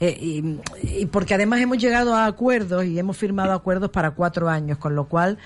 y 0.00 1.06
porque 1.12 1.34
además 1.34 1.60
hemos 1.60 1.76
llegado 1.76 2.14
a 2.14 2.24
acuerdos 2.24 2.86
y 2.86 2.98
hemos 2.98 3.18
firmado 3.18 3.52
acuerdos 3.52 3.90
para 3.90 4.12
cuatro 4.12 4.48
años, 4.48 4.78
con 4.78 4.94
lo 4.94 5.08
cual 5.08 5.36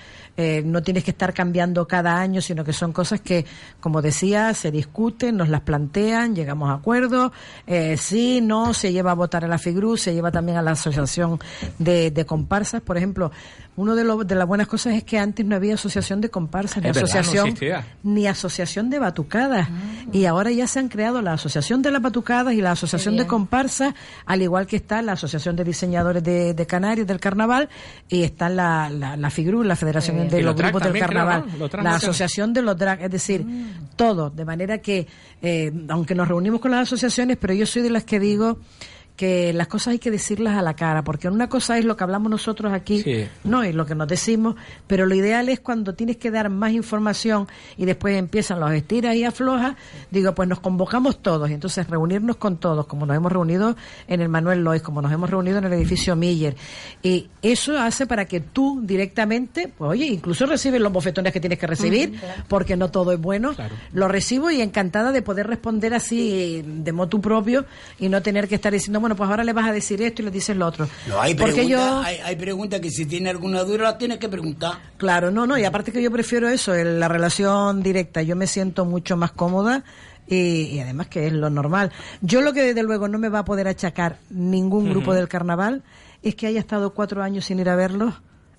eh, 0.41 0.63
no 0.65 0.81
tienes 0.81 1.03
que 1.03 1.11
estar 1.11 1.33
cambiando 1.33 1.87
cada 1.87 2.19
año, 2.19 2.41
sino 2.41 2.63
que 2.63 2.73
son 2.73 2.91
cosas 2.91 3.21
que, 3.21 3.45
como 3.79 4.01
decía, 4.01 4.53
se 4.53 4.71
discuten, 4.71 5.37
nos 5.37 5.49
las 5.49 5.61
plantean, 5.61 6.35
llegamos 6.35 6.69
a 6.69 6.73
acuerdos, 6.73 7.31
eh, 7.67 7.95
sí, 7.97 8.41
no, 8.41 8.73
se 8.73 8.91
lleva 8.91 9.11
a 9.11 9.15
votar 9.15 9.45
a 9.45 9.47
la 9.47 9.57
FIGRU, 9.57 9.97
se 9.97 10.13
lleva 10.13 10.31
también 10.31 10.57
a 10.57 10.61
la 10.61 10.71
Asociación 10.71 11.39
de, 11.79 12.11
de 12.11 12.25
Comparsas, 12.25 12.81
por 12.81 12.97
ejemplo, 12.97 13.31
uno 13.77 13.95
de, 13.95 14.03
lo- 14.03 14.23
de 14.23 14.35
las 14.35 14.47
buenas 14.47 14.67
cosas 14.67 14.93
es 14.95 15.03
que 15.03 15.17
antes 15.17 15.45
no 15.45 15.55
había 15.55 15.75
asociación 15.75 16.19
de 16.19 16.29
comparsas, 16.29 16.83
ni 16.83 16.89
Es 16.89 16.95
verdad, 16.95 17.13
no 17.13 17.19
asociación 17.21 17.55
ni 18.03 18.27
asociación 18.27 18.89
de 18.89 18.99
batucadas. 18.99 19.69
Y 20.11 20.25
ahora 20.25 20.51
ya 20.51 20.67
se 20.67 20.79
han 20.79 20.89
creado 20.89 21.21
la 21.21 21.33
asociación 21.33 21.81
de 21.81 21.89
las 21.91 22.01
batucadas 22.01 22.53
y 22.53 22.61
la 22.61 22.71
asociación 22.71 23.15
de 23.15 23.25
comparsas, 23.27 23.93
al 24.25 24.41
igual 24.41 24.67
que 24.67 24.75
está 24.75 25.01
la 25.01 25.13
asociación 25.13 25.55
de 25.55 25.63
diseñadores 25.63 26.21
de, 26.23 26.53
de 26.53 26.65
Canarias 26.67 27.07
del 27.07 27.19
carnaval 27.21 27.69
y 28.09 28.23
está 28.23 28.49
la, 28.49 28.89
la, 28.89 29.15
la 29.15 29.29
FIGRU, 29.29 29.63
la 29.63 29.75
Federación. 29.77 30.17
De 30.31 30.41
los 30.41 30.55
grupos 30.55 30.81
del 30.81 30.91
creo, 30.93 31.05
carnaval, 31.05 31.45
la 31.83 31.95
asociación 31.95 32.53
de 32.53 32.61
los 32.61 32.77
drag, 32.77 33.03
es 33.03 33.11
decir, 33.11 33.45
todo, 33.95 34.29
de 34.29 34.45
manera 34.45 34.79
que, 34.79 35.07
eh, 35.41 35.71
aunque 35.89 36.15
nos 36.15 36.27
reunimos 36.27 36.59
con 36.61 36.71
las 36.71 36.81
asociaciones, 36.81 37.37
pero 37.39 37.53
yo 37.53 37.65
soy 37.65 37.81
de 37.81 37.89
las 37.89 38.03
que 38.03 38.19
digo 38.19 38.59
que 39.15 39.53
las 39.53 39.67
cosas 39.67 39.89
hay 39.93 39.99
que 39.99 40.09
decirlas 40.09 40.57
a 40.57 40.61
la 40.61 40.73
cara, 40.75 41.03
porque 41.03 41.27
una 41.27 41.47
cosa 41.49 41.77
es 41.77 41.85
lo 41.85 41.95
que 41.95 42.03
hablamos 42.03 42.31
nosotros 42.31 42.73
aquí, 42.73 43.01
Sí. 43.03 43.27
no, 43.43 43.63
y 43.63 43.71
lo 43.73 43.85
que 43.85 43.93
nos 43.93 44.07
decimos, 44.07 44.55
pero 44.87 45.05
lo 45.05 45.13
ideal 45.13 45.47
es 45.49 45.59
cuando 45.59 45.93
tienes 45.93 46.17
que 46.17 46.31
dar 46.31 46.49
más 46.49 46.71
información 46.71 47.47
y 47.77 47.85
después 47.85 48.17
empiezan 48.17 48.59
los 48.59 48.71
estiras 48.71 49.15
y 49.15 49.23
aflojas, 49.23 49.75
digo, 50.09 50.33
pues 50.33 50.47
nos 50.49 50.59
convocamos 50.59 51.21
todos 51.21 51.49
y 51.49 51.53
entonces 51.53 51.87
reunirnos 51.89 52.37
con 52.37 52.57
todos, 52.57 52.87
como 52.87 53.05
nos 53.05 53.15
hemos 53.15 53.31
reunido 53.31 53.75
en 54.07 54.21
el 54.21 54.29
Manuel 54.29 54.63
Lois, 54.63 54.81
como 54.81 55.01
nos 55.01 55.11
hemos 55.11 55.29
reunido 55.29 55.57
en 55.59 55.65
el 55.65 55.73
edificio 55.73 56.15
Miller. 56.15 56.55
Y 57.03 57.27
eso 57.41 57.77
hace 57.77 58.07
para 58.07 58.25
que 58.25 58.39
tú 58.39 58.79
directamente, 58.83 59.67
pues 59.77 59.91
oye, 59.91 60.05
incluso 60.05 60.45
recibes 60.45 60.79
los 60.81 60.91
bofetones 60.91 61.33
que 61.33 61.39
tienes 61.39 61.59
que 61.59 61.67
recibir, 61.67 62.19
porque 62.47 62.77
no 62.77 62.89
todo 62.89 63.11
es 63.11 63.19
bueno, 63.19 63.53
lo 63.93 64.07
recibo 64.07 64.49
y 64.51 64.61
encantada 64.61 65.11
de 65.11 65.21
poder 65.21 65.47
responder 65.47 65.93
así 65.93 66.63
de 66.65 66.91
motu 66.91 67.19
propio 67.21 67.65
y 67.99 68.07
no 68.09 68.21
tener 68.21 68.47
que 68.47 68.55
estar 68.55 68.71
diciendo, 68.71 68.99
bueno, 69.01 69.15
pues 69.15 69.29
ahora 69.29 69.43
le 69.43 69.51
vas 69.53 69.67
a 69.67 69.73
decir 69.73 70.01
esto 70.01 70.21
y 70.21 70.25
le 70.25 70.31
dices 70.31 70.55
lo 70.55 70.65
otro. 70.67 70.87
No, 71.07 71.19
hay 71.19 71.33
preguntas 71.35 71.67
yo... 71.67 71.99
hay, 71.99 72.17
hay 72.23 72.35
preguntas 72.37 72.79
que 72.79 72.89
si 72.89 73.05
tiene 73.05 73.29
alguna 73.29 73.63
duda 73.63 73.83
la 73.83 73.97
tienes 73.97 74.17
que 74.19 74.29
preguntar. 74.29 74.73
Claro, 74.97 75.31
no, 75.31 75.45
no, 75.45 75.57
y 75.57 75.65
aparte 75.65 75.91
que 75.91 76.01
yo 76.01 76.11
prefiero 76.11 76.47
eso, 76.47 76.73
el- 76.73 76.99
la 76.99 77.07
relación 77.09 77.83
directa, 77.83 78.21
yo 78.21 78.35
me 78.35 78.47
siento 78.47 78.85
mucho 78.85 79.17
más 79.17 79.31
cómoda 79.33 79.83
y, 80.27 80.35
y 80.67 80.79
además 80.79 81.07
que 81.07 81.27
es 81.27 81.33
lo 81.33 81.49
normal. 81.49 81.91
Yo 82.21 82.41
lo 82.41 82.53
que 82.53 82.61
desde 82.61 82.83
luego 82.83 83.07
no 83.07 83.17
me 83.17 83.27
va 83.29 83.39
a 83.39 83.45
poder 83.45 83.67
achacar 83.67 84.17
ningún 84.29 84.89
grupo 84.89 85.13
del 85.13 85.27
carnaval 85.27 85.83
es 86.23 86.35
que 86.35 86.47
haya 86.47 86.59
estado 86.59 86.93
cuatro 86.93 87.23
años 87.23 87.45
sin 87.45 87.59
ir 87.59 87.67
a 87.69 87.75
verlos 87.75 88.13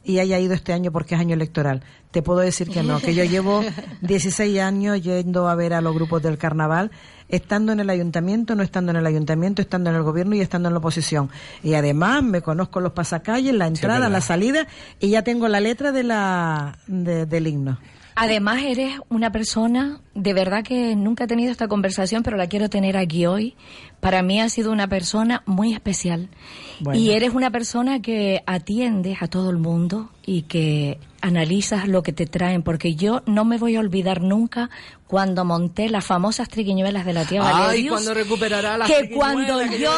y 0.05 0.19
haya 0.19 0.39
ido 0.41 0.53
este 0.53 0.73
año 0.73 0.91
porque 0.91 1.15
es 1.15 1.21
año 1.21 1.35
electoral. 1.35 1.83
Te 2.13 2.23
puedo 2.23 2.39
decir 2.41 2.69
que 2.71 2.83
no, 2.83 3.01
que 3.01 3.15
yo 3.15 3.25
llevo 3.25 3.63
16 4.03 4.61
años 4.61 5.03
yendo 5.03 5.49
a 5.49 5.55
ver 5.57 5.73
a 5.75 5.81
los 5.81 5.95
grupos 5.95 6.23
del 6.23 6.39
carnaval, 6.39 6.91
estando 7.29 7.73
en 7.73 7.81
el 7.81 7.89
ayuntamiento, 7.91 8.55
no 8.55 8.63
estando 8.63 8.91
en 8.93 8.97
el 8.99 9.07
ayuntamiento, 9.07 9.63
estando 9.63 9.91
en 9.91 9.97
el 9.97 10.03
gobierno 10.03 10.35
y 10.37 10.41
estando 10.41 10.69
en 10.69 10.75
la 10.75 10.79
oposición. 10.79 11.31
Y 11.65 11.75
además 11.75 12.23
me 12.23 12.43
conozco 12.43 12.81
los 12.81 12.93
pasacalles, 12.93 13.55
la 13.55 13.67
entrada, 13.67 14.09
la 14.11 14.21
salida 14.21 14.67
y 15.01 15.09
ya 15.11 15.23
tengo 15.23 15.49
la 15.49 15.59
letra 15.61 15.91
de 15.91 16.03
la 16.05 16.79
de- 16.87 17.27
del 17.27 17.47
himno. 17.47 17.79
Además, 18.15 18.61
eres 18.63 18.99
una 19.09 19.33
persona, 19.33 20.01
de 20.15 20.35
verdad 20.35 20.63
que 20.63 20.95
nunca 20.95 21.25
he 21.25 21.27
tenido 21.27 21.51
esta 21.51 21.67
conversación, 21.67 22.23
pero 22.23 22.37
la 22.37 22.47
quiero 22.47 22.69
tener 22.69 22.99
aquí 22.99 23.25
hoy. 23.25 23.57
Para 24.01 24.23
mí 24.23 24.39
ha 24.39 24.51
sido 24.51 24.71
una 24.71 24.87
persona 24.87 25.43
muy 25.47 25.73
especial. 25.73 26.29
Bueno. 26.83 26.99
Y 26.99 27.11
eres 27.13 27.33
una 27.33 27.51
persona 27.51 28.03
que 28.03 28.43
atiendes 28.45 29.23
a 29.23 29.29
todo 29.29 29.51
el 29.51 29.57
mundo 29.59 30.11
y 30.27 30.43
que 30.43 30.99
analizas 31.21 31.87
lo 31.87 32.03
que 32.03 32.13
te 32.13 32.27
traen, 32.27 32.63
porque 32.63 32.97
yo 32.97 33.23
no 33.27 33.45
me 33.45 33.57
voy 33.57 33.77
a 33.77 33.81
olvidar 33.81 34.21
nunca 34.21 34.69
cuando 35.07 35.45
monté 35.45 35.89
las 35.89 36.05
famosas 36.05 36.49
triquiñuelas 36.49 37.07
de 37.07 37.13
la 37.13 37.25
tía 37.25 37.43
Ay, 37.45 37.53
Valerius, 37.53 37.93
cuando 37.93 38.15
recuperará 38.15 38.79
las 38.79 38.91
que 38.91 39.11
cuando 39.11 39.61
que 39.61 39.79
yo 39.79 39.93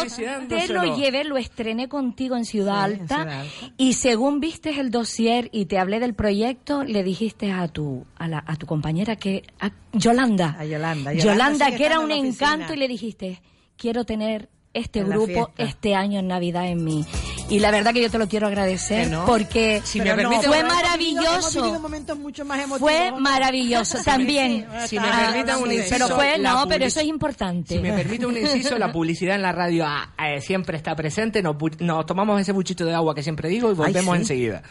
te 0.49 0.69
lo 0.69 0.97
llevé, 0.97 1.25
lo 1.25 1.39
estrené 1.39 1.89
contigo 1.89 2.37
en 2.37 2.45
Ciudad 2.45 2.89
Sí, 2.89 2.95
en 2.97 3.01
Alta, 3.03 3.17
Ciudad 3.23 3.41
Alta. 3.41 3.73
y 3.79 3.93
según 3.95 4.41
viste 4.41 4.79
el 4.79 4.91
dossier 4.91 5.49
y 5.53 5.65
te 5.65 5.79
hablé 5.79 6.01
del 6.01 6.13
proyecto, 6.15 6.85
le 6.85 7.03
dijiste 7.03 7.51
a 7.51 7.67
tu 7.69 8.05
a, 8.19 8.29
la, 8.29 8.45
a 8.47 8.57
tu 8.57 8.67
compañera 8.67 9.17
que 9.17 9.45
a 9.61 9.71
Yolanda, 9.95 10.57
A 10.59 10.65
Yolanda. 10.67 11.13
Yolanda, 11.15 11.15
Yolanda 11.15 11.77
que 11.77 11.87
era 11.87 12.01
un 12.01 12.11
encanto 12.11 12.75
y 12.75 12.77
le 12.77 12.89
dijiste, 12.89 13.41
quiero 13.79 14.05
tener 14.05 14.49
este 14.75 15.01
En 15.01 15.09
grupo 15.09 15.51
este 15.57 15.95
año 15.95 16.19
en 16.21 16.29
Navidad 16.29 16.67
en 16.69 16.85
mí. 16.85 17.05
Y 17.49 17.59
la 17.59 17.71
verdad 17.71 17.93
que 17.93 18.01
yo 18.03 18.11
te 18.11 18.19
lo 18.19 18.27
quiero 18.29 18.47
agradecer 18.47 19.11
no. 19.11 19.27
porque 19.27 19.83
Si 19.85 20.01
me 20.01 20.15
no, 20.15 20.15
fue 20.15 20.39
vivido- 20.39 20.67
maravilloso. 20.69 21.81
momentos 21.81 22.19
mucho 22.19 22.45
más 22.45 22.59
emotivos. 22.59 22.81
Fue 22.81 23.13
maravilloso 23.21 23.99
también. 24.05 24.67
Si 24.87 24.99
me 24.99 25.09
permiten 25.09 25.57
un 25.57 25.71
inciso, 25.73 25.91
pero 25.91 26.09
fue, 26.17 26.39
no, 26.39 26.67
pero 26.69 26.85
eso 26.87 27.01
es 27.01 27.07
importante. 27.07 27.77
Si 27.77 27.81
me 27.81 27.93
permite 27.93 28.27
un 28.27 28.37
inciso, 28.37 28.79
la 28.79 28.91
publicidad 28.93 29.37
en 29.37 29.43
la 29.43 29.53
radio 29.53 29.85
ah, 29.87 30.09
eh, 30.19 30.41
siempre 30.41 30.77
está 30.77 30.97
presente. 30.97 31.43
Nos, 31.43 32.07
tomamos 32.07 32.41
ese 32.41 32.53
buchito 32.53 32.85
de 32.85 32.95
agua 32.95 33.15
que 33.15 33.23
siempre 33.23 33.49
digo 33.49 33.71
y 33.71 33.75
volvemos 33.75 34.15
sí. 34.17 34.23
enseguida. 34.23 34.63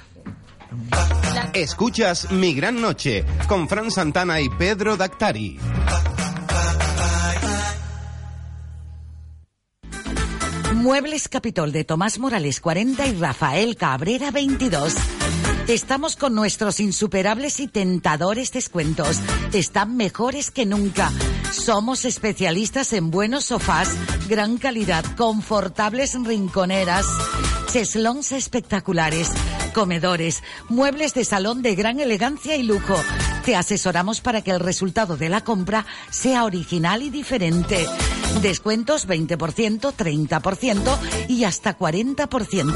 Escuchas 1.53 2.31
Mi 2.31 2.53
Gran 2.55 2.81
Noche 2.81 3.23
con 3.47 3.69
Fran 3.69 3.91
Santana 3.91 4.41
y 4.41 4.49
Pedro 4.49 4.97
Dactari. 4.97 5.59
Muebles 10.83 11.29
Capitol 11.29 11.71
de 11.71 11.85
Tomás 11.85 12.19
Morales 12.19 12.59
40 12.59 13.07
y 13.07 13.13
Rafael 13.13 13.77
Cabrera 13.77 14.31
22. 14.31 14.93
Estamos 15.69 16.17
con 16.17 16.35
nuestros 16.35 16.81
insuperables 16.81 17.61
y 17.61 17.69
tentadores 17.69 18.51
descuentos. 18.51 19.21
Están 19.53 19.95
mejores 19.95 20.51
que 20.51 20.65
nunca. 20.65 21.09
Somos 21.53 22.03
especialistas 22.03 22.91
en 22.91 23.11
buenos 23.11 23.45
sofás, 23.45 23.95
gran 24.27 24.57
calidad, 24.57 25.05
confortables 25.15 26.21
rinconeras, 26.21 27.07
cheslons 27.71 28.33
espectaculares, 28.33 29.31
comedores, 29.73 30.43
muebles 30.67 31.13
de 31.13 31.23
salón 31.23 31.61
de 31.61 31.75
gran 31.75 32.01
elegancia 32.01 32.57
y 32.57 32.63
lujo. 32.63 32.97
Te 33.45 33.55
asesoramos 33.55 34.19
para 34.19 34.41
que 34.41 34.51
el 34.51 34.59
resultado 34.59 35.15
de 35.15 35.29
la 35.29 35.45
compra 35.45 35.85
sea 36.09 36.43
original 36.43 37.03
y 37.03 37.09
diferente. 37.09 37.87
Descuentos 38.41 39.07
20%, 39.07 39.93
30% 39.95 40.97
y 41.29 41.43
hasta 41.43 41.77
40%. 41.77 42.73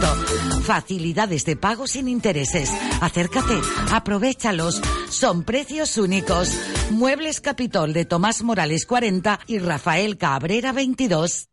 Facilidades 0.64 1.46
de 1.46 1.56
pago 1.56 1.88
sin 1.88 2.08
intereses. 2.08 2.72
Acércate, 3.02 3.60
aprovechalos. 3.92 4.82
Son 5.10 5.44
precios 5.44 5.98
únicos. 5.98 6.52
Muebles 6.92 7.42
Capitol 7.42 7.94
de 7.94 8.06
Tomás 8.06 8.44
Morales 8.44 8.86
40 8.86 9.40
y 9.48 9.60
Rafael 9.60 10.18
Cabrera 10.18 10.72
22. 10.72 11.50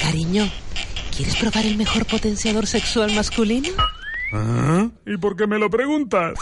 Cariño, 0.00 0.50
¿quieres 1.16 1.36
probar 1.36 1.66
el 1.66 1.76
mejor 1.76 2.06
potenciador 2.06 2.66
sexual 2.66 3.12
masculino? 3.12 3.70
¿Ah? 4.34 4.90
¿Y 5.06 5.16
por 5.16 5.36
qué 5.36 5.46
me 5.46 5.58
lo 5.58 5.70
preguntas? 5.70 6.34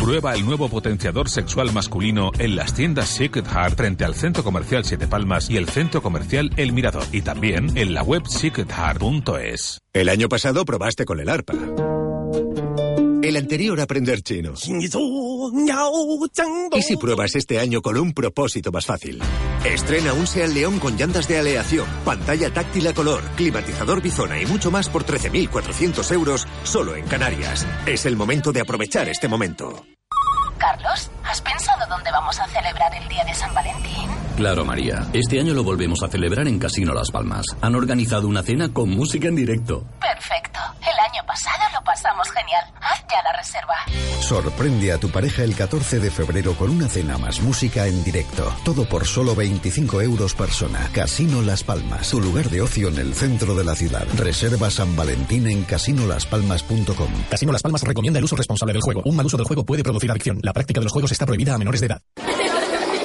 Prueba 0.00 0.34
el 0.34 0.44
nuevo 0.44 0.68
potenciador 0.68 1.28
sexual 1.28 1.72
masculino 1.72 2.30
en 2.38 2.56
las 2.56 2.74
tiendas 2.74 3.08
Secret 3.08 3.46
Heart 3.46 3.76
frente 3.76 4.04
al 4.04 4.14
Centro 4.14 4.42
Comercial 4.42 4.84
Siete 4.84 5.06
Palmas 5.06 5.48
y 5.50 5.56
el 5.56 5.68
Centro 5.68 6.02
Comercial 6.02 6.50
El 6.56 6.72
Mirador. 6.72 7.04
Y 7.12 7.22
también 7.22 7.76
en 7.76 7.94
la 7.94 8.02
web 8.02 8.26
secretheart.es. 8.26 9.80
El 9.92 10.08
año 10.08 10.28
pasado 10.28 10.64
probaste 10.64 11.04
con 11.04 11.20
el 11.20 11.28
arpa. 11.28 11.54
El 13.22 13.36
anterior 13.36 13.80
aprender 13.80 14.22
chino. 14.22 14.54
¿Y 16.72 16.82
si 16.82 16.96
pruebas 16.96 17.34
este 17.34 17.58
año 17.58 17.82
con 17.82 17.98
un 17.98 18.14
propósito 18.14 18.72
más 18.72 18.86
fácil? 18.86 19.20
Estrena 19.64 20.14
un 20.14 20.26
Seat 20.26 20.50
León 20.50 20.78
con 20.78 20.96
llantas 20.96 21.28
de 21.28 21.38
aleación, 21.38 21.86
pantalla 22.04 22.52
táctil 22.52 22.86
a 22.88 22.94
color, 22.94 23.22
climatizador 23.36 24.00
bizona 24.00 24.40
y 24.40 24.46
mucho 24.46 24.70
más 24.70 24.88
por 24.88 25.04
13.400 25.04 26.12
euros 26.12 26.46
solo 26.62 26.96
en 26.96 27.04
Canarias. 27.06 27.66
Es 27.86 28.06
el 28.06 28.16
momento 28.16 28.52
de 28.52 28.60
aprovechar 28.60 29.08
este 29.08 29.28
momento. 29.28 29.84
Carlos, 30.58 31.10
¿has 31.24 31.40
pensado 31.40 31.86
dónde 31.88 32.10
vamos 32.10 32.38
a 32.38 32.46
celebrar 32.48 32.94
el 32.94 33.08
Día 33.08 33.24
de 33.24 33.34
San 33.34 33.54
Valentín? 33.54 34.10
Claro, 34.36 34.64
María. 34.64 35.06
Este 35.12 35.38
año 35.38 35.52
lo 35.52 35.64
volvemos 35.64 36.02
a 36.02 36.08
celebrar 36.08 36.48
en 36.48 36.58
Casino 36.58 36.94
Las 36.94 37.10
Palmas. 37.10 37.44
Han 37.60 37.74
organizado 37.74 38.28
una 38.28 38.42
cena 38.42 38.72
con 38.72 38.90
música 38.90 39.28
en 39.28 39.36
directo. 39.36 39.84
Año 41.20 41.26
pasado 41.26 41.64
lo 41.74 41.84
pasamos 41.84 42.28
genial. 42.30 42.64
Haz 42.80 43.04
ya 43.10 43.22
la 43.22 43.36
reserva. 43.36 43.74
Sorprende 44.20 44.92
a 44.92 44.98
tu 44.98 45.10
pareja 45.10 45.42
el 45.42 45.54
14 45.54 46.00
de 46.00 46.10
febrero 46.10 46.54
con 46.54 46.70
una 46.70 46.88
cena 46.88 47.18
más 47.18 47.40
música 47.40 47.86
en 47.86 48.02
directo. 48.02 48.50
Todo 48.64 48.88
por 48.88 49.06
solo 49.06 49.34
25 49.34 50.00
euros 50.00 50.34
persona. 50.34 50.88
Casino 50.94 51.42
Las 51.42 51.62
Palmas, 51.62 52.08
tu 52.08 52.22
lugar 52.22 52.48
de 52.48 52.62
ocio 52.62 52.88
en 52.88 52.96
el 52.96 53.14
centro 53.14 53.54
de 53.54 53.64
la 53.64 53.74
ciudad. 53.74 54.06
Reserva 54.16 54.70
San 54.70 54.96
Valentín 54.96 55.46
en 55.46 55.64
casinolaspalmas.com. 55.64 57.10
Casino 57.28 57.52
Las 57.52 57.62
Palmas 57.62 57.82
recomienda 57.82 58.18
el 58.18 58.24
uso 58.24 58.36
responsable 58.36 58.72
del 58.72 58.82
juego. 58.82 59.02
Un 59.04 59.16
mal 59.16 59.26
uso 59.26 59.36
del 59.36 59.46
juego 59.46 59.64
puede 59.64 59.82
producir 59.82 60.10
adicción. 60.10 60.38
La 60.42 60.54
práctica 60.54 60.80
de 60.80 60.84
los 60.84 60.92
juegos 60.92 61.12
está 61.12 61.26
prohibida 61.26 61.54
a 61.54 61.58
menores 61.58 61.80
de 61.80 61.86
edad. 61.88 62.02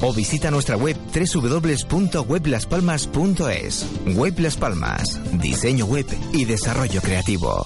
o 0.00 0.12
visita 0.12 0.50
nuestra 0.50 0.76
web 0.76 0.96
www.weblaspalmas.es. 1.14 3.86
Web 4.14 4.40
Las 4.40 4.56
Palmas, 4.56 5.20
diseño 5.40 5.86
web 5.86 6.06
y 6.32 6.44
desarrollo 6.44 7.00
creativo. 7.00 7.64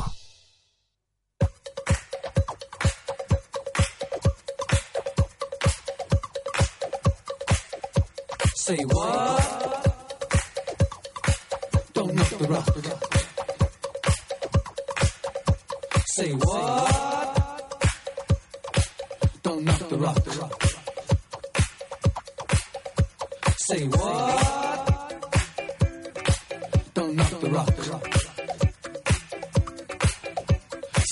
Knock 27.12 27.40
the 27.40 27.50
rock. 27.50 27.68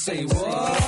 Say 0.05 0.25
what? 0.25 0.86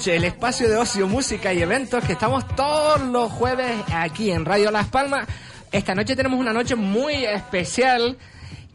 Noche, 0.00 0.16
el 0.16 0.24
espacio 0.24 0.66
de 0.66 0.78
ocio, 0.78 1.06
música 1.06 1.52
y 1.52 1.60
eventos 1.60 2.02
que 2.02 2.14
estamos 2.14 2.46
todos 2.56 3.02
los 3.02 3.30
jueves 3.30 3.82
aquí 3.92 4.30
en 4.30 4.46
Radio 4.46 4.70
Las 4.70 4.86
Palmas. 4.86 5.26
Esta 5.72 5.94
noche 5.94 6.16
tenemos 6.16 6.40
una 6.40 6.54
noche 6.54 6.74
muy 6.74 7.26
especial 7.26 8.16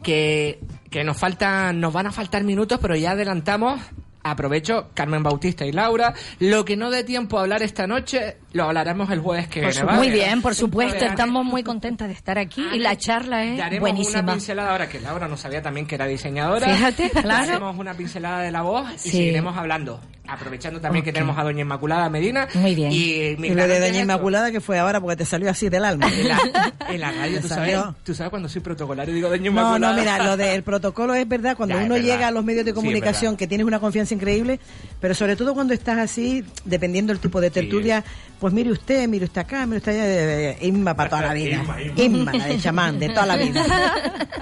que, 0.04 0.60
que 0.88 1.02
nos 1.02 1.16
faltan, 1.16 1.80
nos 1.80 1.92
van 1.92 2.06
a 2.06 2.12
faltar 2.12 2.44
minutos, 2.44 2.78
pero 2.80 2.94
ya 2.94 3.10
adelantamos. 3.10 3.80
Aprovecho, 4.22 4.90
Carmen 4.94 5.24
Bautista 5.24 5.66
y 5.66 5.72
Laura. 5.72 6.14
Lo 6.38 6.64
que 6.64 6.76
no 6.76 6.90
dé 6.90 7.02
tiempo 7.02 7.38
a 7.38 7.42
hablar 7.42 7.60
esta 7.64 7.88
noche, 7.88 8.36
lo 8.52 8.62
hablaremos 8.64 9.10
el 9.10 9.18
jueves 9.18 9.48
que 9.48 9.62
Por 9.62 9.70
viene. 9.72 9.84
¿vale? 9.84 9.98
muy 9.98 10.10
bien, 10.10 10.42
por 10.42 10.54
supuesto. 10.54 11.04
Estamos 11.06 11.44
muy 11.44 11.64
contentas 11.64 12.06
de 12.06 12.14
estar 12.14 12.38
aquí 12.38 12.64
y 12.72 12.78
la 12.78 12.96
charla 12.96 13.42
es 13.44 13.58
Daremos 13.58 13.80
buenísima. 13.80 14.20
una 14.22 14.32
pincelada 14.34 14.70
ahora 14.70 14.88
que 14.88 15.00
Laura 15.00 15.26
no 15.26 15.36
sabía 15.36 15.60
también 15.60 15.86
que 15.88 15.96
era 15.96 16.06
diseñadora. 16.06 16.72
Fíjate, 16.72 17.10
claro. 17.10 17.46
Daremos 17.48 17.76
una 17.78 17.94
pincelada 17.94 18.42
de 18.42 18.52
la 18.52 18.62
voz 18.62 18.92
y 18.94 18.98
Sí. 18.98 19.10
seguiremos 19.10 19.56
hablando. 19.56 20.00
Aprovechando 20.28 20.80
también 20.80 21.04
que 21.04 21.12
tenemos 21.12 21.36
a 21.38 21.42
Doña 21.44 21.62
Inmaculada 21.62 22.08
Medina. 22.10 22.48
Muy 22.54 22.74
bien. 22.74 22.90
Y, 22.92 23.36
mi 23.38 23.48
Y 23.48 23.54
lo 23.54 23.66
de 23.66 23.80
Doña. 23.80 24.00
Inmaculada 24.02 24.50
que 24.50 24.60
fue 24.60 24.78
ahora 24.78 25.00
porque 25.00 25.16
te 25.16 25.24
salió 25.24 25.50
así 25.50 25.68
del 25.68 25.84
alma. 25.84 26.06
En 26.08 26.28
la, 26.28 26.72
en 26.88 27.00
la 27.00 27.12
radio, 27.12 27.40
¿tú 27.42 27.48
sabes, 27.48 27.78
tú 28.04 28.14
sabes 28.14 28.30
cuando 28.30 28.48
soy 28.48 28.60
protocolario 28.62 29.14
digo 29.14 29.28
Doña 29.28 29.42
No, 29.44 29.60
Inmaculada. 29.60 29.92
no, 29.92 29.98
mira, 29.98 30.24
lo 30.24 30.36
del 30.36 30.62
protocolo 30.64 31.14
es 31.14 31.26
verdad, 31.28 31.56
cuando 31.56 31.74
Ya, 31.76 31.84
uno 31.84 31.94
verdad. 31.94 32.06
llega 32.08 32.28
a 32.28 32.30
los 32.30 32.44
medios 32.44 32.64
de 32.64 32.74
comunicación 32.74 33.36
que 33.36 33.46
tienes 33.46 33.66
una 33.66 33.80
confianza 33.80 34.14
increíble, 34.14 34.58
pero 35.00 35.14
sobre 35.14 35.36
todo 35.36 35.54
cuando 35.54 35.74
estás 35.74 35.98
así, 35.98 36.44
dependiendo 36.64 37.12
del 37.12 37.20
tipo 37.20 37.40
de 37.40 37.50
tertulia, 37.50 38.04
pues 38.40 38.52
mire 38.52 38.70
usted, 38.70 39.08
mire 39.08 39.24
usted 39.26 39.40
acá, 39.42 39.64
mire 39.66 39.78
usted 39.78 39.92
allá, 39.92 40.06
eh, 40.06 40.50
eh, 40.60 40.66
Inma 40.66 40.94
para 40.94 41.08
toda 41.10 41.22
la 41.22 41.34
vida. 41.34 41.56
Inma, 41.62 41.76
Inma, 41.82 42.32
Inma. 42.32 42.32
la 42.36 42.46
de 42.46 42.58
chamán, 42.58 42.98
de 42.98 43.08
toda 43.08 43.26
la 43.26 43.36
vida. 43.36 43.64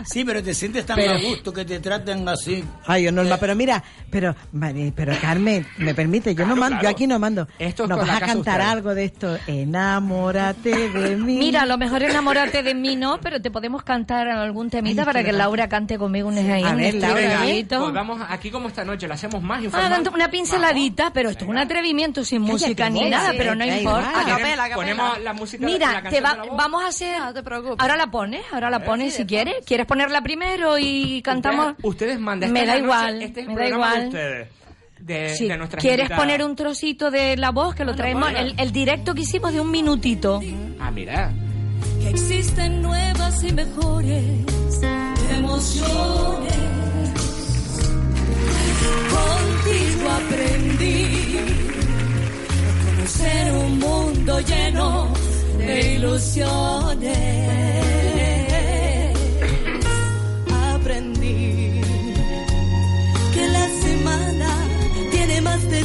Sí, 0.05 0.25
pero 0.25 0.43
te 0.43 0.53
sientes 0.55 0.85
tan 0.85 0.97
Pero- 0.97 1.13
a 1.15 1.19
gusto 1.21 1.53
que 1.53 1.65
te 1.65 1.79
traten 1.81 2.29
así. 2.29 2.65
Ay, 2.87 3.05
yo 3.05 3.13
Norma, 3.13 3.37
pero 3.39 3.55
mira, 3.55 3.83
pero, 4.11 4.35
vale, 4.53 4.93
pero 4.95 5.15
Carmen, 5.21 5.67
me 5.79 5.95
permite, 5.95 6.35
yo 6.35 6.47
no 6.47 6.57
mando, 6.57 6.81
yo 6.83 6.89
aquí 6.89 7.07
no 7.07 7.19
mando. 7.19 7.49
Esto 7.59 7.85
es 7.85 7.89
Nos 7.89 7.99
vas 7.99 8.07
la 8.09 8.17
a 8.17 8.21
cantar 8.21 8.61
usted. 8.61 8.71
algo 8.71 8.95
de 8.95 9.05
esto, 9.05 9.39
enamórate 9.47 10.89
de 10.91 11.17
mí. 11.17 11.37
Mira, 11.39 11.63
a 11.63 11.67
lo 11.67 11.79
mejor 11.79 12.03
enamórate 12.03 12.63
de 12.63 12.75
mí 12.75 12.97
no, 12.97 13.19
pero 13.21 13.41
te 13.41 13.51
podemos 13.51 13.83
cantar 13.83 14.29
algún 14.29 14.71
temita 14.71 15.03
Ay, 15.03 15.07
para 15.07 15.25
que. 15.25 15.33
Laura 15.33 15.69
cante 15.69 15.99
conmigo 15.99 16.29
un 16.29 16.39
ahí, 16.39 16.63
A 16.63 16.71
un 16.71 17.01
Laura. 17.01 17.41
Pues 17.69 17.93
vamos 17.93 18.21
aquí 18.29 18.51
como 18.51 18.69
esta 18.69 18.85
noche, 18.85 19.09
lo 19.09 19.15
hacemos 19.15 19.43
más 19.43 19.63
Ah, 19.73 20.01
una 20.15 20.31
pinceladita, 20.31 21.13
pero 21.13 21.31
esto 21.31 21.45
es 21.45 21.51
un 21.51 21.59
atrevimiento 21.59 22.25
sin 22.25 22.43
música 22.43 22.89
ni 22.89 23.09
nada, 23.11 23.31
sí, 23.33 23.37
pero 23.39 23.55
no 23.55 23.65
importa. 23.65 24.11
A 24.21 24.25
capela, 24.25 24.65
a 24.65 24.69
capela. 24.69 24.75
Ponemos 24.77 25.21
la 25.23 25.33
música- 25.33 25.63
la 25.67 25.73
Mira, 25.73 25.87
canción 26.03 26.13
te 26.13 26.21
va- 26.21 26.35
de 26.35 26.47
la 26.49 26.55
vamos 26.55 26.85
a 26.85 26.89
hacer. 26.89 27.19
No 27.21 27.35
te 27.35 27.43
preocupes. 27.43 27.77
Ahora 27.81 27.97
la 27.97 28.07
pones, 28.11 28.43
ahora 28.53 28.71
la 28.71 28.85
pones 28.85 29.15
si 29.15 29.27
quieres. 29.27 29.57
¿Quieres 29.67 29.87
ponerla 29.87 30.23
primero 30.23 30.79
y 30.79 31.21
cantamos? 31.23 31.69
Ustedes, 31.83 31.85
ustedes 31.85 32.21
mandan. 32.21 32.53
Me 32.53 32.65
da 32.67 32.75
la 32.75 32.79
igual, 32.81 33.23
este 33.23 33.41
es 33.41 33.47
el 33.49 33.55
me 33.55 33.61
da 33.61 33.69
programa 33.69 33.95
de 33.99 34.07
igual. 34.07 34.49
De, 34.99 35.35
Sí. 35.37 35.49
de 35.49 35.57
nuestras 35.57 35.81
¿Quieres 35.83 36.05
invitadas. 36.05 36.21
poner 36.23 36.43
un 36.45 36.57
trocito 36.57 37.11
de 37.11 37.37
la 37.37 37.51
voz 37.51 37.75
que 37.75 37.85
lo 37.85 37.95
traemos? 37.95 38.29
el 38.57 38.73
directo 38.73 39.15
que 39.15 39.23
hicimos 39.23 39.53
de 39.53 39.61
un 39.61 39.71
minutito. 39.71 40.41
Ah, 40.81 40.91
mira. 40.91 41.33
que 42.01 42.11
existen 42.11 42.83
nuevas 42.83 43.43
y 43.45 43.53
mejores 43.53 44.25
emociones. 45.37 46.55
Contigo 49.11 50.11
aprendí 50.11 51.37
a 52.69 52.97
conocer 52.97 53.53
un 53.53 53.79
mundo 53.79 54.41
lleno 54.41 55.13
de 55.59 55.95
ilusiones. 55.95 57.15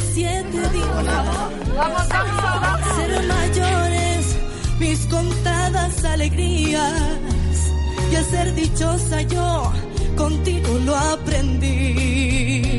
más 0.00 0.08
de 0.08 0.12
siete 0.12 0.68
días. 0.72 0.96
Ser 2.96 3.26
mayores 3.26 4.36
mis 4.78 5.06
contadas 5.06 6.04
alegrías 6.04 6.92
y 8.10 8.16
a 8.16 8.24
ser 8.24 8.54
dichosa 8.54 9.22
yo 9.22 9.72
contigo 10.16 10.78
lo 10.84 10.96
aprendí. 10.96 12.69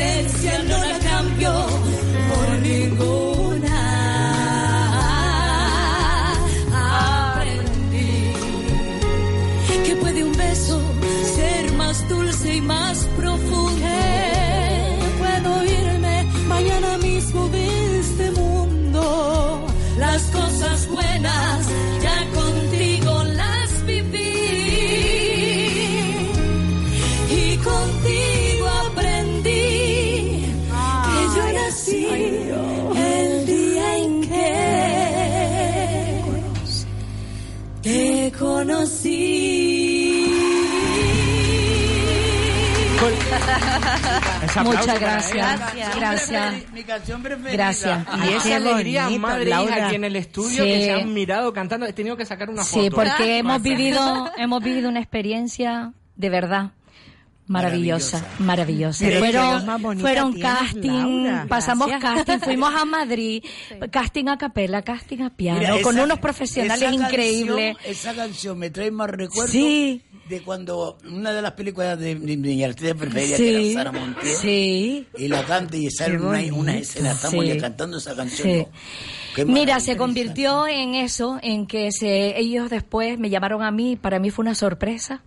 Tu 0.00 0.39
nací 31.90 32.06
el 32.96 33.46
día 33.46 33.96
en 33.98 34.20
que 34.22 34.40
te 37.82 38.32
conocí. 38.38 40.26
Muchas 44.64 45.00
gracias. 45.00 45.74
ella. 45.74 45.90
Gracias. 45.96 46.72
Mi 46.72 46.82
canción 46.84 47.22
preferida. 47.22 47.52
Gracias. 47.52 48.06
Y 48.24 48.32
esa 48.34 48.48
Qué 48.48 48.54
alegría 48.54 49.04
bonito, 49.04 49.20
madre 49.20 49.44
e 49.44 49.48
hija 49.48 49.58
Laura. 49.58 49.86
aquí 49.86 49.94
en 49.94 50.04
el 50.04 50.16
estudio 50.16 50.64
Sí. 50.64 50.68
que 50.70 50.84
se 50.84 50.92
han 50.92 51.14
mirado 51.14 51.52
cantando. 51.52 51.86
He 51.86 51.92
tenido 51.92 52.16
que 52.16 52.26
sacar 52.26 52.50
una 52.50 52.64
foto. 52.64 52.82
Sí, 52.82 52.90
porque 52.90 53.36
¿eh? 53.36 53.38
hemos 53.38 53.62
Gracias. 53.62 53.78
vivido, 53.78 54.30
hemos 54.36 54.62
vivido 54.62 54.88
una 54.88 55.00
experiencia 55.00 55.92
de 56.16 56.28
verdad 56.30 56.72
maravillosa, 57.50 58.24
maravillosa. 58.38 59.04
Pero 59.04 59.18
Fueron, 59.20 59.98
fueron 60.00 60.32
casting, 60.40 61.22
Laura. 61.24 61.46
pasamos 61.48 61.88
Gracias. 61.88 62.14
casting, 62.14 62.38
fuimos 62.40 62.74
a 62.74 62.84
Madrid, 62.84 63.42
casting 63.90 64.28
a 64.28 64.38
capela, 64.38 64.82
casting 64.82 65.22
a 65.22 65.30
piano, 65.30 65.58
Mira, 65.60 65.80
con 65.82 65.94
esa- 65.96 66.04
unos 66.04 66.18
profesionales 66.20 66.82
esa 66.82 66.94
increíbles. 66.94 67.74
canción- 67.76 67.92
esa 67.92 68.14
canción 68.14 68.58
me 68.58 68.70
trae 68.70 68.90
más 68.90 69.10
recuerdos 69.10 69.50
Sí. 69.50 70.02
de 70.28 70.42
cuando 70.42 70.96
una 71.10 71.32
de 71.32 71.42
las 71.42 71.52
películas 71.52 71.98
de, 71.98 72.14
de, 72.14 72.26
de 72.28 72.36
mi 72.36 72.62
artista 72.62 72.94
preferida, 72.94 73.36
Sí. 73.36 73.42
que 73.42 73.70
era 73.72 73.74
Sara 73.84 73.92
Montiel, 73.92 74.34
Sí. 74.36 75.06
y 75.18 75.26
la 75.28 75.44
canta 75.44 75.76
y 75.76 75.90
sale 75.90 76.18
una, 76.20 76.40
una 76.54 76.76
escena, 76.78 77.10
estamos 77.12 77.44
ya 77.44 77.58
cantando 77.58 77.98
esa 77.98 78.14
canción. 78.14 78.66
Mira, 79.46 79.80
se 79.80 79.96
convirtió 79.96 80.66
en 80.66 80.94
eso, 80.94 81.38
en 81.42 81.66
que 81.66 81.90
se, 81.92 82.38
ellos 82.38 82.68
después 82.70 83.18
me 83.18 83.30
llamaron 83.30 83.62
a 83.62 83.70
mí, 83.70 83.96
para 83.96 84.18
mí 84.20 84.30
fue 84.30 84.42
una 84.44 84.54
sorpresa. 84.54 85.22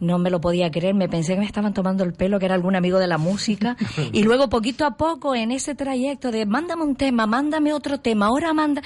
No 0.00 0.18
me 0.18 0.30
lo 0.30 0.40
podía 0.40 0.70
creer, 0.70 0.94
me 0.94 1.08
pensé 1.08 1.34
que 1.34 1.40
me 1.40 1.46
estaban 1.46 1.74
tomando 1.74 2.04
el 2.04 2.12
pelo, 2.12 2.38
que 2.38 2.46
era 2.46 2.54
algún 2.54 2.76
amigo 2.76 2.98
de 2.98 3.06
la 3.06 3.18
música. 3.18 3.76
Y 4.12 4.22
luego, 4.22 4.48
poquito 4.48 4.84
a 4.84 4.96
poco, 4.96 5.34
en 5.34 5.50
ese 5.50 5.74
trayecto 5.74 6.30
de 6.30 6.46
mándame 6.46 6.82
un 6.82 6.96
tema, 6.96 7.26
mándame 7.26 7.72
otro 7.72 7.98
tema, 7.98 8.26
ahora 8.26 8.52
manda. 8.52 8.82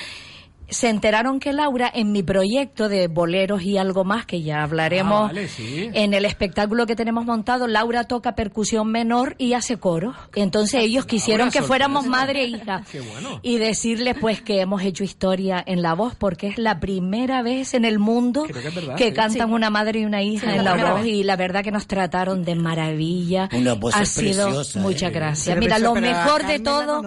Se 0.72 0.88
enteraron 0.88 1.38
que 1.38 1.52
Laura, 1.52 1.90
en 1.94 2.12
mi 2.12 2.22
proyecto 2.22 2.88
de 2.88 3.08
boleros 3.08 3.62
y 3.62 3.76
algo 3.78 4.04
más, 4.04 4.26
que 4.26 4.42
ya 4.42 4.62
hablaremos 4.62 5.22
Ah, 5.24 5.26
vale, 5.26 5.48
sí. 5.48 5.90
en 5.92 6.14
el 6.14 6.24
espectáculo 6.24 6.86
que 6.86 6.96
tenemos 6.96 7.24
montado, 7.24 7.66
Laura 7.68 8.04
toca 8.04 8.34
percusión 8.34 8.90
menor 8.90 9.34
y 9.38 9.52
hace 9.52 9.76
coro. 9.78 10.14
Entonces 10.34 10.82
ellos 10.82 11.06
quisieron 11.06 11.50
que 11.50 11.62
fuéramos 11.62 12.06
madre 12.06 12.42
e 12.42 12.46
hija 12.46 12.82
Qué 12.90 13.00
bueno. 13.00 13.38
y 13.42 13.58
decirle 13.58 14.14
pues 14.14 14.40
que 14.42 14.60
hemos 14.60 14.82
hecho 14.82 15.04
historia 15.04 15.62
en 15.66 15.82
la 15.82 15.94
voz 15.94 16.14
porque 16.16 16.48
es 16.48 16.58
la 16.58 16.80
primera 16.80 17.42
vez 17.42 17.74
en 17.74 17.84
el 17.84 17.98
mundo 17.98 18.44
Creo 18.48 18.62
que 18.62 18.68
es 18.68 18.74
verdad, 18.74 18.96
que 18.96 19.08
sí. 19.08 19.12
cantan 19.12 19.48
Sí. 19.48 19.54
una 19.54 19.70
madre 19.70 20.00
y 20.00 20.04
una 20.04 20.22
hija 20.22 20.50
Sí, 20.52 20.56
en 20.58 20.64
la 20.64 20.74
voz 20.94 21.06
y 21.06 21.22
la 21.24 21.36
verdad 21.36 21.62
que 21.62 21.70
nos 21.70 21.86
trataron 21.86 22.44
de 22.44 22.54
maravilla. 22.54 23.48
Una 23.52 23.74
voz 23.74 23.94
ha 23.94 24.04
sido 24.04 24.46
preciosa, 24.46 24.80
muchas 24.80 25.10
¿eh? 25.10 25.14
gracias. 25.14 25.58
Mira, 25.58 25.78
lo 25.78 25.94
mejor 25.94 26.46
de 26.46 26.58
todo 26.58 27.02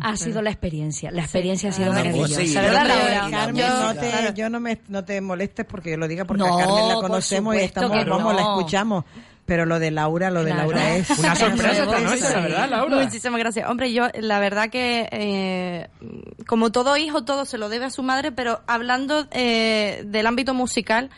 ha 0.00 0.16
sido 0.16 0.42
la 0.42 0.50
experiencia. 0.50 1.10
La 1.10 1.22
experiencia 1.22 1.70
ha 1.70 1.72
sido 1.72 1.92
La 1.92 2.02
voz, 2.02 2.12
maravillosa. 2.30 2.60
¿Verdad, 2.62 2.84
Carmen, 3.30 3.56
Yo- 3.56 3.80
no 3.82 3.94
te, 3.94 4.32
yo 4.34 4.50
no 4.50 4.60
me 4.60 4.80
no 4.88 5.04
te 5.04 5.20
molestes 5.20 5.64
porque 5.66 5.90
yo 5.92 5.96
lo 5.96 6.08
diga 6.08 6.24
porque 6.24 6.42
No, 6.42 6.56
a 6.56 6.60
Carmen 6.64 6.88
la 6.88 6.94
conocemos 6.96 7.54
y 7.54 7.58
estamos, 7.58 7.92
que 7.98 8.04
vamos, 8.04 8.34
la 8.34 8.42
escuchamos. 8.42 9.04
Pero 9.46 9.66
lo 9.66 9.78
de 9.78 9.90
Laura, 9.90 10.30
lo 10.30 10.42
de 10.42 10.52
Claro. 10.52 10.70
Laura 10.70 10.96
es 10.96 11.10
Una 11.18 11.36
sorpresa 11.36 11.82
esta 11.84 12.00
noche, 12.00 12.16
sí. 12.22 12.32
la 12.32 12.40
verdad, 12.40 12.68
Laura. 12.70 12.96
Muchísimas 12.96 13.38
gracias. 13.38 13.68
Hombre, 13.68 13.92
yo 13.92 14.06
la 14.18 14.38
verdad 14.38 14.70
que 14.70 15.06
eh, 15.12 15.88
como 16.46 16.72
todo 16.72 16.96
hijo, 16.96 17.24
todo 17.24 17.44
se 17.44 17.58
lo 17.58 17.68
debe 17.68 17.84
a 17.84 17.90
su 17.90 18.02
madre, 18.02 18.32
pero 18.32 18.62
hablando 18.66 19.26
eh, 19.32 20.02
del 20.06 20.26
ámbito 20.26 20.54
musical, 20.54 21.10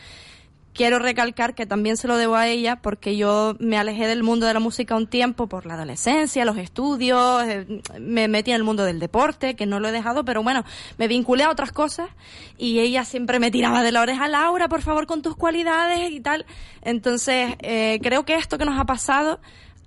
quiero 0.77 0.99
recalcar 0.99 1.55
que 1.55 1.65
también 1.65 1.97
se 1.97 2.07
lo 2.07 2.15
debo 2.17 2.35
a 2.35 2.47
ella 2.47 2.77
porque 2.77 3.17
yo 3.17 3.55
me 3.59 3.77
alejé 3.77 4.05
del 4.07 4.21
mundo 4.21 4.45
de 4.45 4.53
la 4.53 4.59
música 4.59 4.95
un 4.95 5.07
tiempo 5.07 5.47
por 5.47 5.65
la 5.65 5.73
adolescencia, 5.73 6.45
los 6.45 6.57
estudios, 6.57 7.43
eh, 7.45 7.81
me 7.99 8.27
metí 8.27 8.51
en 8.51 8.57
el 8.57 8.63
mundo 8.63 8.85
del 8.85 8.99
deporte, 8.99 9.55
que 9.55 9.65
no 9.65 9.79
lo 9.79 9.89
he 9.89 9.91
dejado, 9.91 10.23
pero 10.23 10.43
bueno, 10.43 10.63
me 10.97 11.07
vinculé 11.07 11.43
a 11.43 11.49
otras 11.49 11.71
cosas 11.71 12.09
y 12.57 12.79
ella 12.79 13.03
siempre 13.05 13.39
me 13.39 13.49
tiraba 13.49 13.81
de 13.81 13.91
la 13.91 14.01
oreja, 14.01 14.27
Laura, 14.27 14.69
por 14.69 14.83
favor, 14.83 15.07
con 15.07 15.23
tus 15.23 15.35
cualidades 15.35 16.11
y 16.11 16.21
tal. 16.21 16.45
Entonces, 16.83 17.55
eh, 17.59 17.99
creo 18.03 18.23
que 18.23 18.35
esto 18.35 18.59
que 18.59 18.65
nos 18.65 18.79
ha 18.79 18.85
pasado 18.85 19.39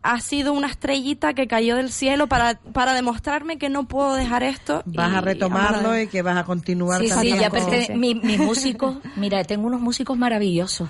ha 0.03 0.19
sido 0.21 0.53
una 0.55 0.67
estrellita 0.69 1.35
que 1.35 1.47
cayó 1.47 1.77
del 1.77 1.91
cielo 1.93 2.27
para, 2.27 2.55
para 2.73 2.95
demostrarme 2.95 3.59
que 3.59 3.69
no 3.69 3.87
puedo 3.87 4.15
dejar 4.15 4.43
esto. 4.43 4.83
vas 4.87 5.13
y- 5.13 5.17
a 5.17 5.21
retomarlo 5.21 5.99
y 6.01 6.07
que 6.07 6.23
vas 6.23 6.39
a 6.39 6.45
continuar 6.45 7.01
Sí, 7.03 7.09
sí, 7.21 7.31
ya 7.39 7.51
pertene- 7.51 7.95
mi- 7.97 8.15
mis 8.15 8.39
músicos, 8.39 8.97
mira, 9.17 9.45
tengo 9.45 9.67
unos 9.67 9.81
músicos 9.81 10.17
maravillosos. 10.17 10.89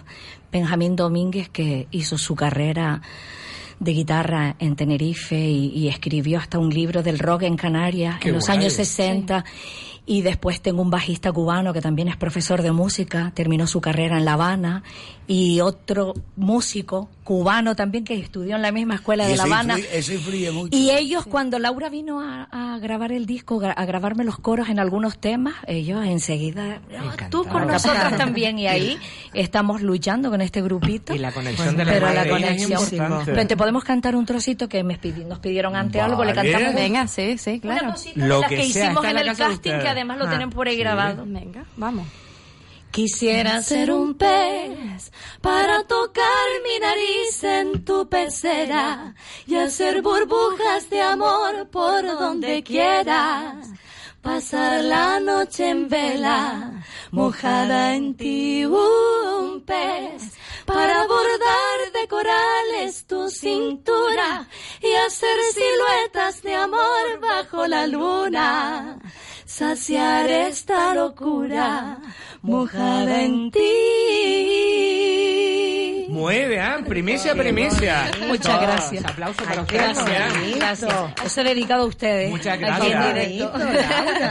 Benjamín 0.53 0.95
Domínguez, 0.97 1.49
que 1.49 1.89
hizo 1.91 2.19
su 2.19 2.35
carrera 2.37 3.03
de 3.81 3.93
guitarra 3.93 4.57
en 4.59 4.77
Tenerife 4.77 5.37
y, 5.39 5.67
y 5.75 5.89
escribió 5.89 6.39
hasta 6.39 6.59
un 6.59 6.69
libro 6.71 7.03
del 7.03 7.19
rock 7.19 7.43
en 7.43 7.57
Canarias 7.57 8.19
Qué 8.21 8.29
en 8.29 8.35
los 8.35 8.47
guay. 8.47 8.59
años 8.59 8.75
60. 8.75 9.45
Y 10.07 10.23
después 10.23 10.61
tengo 10.61 10.83
un 10.83 10.91
bajista 10.91 11.31
cubano 11.31 11.73
que 11.73 11.81
también 11.81 12.09
es 12.09 12.17
profesor 12.17 12.63
de 12.63 12.73
música, 12.73 13.31
terminó 13.35 13.67
su 13.67 13.81
carrera 13.81 14.19
en 14.19 14.25
La 14.25 14.33
Habana. 14.33 14.83
Y 15.29 15.61
otro 15.61 16.15
músico 16.35 17.09
cubano 17.23 17.77
también 17.77 18.03
que 18.03 18.15
estudió 18.15 18.57
en 18.57 18.63
la 18.63 18.73
misma 18.73 18.97
escuela 18.97 19.25
de 19.29 19.37
La 19.37 19.45
Habana. 19.45 19.79
influye- 19.79 19.89
eso 19.93 20.13
influye 20.15 20.51
mucho. 20.51 20.77
Y 20.77 20.91
ellos, 20.91 21.25
cuando 21.27 21.61
Laura 21.61 21.89
vino 21.89 22.21
a, 22.21 22.49
a 22.51 22.79
grabar 22.81 23.13
el 23.13 23.27
disco, 23.27 23.61
a 23.65 23.85
grabarme 23.85 24.25
los 24.25 24.39
coros 24.39 24.69
en 24.69 24.81
algunos 24.81 25.19
temas, 25.19 25.55
ellos 25.69 26.05
enseguida, 26.05 26.81
"Ah, 26.99 27.29
tú 27.31 27.45
con 27.45 27.69
nosotras 27.69 28.17
también, 28.17 28.59
y 28.59 28.67
ahí 28.67 28.99
estamos 29.33 29.83
luchando 29.83 30.31
con 30.31 30.41
este 30.41 30.61
grupito. 30.63 31.15
Y 31.15 31.19
la 31.19 31.31
conexión 31.31 31.77
de 31.77 31.85
la 31.85 31.93
Pero 31.93 32.13
la 32.13 32.23
es 32.25 32.29
conexión. 32.67 33.23
Pero 33.25 33.47
te 33.47 33.57
podemos 33.57 33.85
cantar 33.85 34.17
un 34.17 34.27
trocito 34.27 34.69
que 34.69 34.83
me 34.83 35.01
pidi- 35.01 35.25
nos 35.25 35.39
pidieron 35.39 35.77
antes 35.77 36.03
algo, 36.03 36.25
le 36.25 36.35
Vale. 36.35 36.51
cantamos. 36.51 36.75
Venga, 36.75 37.07
sí, 37.07 37.39
sí, 37.39 37.61
claro. 37.61 37.95
Lo 38.17 38.37
de 38.37 38.41
las 38.41 38.49
que 38.51 38.57
que, 38.57 38.65
sea, 38.73 38.87
hicimos 38.87 39.05
en 39.05 39.19
el 39.19 39.37
casting, 39.37 39.71
que 39.79 39.89
además 39.91 40.19
lo 40.19 40.27
Ah, 40.27 40.29
tienen 40.31 40.51
por 40.51 40.67
ahí 40.69 40.75
sí. 40.75 40.81
grabado. 40.81 41.25
Venga, 41.27 41.65
vamos. 41.77 42.07
Quisiera 42.91 43.63
ser 43.63 43.93
un 43.93 44.15
pez 44.15 45.13
para 45.41 45.85
tocar 45.85 46.49
mi 46.65 46.79
nariz 46.81 47.45
en 47.45 47.85
tu 47.85 48.09
pecera 48.09 49.15
y 49.47 49.55
hacer 49.55 50.03
burbujas 50.03 50.91
de 50.91 51.01
amor 51.01 51.69
por 51.71 52.03
donde 52.03 52.65
quieras. 52.65 53.69
Pasar 54.21 54.83
la 54.85 55.19
noche 55.21 55.71
en 55.71 55.89
vela, 55.89 56.83
mojada 57.11 57.95
en 57.95 58.17
ti 58.17 58.67
un 58.67 59.63
pez, 59.65 60.35
para 60.67 61.07
bordar 61.07 61.79
de 61.95 62.07
corales 62.07 63.07
tu 63.07 63.31
cintura 63.31 64.47
y 64.83 64.93
hacer 65.07 65.39
siluetas 65.55 66.43
de 66.43 66.55
amor 66.55 67.19
bajo 67.21 67.67
la 67.67 67.87
luna. 67.87 68.99
Saciar 69.55 70.31
esta 70.31 70.95
locura 70.95 71.99
mojada 72.41 73.23
en 73.23 73.51
ti. 73.51 73.59
Bien, 76.21 76.85
primicia, 76.85 77.35
primicia. 77.35 78.11
Muchas 78.27 78.47
Todos, 78.47 78.61
gracias. 78.63 79.05
Aplauso 79.05 79.43
para 79.45 79.53
Ay, 79.53 79.59
ustedes. 79.61 79.95
bonito. 80.35 80.57
Gracias. 80.59 80.93
Eso 81.25 81.41
he 81.41 81.45
dedicado 81.45 81.83
a 81.85 81.87
ustedes. 81.87 82.31
Muchas 82.31 82.55
Aquí 82.55 82.63
gracias. 82.65 83.33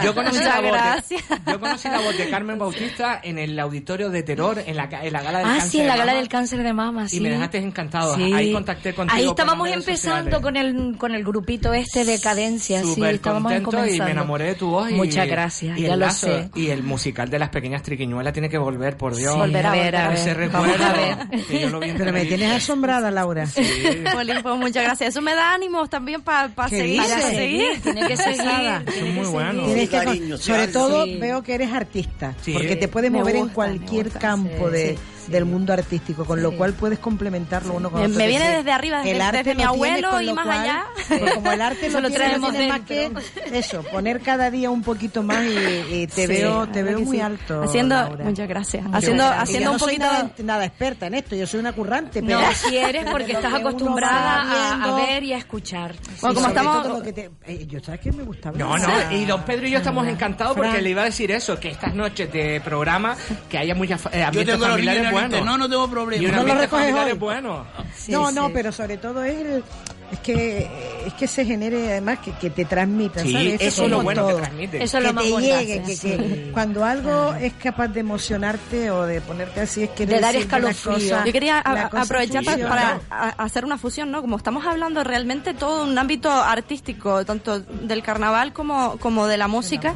Yo 0.03 0.13
conocí, 0.15 0.38
Muchas 0.38 0.45
la 0.45 0.61
voz 0.61 0.72
gracias. 0.72 1.30
de, 1.30 1.51
yo 1.51 1.59
conocí 1.59 1.88
la 1.89 1.99
voz 2.01 2.17
de 2.17 2.30
Carmen 2.30 2.59
Bautista 2.59 3.20
en 3.24 3.39
el 3.39 3.59
auditorio 3.59 4.09
de 4.09 4.24
terror, 4.24 4.61
en 4.65 4.76
la, 4.78 4.84
en 5.01 5.13
la 5.13 5.22
gala 5.22 5.39
del 5.39 5.47
Ah, 5.47 5.51
cáncer 5.57 5.70
sí, 5.72 5.80
en 5.82 5.88
la 5.88 5.93
de 5.93 5.99
gala 5.99 6.11
mama. 6.11 6.20
del 6.20 6.30
cáncer 6.30 6.63
de 6.63 6.74
mama, 6.74 7.07
sí. 7.09 7.17
Y 7.17 7.20
me 7.22 7.30
dejaste 7.30 7.57
encantado. 7.57 8.15
Sí. 8.15 8.34
Ahí 8.34 8.53
contacté 8.53 8.93
contigo. 8.93 9.17
Ahí 9.17 9.28
estábamos 9.28 9.70
empezando 9.70 10.38
sociales. 10.38 10.41
con 10.41 10.57
el, 10.57 10.97
con 10.97 11.13
el 11.15 11.24
grupito 11.24 11.74
este 11.74 12.05
de 12.05 12.20
cadencia, 12.22 12.84
sí, 12.84 13.01
estábamos 13.03 13.51
contento 13.51 13.72
comenzando. 13.72 14.03
y 14.03 14.05
me 14.05 14.11
enamoré 14.11 14.45
de 14.45 14.55
tu 14.55 14.70
voz. 14.70 14.91
Y, 14.91 14.95
Muchas 15.10 15.28
gracias, 15.28 15.78
y 15.78 15.82
ya 15.84 15.93
el 15.93 15.99
lo 15.99 16.05
lazo- 16.07 16.28
sé. 16.28 16.49
Y 16.55 16.70
el 16.70 16.84
musical 16.84 17.30
de 17.30 17.39
las 17.39 17.49
pequeñas 17.49 17.84
triquiñuelas 17.84 18.34
tiene 18.34 18.49
que 18.49 18.57
volver, 18.57 18.97
por 18.97 19.16
Dios. 19.16 19.34
Sí, 19.34 19.39
Volverá, 19.39 19.72
a 19.72 19.76
ver, 19.76 19.95
a 19.95 20.14
Ese 20.14 20.28
ver. 20.34 20.38
recuerdo 20.38 20.74
Vamos 20.78 20.82
a 20.82 20.93
ver. 20.93 21.45
que 21.45 21.60
yo 21.62 21.70
lo 21.70 21.80
vi 21.80 21.89
en 21.89 21.97
Pero 21.97 22.14
me 22.14 22.26
tienes 22.26 22.51
asombrada, 22.51 23.12
Laura. 23.12 23.45
Jolín, 24.14 24.38
pues 24.41 24.55
muchas 24.57 24.84
gracias. 24.84 25.10
Eso 25.10 25.22
me 25.22 25.36
da 25.36 25.53
ánimos 25.53 25.89
también 25.89 26.22
para 26.22 26.49
¿Qué 26.70 26.78
seguir. 26.78 27.01
Para 27.01 27.22
seguir. 27.22 27.82
Tiene 27.82 28.07
que 28.07 28.18
seguir. 28.18 28.39
Tiene 28.39 28.86
que 28.86 29.03
muy 29.14 29.26
bueno. 29.28 29.51
seguir. 29.51 29.66
Tienes 29.66 29.84
Sí, 29.84 29.88
que 29.89 29.97
cariño, 30.05 30.38
sí, 30.38 30.43
sobre 30.43 30.66
sí. 30.68 30.74
todo 30.74 31.05
Sí. 31.05 31.18
veo 31.20 31.43
que 31.43 31.53
eres 31.55 31.72
artista, 31.74 32.34
Sí. 32.41 32.53
porque 32.53 32.76
te 32.76 32.88
puedes 32.88 33.12
Me 33.12 33.20
mover 33.20 33.36
en 33.36 33.41
gusta, 33.43 33.55
cualquier 33.55 34.05
me 34.05 34.12
gusta, 34.12 34.20
campo 34.20 34.68
sí, 34.68 34.74
de, 34.74 34.88
sí, 34.89 34.95
sí. 34.95 35.18
Del 35.30 35.46
mundo 35.46 35.74
artístico, 35.74 36.26
con 36.26 36.42
lo 36.42 36.52
Sí. 36.52 36.58
cual 36.58 36.74
puedes 36.74 37.00
complementarlo 37.00 37.74
uno 37.76 37.90
con 37.90 38.00
Me- 38.02 38.08
otro. 38.08 38.18
me 38.18 38.28
viene 38.28 38.50
desde 38.58 38.72
arriba, 38.72 38.98
desde- 38.98 39.12
el 39.12 39.22
arte 39.22 39.38
desde 39.40 39.56
mi 39.56 39.64
abuelo 39.64 40.22
y 40.22 40.34
más 40.34 40.46
cual, 40.46 40.60
allá. 40.60 40.84
pues 41.08 41.34
como 41.36 41.52
el 41.52 41.62
arte 41.62 41.88
Eso 41.88 42.02
lo, 42.02 42.10
lo 42.10 42.14
traemos 42.16 42.52
tienes 42.52 42.70
más 42.70 42.82
que 42.82 43.12
eso, 43.54 43.84
poner 43.84 44.22
cada 44.22 44.52
día 44.52 44.70
un 44.70 44.82
poquito 44.84 45.24
más 45.24 45.44
y, 45.46 45.94
y 45.96 46.08
te 46.08 46.22
Sí, 46.28 46.28
veo 46.28 46.68
te 46.68 46.84
veo 46.84 47.00
muy 47.02 47.18
sí. 47.18 47.22
alto. 47.22 47.64
Haciendo, 47.64 47.96
Laura. 47.96 48.26
muchas 48.26 48.48
gracias. 48.48 48.86
Haciendo, 48.92 49.24
gracias. 49.24 49.44
Haciendo 49.44 49.66
yo 49.66 49.72
un 49.72 49.76
no 49.76 49.80
soy 49.80 49.98
poquito. 49.98 50.14
nada, 50.14 50.32
nada 50.44 50.66
experta 50.66 51.08
en 51.08 51.14
esto, 51.16 51.36
yo 51.36 51.48
soy 51.48 51.60
una 51.60 51.74
currante, 51.74 52.22
pero 52.22 52.40
No, 52.42 52.48
si 52.54 52.78
eres 52.78 53.06
porque 53.10 53.32
estás 53.34 53.54
acostumbrada 53.54 54.84
a, 54.84 54.96
ver 54.96 55.24
y 55.24 55.34
a 55.34 55.38
escuchar. 55.38 55.96
Bueno, 56.22 56.36
como 56.36 56.48
estamos- 56.48 57.04
que 57.04 57.14
te- 57.14 57.30
eh, 57.46 57.66
yo 57.68 57.80
sabes 57.80 58.02
que 58.02 58.12
me 58.12 58.24
gustaba. 58.24 58.58
No, 58.58 58.78
no, 58.78 58.88
y 59.12 59.26
don 59.26 59.44
Pedro 59.44 59.68
y 59.68 59.72
yo 59.72 59.78
estamos 59.78 60.08
encantados 60.08 60.56
porque 60.56 60.82
le 60.82 60.90
iba 60.90 61.02
a 61.02 61.06
decir 61.06 61.32
eso, 61.32 61.60
que 61.60 61.70
estas 61.70 61.94
noches 61.94 62.32
de 62.32 62.62
programa, 62.62 63.16
que 63.50 63.58
haya 63.58 63.76
muchas 63.76 64.06
eh, 64.08 64.10
Yo 64.20 64.26
ambientes 64.28 64.56
tengo 64.56 64.68
los 64.68 64.78
niños 64.80 64.94
familiares 64.96 65.12
No, 65.28 65.57
no 65.57 65.70
tengo 65.70 65.82
Y 65.82 65.86
un 65.86 65.91
problema. 65.91 66.32
No 66.38 66.43
lo 66.43 66.53
recoges 66.55 66.70
familiar 66.70 67.05
hoy. 67.05 67.11
es 67.11 67.20
bueno. 67.20 67.65
no, 67.78 67.86
Sí, 67.95 68.11
no, 68.36 68.49
pero 68.53 68.72
sobre 68.72 68.97
todo 68.97 69.24
es 69.24 69.38
el, 69.39 69.63
es 70.11 70.20
que 70.20 70.67
es 71.05 71.13
que 71.13 71.28
se 71.28 71.45
genere 71.45 71.91
además 71.91 72.20
que, 72.20 72.32
que 72.34 72.49
te 72.49 72.65
transmita, 72.65 73.22
Sí, 73.22 73.32
¿sabes? 73.32 73.61
eso 73.61 73.84
es 73.86 73.89
lo 73.91 74.01
bueno 74.01 74.28
que 74.28 74.34
transmite. 74.36 74.84
Eso 74.84 74.97
es 74.97 75.03
que 75.03 75.07
lo 75.07 75.13
más 75.13 75.24
te 75.24 75.41
llegue, 75.41 75.84
que, 75.84 75.97
que 75.97 76.49
cuando 76.51 76.84
algo 76.86 77.34
es 77.36 77.53
capaz 77.53 77.88
de 77.89 77.99
emocionarte 77.99 78.89
o 78.91 79.03
de 79.05 79.22
ponerte 79.22 79.61
así 79.61 79.84
es 79.84 79.89
que 79.91 80.05
De 80.05 80.20
dar 80.20 80.32
una 80.36 80.39
escalofrío. 80.43 80.93
cosa- 80.95 81.26
Yo 81.26 81.32
quería 81.32 81.59
a- 81.59 81.86
aprovechar 81.86 82.43
funciona. 82.43 82.70
para 82.70 83.34
hacer 83.38 83.65
una 83.65 83.78
fusión, 83.78 84.09
¿no? 84.11 84.22
Como 84.22 84.38
estamos 84.38 84.65
hablando 84.65 85.03
realmente 85.03 85.53
todo 85.53 85.84
un 85.84 85.97
ámbito 85.97 86.32
artístico, 86.32 87.24
tanto 87.26 87.59
del 87.59 88.01
carnaval 88.03 88.51
como, 88.53 88.97
como 88.97 89.28
de 89.28 89.38
la 89.38 89.47
música. 89.47 89.93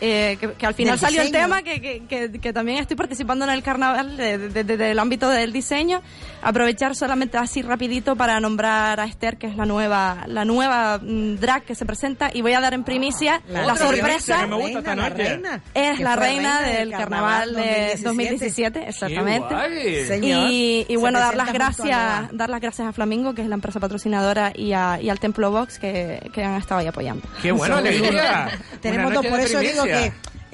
Eh, 0.00 0.36
que, 0.40 0.52
que 0.52 0.66
al 0.66 0.74
final 0.74 0.98
salió 0.98 1.22
el 1.22 1.30
tema, 1.32 1.62
que, 1.62 1.80
que, 1.80 2.02
que, 2.06 2.32
que 2.40 2.52
también 2.52 2.78
estoy 2.78 2.96
participando 2.96 3.44
en 3.44 3.50
el 3.52 3.62
carnaval 3.62 4.16
de- 4.16 4.38
de- 4.38 4.64
de- 4.64 4.76
del 4.76 4.98
ámbito 4.98 5.28
del 5.30 5.52
diseño. 5.52 6.02
Aprovechar 6.42 6.94
solamente 6.94 7.36
así 7.38 7.62
rapidito 7.62 8.14
para 8.16 8.38
nombrar 8.40 9.00
a 9.00 9.04
Esther, 9.06 9.36
que 9.38 9.46
es 9.48 9.56
la 9.56 9.66
nueva 9.66 10.24
la 10.26 10.44
nueva 10.44 10.98
mm, 11.02 11.36
drag 11.36 11.62
que 11.64 11.74
se 11.74 11.84
presenta, 11.84 12.30
y 12.32 12.42
voy 12.42 12.52
a 12.52 12.60
dar 12.60 12.74
en 12.74 12.84
primicia 12.84 13.42
la, 13.48 13.62
Otra 13.72 13.88
primicia 13.88 14.08
sorpresa. 14.10 14.40
que 14.42 14.46
me 14.46 14.56
gusta 14.56 14.78
esta 14.78 14.94
la 14.96 15.08
reina, 15.08 15.60
Es 15.74 16.00
la 16.00 16.16
reina 16.16 16.60
del 16.62 16.90
carnaval 16.90 17.54
de 17.54 17.98
2017, 18.02 18.88
exactamente. 18.88 19.54
Y, 20.48 20.86
y 20.88 20.96
bueno, 20.96 21.18
dar 21.18 21.34
las 21.36 21.52
gracias, 21.52 22.28
dar 22.32 22.50
las 22.50 22.60
gracias 22.60 22.88
a 22.88 22.92
Flamingo, 22.92 23.34
que 23.34 23.42
es 23.42 23.48
la 23.48 23.54
empresa 23.54 23.80
patrocinadora, 23.80 24.52
y, 24.54 24.72
a- 24.72 25.00
y 25.00 25.10
al 25.10 25.18
Templo 25.18 25.50
Box 25.50 25.78
que, 25.78 26.30
que 26.32 26.44
han 26.44 26.54
estado 26.56 26.80
ahí 26.80 26.86
apoyando. 26.86 27.22
Qué 27.42 27.50
bueno, 27.52 27.76
alegría. 27.76 28.48
Tenemos 28.80 29.12
dos, 29.12 29.26
por 29.26 29.40
eso 29.40 29.58
digo. 29.60 29.84
Que 29.92 30.12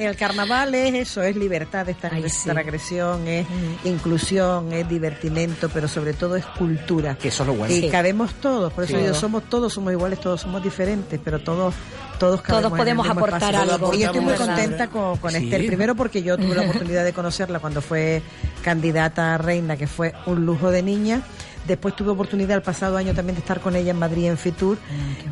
el 0.09 0.17
carnaval 0.17 0.75
es 0.75 0.95
eso, 0.95 1.23
es 1.23 1.37
libertad, 1.37 1.89
es 1.89 1.97
Ay, 2.11 2.29
sí. 2.29 2.49
transgresión, 2.49 3.29
es 3.29 3.47
inclusión, 3.85 4.73
es 4.73 4.89
divertimento, 4.89 5.69
pero 5.69 5.87
sobre 5.89 6.13
todo 6.15 6.37
es 6.37 6.45
cultura. 6.45 7.17
Que 7.17 7.29
eso 7.29 7.43
es 7.43 7.47
lo 7.49 7.55
bueno. 7.55 7.73
Y 7.75 7.83
Sí. 7.83 7.89
cabemos 7.91 8.35
todos, 8.35 8.73
por 8.73 8.85
eso 8.85 8.97
Sí. 8.99 9.19
somos 9.21 9.45
todos, 9.49 9.73
somos 9.73 9.93
iguales, 9.93 10.21
todos 10.21 10.41
somos 10.41 10.63
diferentes, 10.63 11.21
pero 11.23 11.39
todos 11.41 11.75
todos, 12.19 12.43
cabemos 12.43 12.69
Todos 12.71 12.79
podemos 12.79 13.09
aportar 13.09 13.55
espacio. 13.55 13.73
algo. 13.75 13.93
Y 13.95 13.99
yo 13.99 14.07
estoy 14.07 14.21
muy 14.21 14.35
contenta 14.35 14.87
con, 14.87 15.17
con. 15.19 15.35
Esther, 15.35 15.67
primero 15.67 15.97
porque 15.97 16.23
yo 16.23 16.37
tuve 16.37 16.55
la 16.55 16.63
oportunidad 16.71 17.05
de 17.05 17.13
conocerla 17.13 17.59
cuando 17.59 17.83
fue 17.83 18.23
candidata 18.63 19.35
a 19.35 19.39
reina, 19.39 19.77
que 19.77 19.87
fue 19.89 20.13
un 20.27 20.47
lujo 20.47 20.71
de 20.71 20.83
niña. 20.83 21.23
Después 21.67 21.97
tuve 21.97 22.11
oportunidad 22.11 22.57
el 22.57 22.63
pasado 22.63 22.97
año 22.99 23.15
también 23.15 23.35
de 23.35 23.41
estar 23.41 23.59
con 23.61 23.75
ella 23.75 23.91
en 23.91 23.99
Madrid 23.99 24.27
en 24.27 24.39
Fitur. 24.39 24.79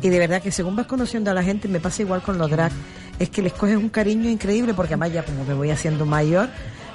y 0.01 0.09
de 0.09 0.19
verdad 0.19 0.41
que 0.41 0.51
según 0.51 0.75
vas 0.75 0.87
conociendo 0.87 1.31
a 1.31 1.33
la 1.33 1.41
gente, 1.43 1.67
me 1.69 1.79
pasa 1.79 2.01
igual 2.01 2.21
con 2.21 2.37
los 2.37 2.49
drag, 2.51 2.71
es 3.23 3.29
que 3.29 3.41
les 3.41 3.53
coges 3.53 3.77
un 3.77 3.89
cariño 3.89 4.29
increíble 4.29 4.73
porque 4.73 4.93
además 4.93 5.13
ya 5.13 5.23
como 5.23 5.43
me 5.45 5.53
voy 5.53 5.69
haciendo 5.71 6.05
mayor, 6.05 6.49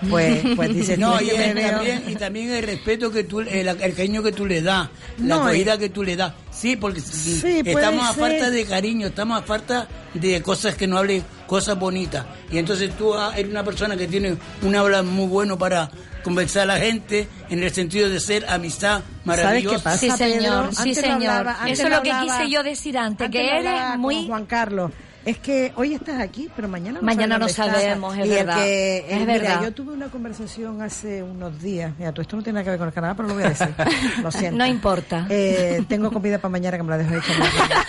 pues, 0.08 0.42
pues 0.54 0.72
dices, 0.74 0.96
No, 0.98 1.18
"Tú 1.18 1.24
y, 1.24 1.28
es 1.30 1.32
que 1.34 1.38
me 1.38 1.48
el- 1.48 1.54
veo". 1.56 1.70
también, 1.72 2.02
y 2.06 2.14
también 2.14 2.50
el 2.52 2.62
respeto 2.62 3.10
que 3.10 3.24
tú, 3.24 3.40
el, 3.40 3.66
el 3.68 3.94
cariño 3.94 4.22
que 4.22 4.30
tú 4.30 4.46
le 4.46 4.62
das, 4.62 4.88
la 5.24 5.36
acogida 5.36 5.76
que 5.76 5.88
tú 5.88 6.04
le 6.04 6.14
das. 6.16 6.32
Sí, 6.52 6.76
porque 6.76 7.00
Sí, 7.00 7.62
estamos 7.64 8.08
a 8.08 8.12
ser. 8.14 8.20
falta 8.22 8.50
de 8.50 8.64
cariño, 8.64 9.08
estamos 9.08 9.40
a 9.40 9.42
falta 9.42 9.88
de 10.14 10.40
cosas 10.42 10.76
que 10.76 10.86
no 10.86 10.98
hablen 10.98 11.24
cosas 11.48 11.78
bonitas. 11.78 12.26
Y 12.50 12.58
entonces 12.58 12.90
tú 12.96 13.12
eres 13.36 13.50
una 13.50 13.64
persona 13.64 13.96
que 13.96 14.06
tiene 14.06 14.36
un 14.62 14.76
habla 14.76 15.02
muy 15.02 15.26
bueno 15.26 15.58
para 15.58 15.90
conversar 16.22 16.62
a 16.64 16.66
la 16.74 16.78
gente 16.78 17.26
en 17.50 17.62
el 17.62 17.72
sentido 17.72 18.08
de 18.08 18.20
ser 18.20 18.44
amistad 18.48 19.00
¿Sabes 19.00 19.24
maravillosa. 19.24 19.76
qué 19.76 19.82
pasa, 19.82 19.98
Sí, 19.98 20.10
señor, 20.12 20.68
Pedro? 20.70 20.82
sí, 20.82 20.94
señor. 20.94 21.30
hablaba- 21.30 21.68
Eso 21.68 21.82
es 21.84 21.90
lo 21.90 22.02
que 22.02 22.12
hablaba- 22.12 22.38
quise 22.38 22.50
yo 22.50 22.62
decir 22.62 22.98
antes, 22.98 23.26
antes 23.26 23.40
que 23.40 23.58
eres 23.58 23.98
muy... 23.98 24.26
Juan 24.26 24.46
Carlos. 24.46 24.90
Es 25.28 25.38
que 25.38 25.72
hoy 25.76 25.92
estás 25.92 26.20
aquí, 26.20 26.48
pero 26.56 26.68
mañana 26.68 27.00
no 27.00 27.04
Mañana 27.04 27.38
no 27.38 27.48
sabemos, 27.48 28.16
es 28.16 28.26
y 28.26 28.30
el 28.32 28.46
verdad. 28.46 28.56
que- 28.56 28.98
Es 29.10 29.20
mira, 29.20 29.32
verdad. 29.34 29.62
yo 29.62 29.72
tuve 29.74 29.92
una 29.92 30.08
conversación 30.08 30.80
hace 30.80 31.22
unos 31.22 31.60
días. 31.60 31.92
Mira, 31.98 32.12
tú 32.12 32.22
esto 32.22 32.36
no 32.36 32.42
tiene 32.42 32.54
nada 32.54 32.64
que 32.64 32.70
ver 32.70 32.78
con 32.78 32.88
el 32.88 32.94
Canadá, 32.94 33.14
pero 33.14 33.28
lo 33.28 33.34
voy 33.34 33.42
a 33.42 33.50
decir. 33.50 33.68
Lo 34.22 34.30
siento. 34.32 34.56
No 34.56 34.64
importa. 34.66 35.26
Eh, 35.28 35.82
tengo 35.86 36.10
comida 36.10 36.38
para 36.38 36.50
mañana 36.50 36.76
que 36.78 36.82
me 36.82 36.90
la 36.90 36.98
dejo 36.98 37.14
hecha. 37.14 37.32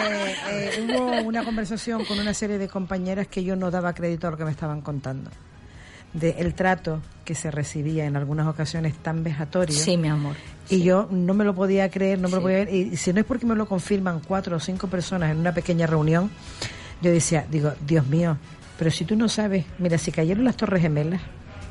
Eh, 0.00 0.36
eh, 0.50 0.86
hubo 0.88 1.22
una 1.22 1.42
conversación 1.44 2.04
con 2.04 2.18
una 2.20 2.32
serie 2.32 2.56
de 2.58 2.68
compañeras 2.68 3.26
que 3.26 3.42
yo 3.42 3.56
no 3.56 3.70
daba 3.70 3.92
crédito 3.94 4.28
a 4.28 4.30
lo 4.30 4.36
que 4.36 4.44
me 4.44 4.50
estaban 4.52 4.80
contando. 4.80 5.28
De 6.12 6.36
el 6.38 6.54
trato 6.54 7.00
que 7.24 7.34
se 7.34 7.50
recibía 7.50 8.06
en 8.06 8.16
algunas 8.16 8.46
ocasiones 8.46 8.94
tan 8.96 9.22
vejatorio. 9.22 9.76
Sí, 9.76 9.96
mi 9.96 10.08
amor. 10.08 10.34
Y 10.70 10.82
yo 10.82 11.08
no 11.10 11.34
me 11.34 11.44
lo 11.44 11.54
podía 11.54 11.90
creer, 11.90 12.18
no 12.18 12.28
me 12.28 12.36
lo 12.36 12.42
podía 12.42 12.58
ver. 12.58 12.74
Y 12.74 12.96
si 12.96 13.12
no 13.12 13.20
es 13.20 13.26
porque 13.26 13.46
me 13.46 13.54
lo 13.54 13.66
confirman 13.66 14.20
cuatro 14.26 14.56
o 14.56 14.60
cinco 14.60 14.88
personas 14.88 15.30
en 15.30 15.38
una 15.38 15.52
pequeña 15.52 15.86
reunión, 15.86 16.30
yo 17.02 17.10
decía, 17.10 17.46
digo, 17.50 17.72
Dios 17.86 18.06
mío, 18.06 18.38
pero 18.78 18.90
si 18.90 19.04
tú 19.04 19.16
no 19.16 19.28
sabes, 19.28 19.66
mira, 19.78 19.98
si 19.98 20.12
cayeron 20.12 20.44
las 20.44 20.56
Torres 20.56 20.82
Gemelas, 20.82 21.20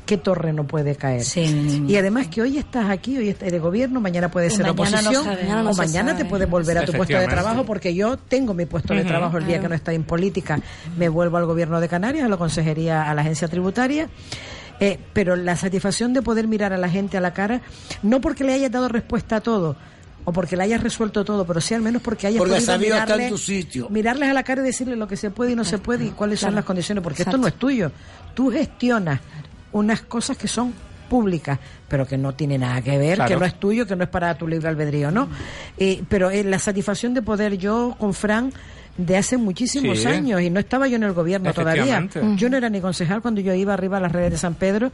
¿qué 0.08 0.16
torre 0.16 0.54
no 0.54 0.66
puede 0.66 0.96
caer? 0.96 1.22
Sí. 1.22 1.84
Y 1.86 1.96
además 1.96 2.28
que 2.28 2.40
hoy 2.40 2.56
estás 2.56 2.88
aquí, 2.88 3.18
hoy 3.18 3.28
estás 3.28 3.52
de 3.52 3.58
gobierno, 3.58 4.00
mañana 4.00 4.30
puedes 4.30 4.54
Y 4.54 4.56
ser 4.56 4.66
mañana 4.66 5.02
no 5.02 5.08
oposición, 5.10 5.24
sabe, 5.24 5.42
mañana 5.42 5.62
no 5.62 5.70
o 5.70 5.74
mañana 5.74 6.10
sabe. 6.12 6.24
te 6.24 6.30
puedes 6.30 6.48
volver 6.50 6.78
a 6.78 6.84
tu 6.86 6.92
puesto 6.94 7.18
de 7.18 7.26
trabajo, 7.28 7.64
porque 7.66 7.94
yo 7.94 8.16
tengo 8.16 8.54
mi 8.54 8.64
puesto 8.64 8.94
de 8.94 9.04
trabajo 9.04 9.36
el 9.36 9.44
día 9.44 9.56
Claro. 9.56 9.62
que 9.64 9.68
no 9.68 9.74
estoy 9.74 9.94
en 9.96 10.04
política. 10.04 10.58
Me 10.96 11.10
vuelvo 11.10 11.36
al 11.36 11.44
gobierno 11.44 11.78
de 11.80 11.88
Canarias, 11.88 12.24
a 12.24 12.28
la 12.28 12.38
consejería, 12.38 13.02
a 13.08 13.14
la 13.14 13.20
agencia 13.20 13.46
tributaria. 13.48 14.08
Eh, 14.80 14.98
pero 15.12 15.36
la 15.36 15.56
satisfacción 15.56 16.14
de 16.14 16.22
poder 16.22 16.48
mirar 16.48 16.72
a 16.72 16.78
la 16.78 16.88
gente 16.88 17.18
a 17.18 17.20
la 17.20 17.34
cara, 17.34 17.60
no 18.02 18.20
porque 18.22 18.44
le 18.44 18.54
hayas 18.54 18.70
dado 18.70 18.88
respuesta 18.88 19.36
a 19.36 19.40
todo, 19.42 19.76
o 20.24 20.32
porque 20.32 20.56
le 20.56 20.62
hayas 20.62 20.82
resuelto 20.82 21.24
todo, 21.24 21.44
pero 21.44 21.60
sí 21.60 21.74
al 21.74 21.82
menos 21.82 22.00
porque 22.00 22.28
hayas 22.28 22.38
Porque 22.38 22.54
podido 22.54 22.60
estar 22.72 22.80
en 22.80 22.92
mirarle- 23.26 23.28
tu 23.28 23.38
sitio. 23.38 23.88
mirarles 23.90 24.28
a 24.30 24.32
la 24.32 24.42
cara 24.44 24.62
y 24.62 24.64
decirles 24.64 24.96
lo 24.96 25.06
que 25.08 25.16
se 25.16 25.30
puede 25.30 25.52
y 25.52 25.56
no 25.56 25.64
se 25.64 25.78
puede 25.78 26.06
y 26.06 26.10
cuáles 26.10 26.38
son 26.40 26.54
las 26.54 26.64
condiciones, 26.64 27.02
porque 27.02 27.22
Exacto. 27.22 27.36
esto 27.36 27.42
no 27.42 27.48
es 27.48 27.54
tuyo. 27.54 27.90
Tú 28.34 28.50
gestionas 28.52 29.20
unas 29.72 30.02
cosas 30.02 30.36
que 30.36 30.48
son 30.48 30.72
públicas, 31.08 31.58
pero 31.88 32.06
que 32.06 32.18
no 32.18 32.34
tiene 32.34 32.58
nada 32.58 32.82
que 32.82 32.98
ver, 32.98 33.16
Claro. 33.16 33.28
que 33.34 33.40
no 33.40 33.46
es 33.46 33.54
tuyo, 33.58 33.86
que 33.86 33.96
no 33.96 34.04
es 34.04 34.10
para 34.10 34.34
tu 34.36 34.46
libre 34.46 34.68
albedrío, 34.68 35.10
¿no? 35.10 35.28
Eh, 35.78 36.02
pero 36.08 36.30
eh, 36.30 36.44
la 36.44 36.58
satisfacción 36.58 37.14
de 37.14 37.22
poder 37.22 37.56
yo 37.56 37.96
con 37.98 38.12
Fran 38.12 38.52
de 38.98 39.16
hace 39.16 39.36
muchísimos 39.38 40.00
Sí. 40.00 40.06
años 40.08 40.40
y 40.42 40.50
no 40.50 40.58
estaba 40.60 40.86
yo 40.88 40.96
en 40.96 41.04
el 41.04 41.12
gobierno 41.12 41.52
todavía. 41.54 42.06
Yo 42.36 42.50
no 42.50 42.56
era 42.56 42.68
ni 42.68 42.80
concejal 42.80 43.22
cuando 43.22 43.40
yo 43.40 43.54
iba 43.54 43.72
arriba 43.72 43.96
a 43.98 44.00
las 44.00 44.10
redes 44.12 44.32
de 44.32 44.38
San 44.38 44.54
Pedro. 44.54 44.90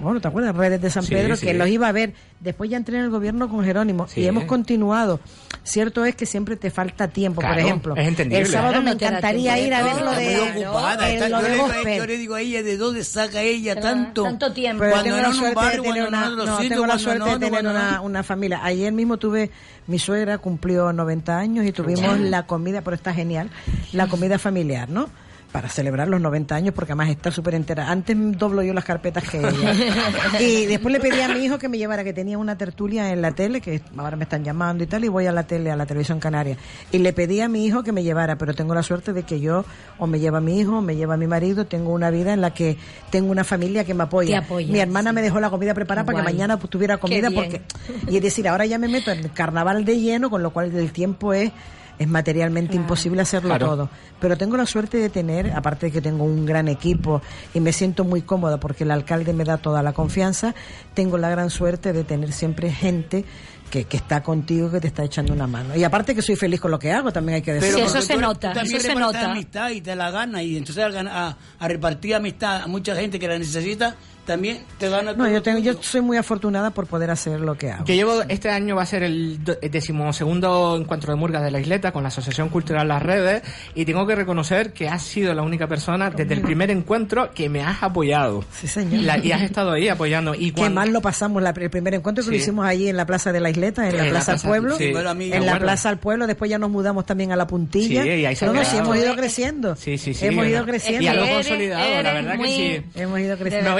Bueno, 0.00 0.20
¿te 0.20 0.26
acuerdas? 0.28 0.54
Redes 0.56 0.80
de 0.82 0.90
San 0.90 1.04
Sí, 1.04 1.14
Pedro, 1.14 1.36
sí. 1.36 1.46
que 1.46 1.54
los 1.54 1.68
iba 1.68 1.86
a 1.88 1.92
ver. 1.92 2.14
Después 2.44 2.68
ya 2.70 2.76
entré 2.76 2.98
en 2.98 3.04
el 3.04 3.10
gobierno 3.10 3.48
con 3.48 3.64
Jerónimo 3.64 4.06
Sí. 4.06 4.20
y 4.20 4.26
hemos 4.26 4.44
continuado. 4.44 5.18
Cierto 5.62 6.04
es 6.04 6.14
que 6.14 6.26
siempre 6.26 6.56
te 6.56 6.70
falta 6.70 7.08
tiempo, 7.08 7.40
Claro, 7.40 7.54
por 7.54 7.64
ejemplo. 7.64 7.96
es 7.96 8.06
entendible. 8.06 8.42
El 8.44 8.46
sábado 8.48 8.82
me 8.82 8.90
encantaría 8.90 9.58
ir 9.58 9.72
a 9.72 9.82
ver 9.82 10.02
lo 10.02 10.10
de, 10.12 10.62
ocupada, 10.62 11.08
el- 11.08 11.14
está- 11.22 11.28
lo 11.30 11.40
yo, 11.40 11.68
de 11.68 11.84
le, 11.84 11.96
yo 11.96 12.06
le 12.06 12.18
digo 12.18 12.34
a 12.34 12.40
ella 12.42 12.62
de 12.62 12.76
dónde 12.76 13.02
saca 13.02 13.40
ella 13.40 13.80
tanto. 13.80 14.24
Tanto 14.24 14.52
tiempo. 14.52 14.84
Cuando 14.84 15.02
tengo 15.04 15.16
no 15.16 15.22
la 15.22 15.28
en 15.30 15.34
un 15.48 15.54
barrio, 15.54 15.82
de 15.82 15.88
tener 15.88 16.02
cuando 16.10 16.10
no 16.10 16.34
una, 16.34 16.44
no, 16.44 16.56
sitio, 16.58 16.68
tengo 16.76 16.86
la 16.86 16.98
suerte 16.98 17.18
no, 17.20 17.38
de 17.38 17.46
tener 17.46 17.60
una, 17.66 17.92
no. 17.92 18.02
una 18.02 18.22
familia. 18.22 18.60
Ayer 18.62 18.92
mismo 18.92 19.16
tuve, 19.16 19.50
mi 19.86 19.98
suegra 19.98 20.36
cumplió 20.36 20.92
90 20.92 21.38
años 21.38 21.64
y 21.64 21.72
tuvimos 21.72 22.18
la 22.20 22.42
comida, 22.46 22.82
pero 22.82 22.94
está 22.94 23.14
genial, 23.14 23.48
la 23.94 24.06
comida 24.06 24.38
familiar, 24.38 24.90
¿no? 24.90 25.08
Para 25.54 25.68
celebrar 25.68 26.08
los 26.08 26.20
90 26.20 26.52
años, 26.52 26.74
porque 26.74 26.94
además 26.94 27.10
está 27.10 27.30
súper 27.30 27.54
entera. 27.54 27.88
Antes 27.88 28.16
doblo 28.36 28.60
yo 28.64 28.74
las 28.74 28.84
carpetas 28.84 29.22
que 29.22 29.38
ella. 29.38 30.40
y 30.40 30.66
después 30.66 30.92
le 30.92 30.98
pedí 30.98 31.20
a 31.20 31.28
mi 31.28 31.44
hijo 31.44 31.60
que 31.60 31.68
me 31.68 31.78
llevara, 31.78 32.02
que 32.02 32.12
tenía 32.12 32.36
una 32.38 32.58
tertulia 32.58 33.12
en 33.12 33.22
la 33.22 33.30
tele, 33.30 33.60
que 33.60 33.80
ahora 33.96 34.16
me 34.16 34.24
están 34.24 34.42
llamando 34.42 34.82
y 34.82 34.88
tal, 34.88 35.04
y 35.04 35.08
voy 35.08 35.26
a 35.26 35.32
la 35.32 35.44
tele, 35.44 35.70
a 35.70 35.76
la 35.76 35.86
televisión 35.86 36.18
canaria. 36.18 36.56
Y 36.90 36.98
le 36.98 37.12
pedí 37.12 37.40
a 37.40 37.46
mi 37.48 37.64
hijo 37.64 37.84
que 37.84 37.92
me 37.92 38.02
llevara, 38.02 38.36
pero 38.36 38.52
tengo 38.52 38.74
la 38.74 38.82
suerte 38.82 39.12
de 39.12 39.22
que 39.22 39.38
yo, 39.38 39.64
o 39.96 40.08
me 40.08 40.18
lleva 40.18 40.40
mi 40.40 40.58
hijo, 40.58 40.78
o 40.78 40.82
me 40.82 40.96
lleva 40.96 41.16
mi 41.16 41.28
marido, 41.28 41.66
tengo 41.66 41.92
una 41.92 42.10
vida 42.10 42.32
en 42.32 42.40
la 42.40 42.52
que 42.52 42.76
tengo 43.10 43.30
una 43.30 43.44
familia 43.44 43.84
que 43.84 43.94
me 43.94 44.02
apoya. 44.02 44.44
Mi 44.50 44.80
hermana 44.80 45.12
me 45.12 45.22
dejó 45.22 45.38
la 45.38 45.50
comida 45.50 45.72
preparada 45.72 46.04
para 46.04 46.18
que 46.18 46.24
mañana 46.24 46.58
pues, 46.58 46.68
tuviera 46.68 46.96
comida, 46.96 47.30
porque. 47.30 47.62
Y 48.08 48.16
es 48.16 48.22
decir, 48.24 48.48
ahora 48.48 48.66
ya 48.66 48.78
me 48.78 48.88
meto 48.88 49.12
en 49.12 49.20
el 49.20 49.30
carnaval 49.30 49.84
de 49.84 50.00
lleno, 50.00 50.30
con 50.30 50.42
lo 50.42 50.52
cual 50.52 50.76
el 50.76 50.90
tiempo 50.90 51.32
es 51.32 51.52
es 51.98 52.08
materialmente 52.08 52.74
imposible 52.76 53.22
hacerlo 53.22 53.50
Claro. 53.50 53.66
todo. 53.66 53.90
Pero 54.20 54.36
tengo 54.36 54.56
la 54.56 54.66
suerte 54.66 54.98
de 54.98 55.08
tener, 55.10 55.50
aparte 55.52 55.86
de 55.86 55.92
que 55.92 56.00
tengo 56.00 56.24
un 56.24 56.44
gran 56.46 56.68
equipo 56.68 57.22
y 57.54 57.60
me 57.60 57.72
siento 57.72 58.04
muy 58.04 58.22
cómoda 58.22 58.58
porque 58.58 58.84
el 58.84 58.90
alcalde 58.90 59.32
me 59.32 59.44
da 59.44 59.58
toda 59.58 59.82
la 59.82 59.92
confianza, 59.92 60.54
tengo 60.94 61.18
la 61.18 61.28
gran 61.30 61.50
suerte 61.50 61.92
de 61.92 62.04
tener 62.04 62.32
siempre 62.32 62.70
gente 62.72 63.24
que, 63.70 63.84
que 63.84 63.96
está 63.96 64.22
contigo, 64.22 64.70
que 64.70 64.80
te 64.80 64.86
está 64.86 65.04
echando 65.04 65.32
una 65.32 65.46
mano. 65.46 65.74
Y 65.76 65.82
aparte 65.84 66.14
que 66.14 66.22
soy 66.22 66.36
feliz 66.36 66.60
con 66.60 66.70
lo 66.70 66.78
que 66.78 66.92
hago, 66.92 67.12
también 67.12 67.36
hay 67.36 67.42
que 67.42 67.54
decirlo. 67.54 67.78
porque 67.86 68.00
tú- 68.00 68.06
tú 68.06 68.38
también 68.54 68.82
repartes 68.82 69.22
amistad 69.24 69.70
y 69.70 69.80
te 69.80 69.96
la 69.96 70.10
gana 70.10 70.42
y 70.42 70.56
entonces 70.56 70.84
a 71.10 71.36
repartir 71.60 72.14
amistad 72.14 72.62
a 72.62 72.66
mucha 72.66 72.94
gente 72.94 73.18
que 73.18 73.26
la 73.28 73.38
necesita 73.38 73.96
también 74.26 74.62
te 74.78 74.88
gana 74.88 75.12
No, 75.12 75.24
todo 75.24 75.28
yo, 75.32 75.42
tengo, 75.42 75.58
yo 75.58 75.74
soy 75.82 76.00
muy 76.00 76.16
afortunada 76.16 76.70
por 76.70 76.86
poder 76.86 77.10
hacer 77.10 77.40
lo 77.40 77.56
que 77.56 77.70
hago. 77.70 77.84
Yo 77.84 77.94
llevo, 77.94 78.22
este 78.28 78.50
año 78.50 78.76
va 78.76 78.82
a 78.82 78.86
ser 78.86 79.02
el 79.02 79.38
el 79.62 79.70
decimosegundo 79.70 80.76
encuentro 80.80 81.12
de 81.12 81.18
murgas 81.18 81.42
de 81.42 81.50
la 81.50 81.60
isleta 81.60 81.92
con 81.92 82.02
la 82.02 82.08
Asociación 82.08 82.48
Cultural 82.48 82.86
Las 82.88 83.02
Redes 83.02 83.42
y 83.74 83.84
tengo 83.84 84.06
que 84.06 84.14
reconocer 84.14 84.72
que 84.72 84.88
has 84.88 85.02
sido 85.02 85.34
la 85.34 85.42
única 85.42 85.66
persona 85.66 86.10
desde 86.10 86.34
el 86.34 86.40
primer 86.42 86.70
encuentro 86.70 87.30
que 87.34 87.48
me 87.48 87.62
has 87.62 87.82
apoyado. 87.82 88.44
Sí, 88.52 88.66
señor. 88.66 89.02
La- 89.02 89.18
y 89.18 89.32
has 89.32 89.42
estado 89.42 89.72
ahí 89.72 89.88
apoyando. 89.88 90.34
Y 90.34 90.50
Qué 90.50 90.60
cuando- 90.60 90.80
mal 90.80 90.92
lo 90.92 91.00
pasamos 91.00 91.42
la- 91.42 91.50
el 91.50 91.70
primer 91.70 91.94
encuentro 91.94 92.24
que 92.24 92.30
lo 92.30 92.36
Sí. 92.36 92.42
hicimos 92.42 92.66
allí 92.66 92.88
en 92.88 92.96
la 92.96 93.06
Plaza 93.06 93.32
de 93.32 93.40
la 93.40 93.50
Isleta, 93.50 93.88
en 93.88 93.96
la 93.96 94.02
En 94.02 94.06
la 94.06 94.10
Plaza 94.12 94.32
del 94.32 94.40
plaza, 94.40 94.48
Pueblo, 94.48 94.76
sí. 94.76 94.92
Bueno, 94.92 95.10
a 95.10 95.14
mí 95.14 95.24
en 95.26 95.30
la 95.30 95.36
acuerdo. 95.52 95.58
Plaza 95.66 95.88
del 95.90 95.98
Pueblo, 95.98 96.26
después 96.26 96.50
ya 96.50 96.58
nos 96.58 96.70
mudamos 96.70 97.06
también 97.06 97.32
a 97.32 97.36
la 97.36 97.46
Puntilla. 97.46 98.02
Sí, 98.02 98.08
y 98.08 98.26
ahí 98.26 98.36
se 98.36 98.46
no, 98.46 98.52
no, 98.52 98.64
sí, 98.64 98.76
hemos 98.76 98.96
ido 98.96 99.14
creciendo. 99.16 99.76
Sí, 99.76 99.98
sí, 99.98 100.14
sí. 100.14 100.26
Hemos 100.26 100.46
ido 100.46 100.60
¿no? 100.60 100.66
creciendo. 100.66 101.02
Y 101.02 101.06
algo 101.08 101.24
Eres- 101.24 101.36
consolidado, 101.36 102.02
la 102.02 102.12
verdad 102.12 102.34
muy- 102.36 102.48
que 102.48 102.82
sí. 102.94 103.00
Hemos 103.00 103.20
ido 103.20 103.36
creciendo. 103.38 103.70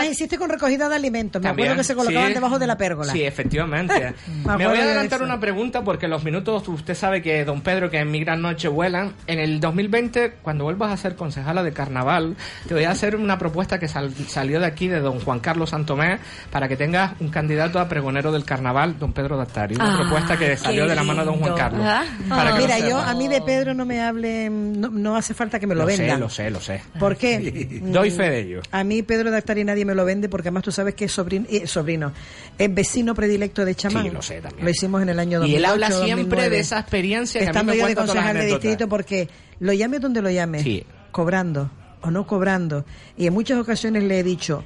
Además 0.00 0.12
hiciste 0.16 0.38
con 0.38 0.48
recogida 0.50 0.88
de 0.88 0.94
alimentos. 0.96 1.40
Me 1.42 1.48
También, 1.48 1.68
acuerdo 1.68 1.80
que 1.80 1.84
se 1.84 1.94
colocaban 1.94 2.28
sí. 2.28 2.34
debajo 2.34 2.58
de 2.58 2.66
la 2.66 2.76
pérgola. 2.76 3.12
Sí, 3.12 3.22
efectivamente. 3.22 4.14
Me 4.44 4.66
voy 4.66 4.76
a 4.78 4.82
de 4.82 4.82
adelantar 4.82 5.22
una 5.22 5.38
pregunta 5.40 5.82
porque 5.84 6.08
los 6.08 6.24
minutos, 6.24 6.66
usted 6.68 6.94
sabe 6.94 7.22
que 7.22 7.44
don 7.44 7.60
Pedro, 7.62 7.90
que 7.90 7.98
en 7.98 8.10
mi 8.10 8.20
gran 8.20 8.42
noche 8.42 8.68
vuelan. 8.68 9.12
En 9.26 9.38
el 9.38 9.60
2020, 9.60 10.34
cuando 10.42 10.64
vuelvas 10.64 10.92
a 10.92 10.96
ser 10.96 11.16
concejala 11.16 11.62
de 11.62 11.72
carnaval, 11.72 12.36
te 12.68 12.74
voy 12.74 12.84
a 12.84 12.90
hacer 12.90 13.16
una 13.16 13.38
propuesta 13.38 13.78
que 13.78 13.88
sal- 13.88 14.12
salió 14.28 14.60
de 14.60 14.66
aquí, 14.66 14.88
de 14.88 15.00
don 15.00 15.20
Juan 15.20 15.40
Carlos 15.40 15.70
Santomé, 15.70 16.18
para 16.50 16.68
que 16.68 16.76
tengas 16.76 17.12
un 17.20 17.28
candidato 17.28 17.78
a 17.78 17.88
pregonero 17.88 18.32
del 18.32 18.44
carnaval, 18.44 18.98
don 18.98 19.12
Pedro 19.12 19.36
Dattari. 19.36 19.74
Una 19.76 19.94
Ah, 19.94 19.98
propuesta 20.00 20.36
que 20.36 20.56
salió 20.56 20.86
de 20.86 20.94
la 20.94 21.02
mano 21.04 21.20
de 21.20 21.26
don 21.26 21.38
Juan. 21.38 21.54
Carlos. 21.54 21.80
Ah. 21.84 22.04
Para 22.28 22.52
que 22.54 22.60
lo 22.60 22.64
Mira, 22.66 22.78
yo 22.80 22.98
a 22.98 23.14
mí 23.14 23.28
de 23.28 23.40
Pedro 23.42 23.74
no 23.74 23.84
me 23.84 24.00
hable, 24.02 24.48
no, 24.50 24.88
no 24.90 25.16
hace 25.16 25.34
falta 25.34 25.58
que 25.60 25.66
me 25.66 25.74
lo, 25.74 25.84
Lo 25.84 25.90
sé, 25.90 25.98
vendan. 25.98 26.20
lo 26.20 26.28
sé, 26.28 26.50
lo 26.50 26.60
sé. 26.60 26.82
¿Por 26.98 27.16
qué? 27.16 27.80
Doy 27.82 28.10
fe 28.10 28.30
de 28.30 28.40
ello. 28.40 28.60
A 28.70 28.82
mí 28.84 29.02
Pedro 29.02 29.30
Dactari 29.30 29.64
nadie 29.64 29.83
me 29.84 29.94
lo 29.94 30.04
vende 30.04 30.28
porque 30.28 30.48
además 30.48 30.64
tú 30.64 30.72
sabes 30.72 30.94
que 30.94 31.04
es 31.06 31.12
sobrino, 31.12 31.46
eh, 31.50 31.66
sobrino 31.66 32.12
es 32.58 32.74
vecino 32.74 33.14
predilecto 33.14 33.64
de 33.64 33.74
Chamán. 33.74 34.04
Sí, 34.04 34.10
lo 34.10 34.22
sé 34.22 34.40
también. 34.40 34.64
Lo 34.64 34.70
hicimos 34.70 35.02
en 35.02 35.08
el 35.10 35.18
año 35.18 35.38
2008, 35.40 35.52
Y 35.52 35.56
él 35.56 35.64
habla 35.64 35.86
siempre 35.90 36.14
2009. 36.16 36.50
de 36.50 36.58
esa 36.60 36.78
experiencia 36.80 37.40
que 37.40 37.46
a 37.46 37.48
mí 37.48 37.50
Estando 37.56 37.72
me 37.72 37.78
yo 37.78 37.86
de 37.86 37.94
concejal 37.94 38.36
de 38.36 38.46
distrito 38.46 38.88
porque 38.88 39.28
lo 39.60 39.72
llame 39.72 39.98
donde 39.98 40.22
lo 40.22 40.30
llame, 40.30 40.62
Sí. 40.62 40.84
cobrando 41.10 41.70
o 42.02 42.10
no 42.10 42.26
cobrando. 42.26 42.84
Y 43.16 43.26
en 43.26 43.32
muchas 43.34 43.58
ocasiones 43.58 44.02
le 44.04 44.18
he 44.18 44.22
dicho, 44.22 44.62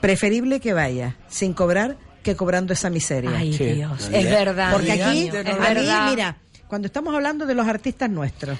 preferible 0.00 0.60
que 0.60 0.72
vaya 0.72 1.16
sin 1.28 1.52
cobrar 1.54 1.96
que 2.22 2.36
cobrando 2.36 2.72
esa 2.72 2.90
miseria. 2.90 3.32
Ay, 3.36 3.52
Sí. 3.52 3.64
Dios, 3.64 4.08
es 4.12 4.24
verdad, 4.24 4.72
Porque 4.72 4.92
aquí, 4.92 5.28
es 5.28 5.34
a 5.34 5.42
verdad. 5.42 6.04
mí, 6.06 6.10
mira, 6.10 6.36
cuando 6.68 6.86
estamos 6.86 7.14
hablando 7.14 7.46
de 7.46 7.54
los 7.54 7.66
artistas 7.66 8.08
nuestros, 8.10 8.58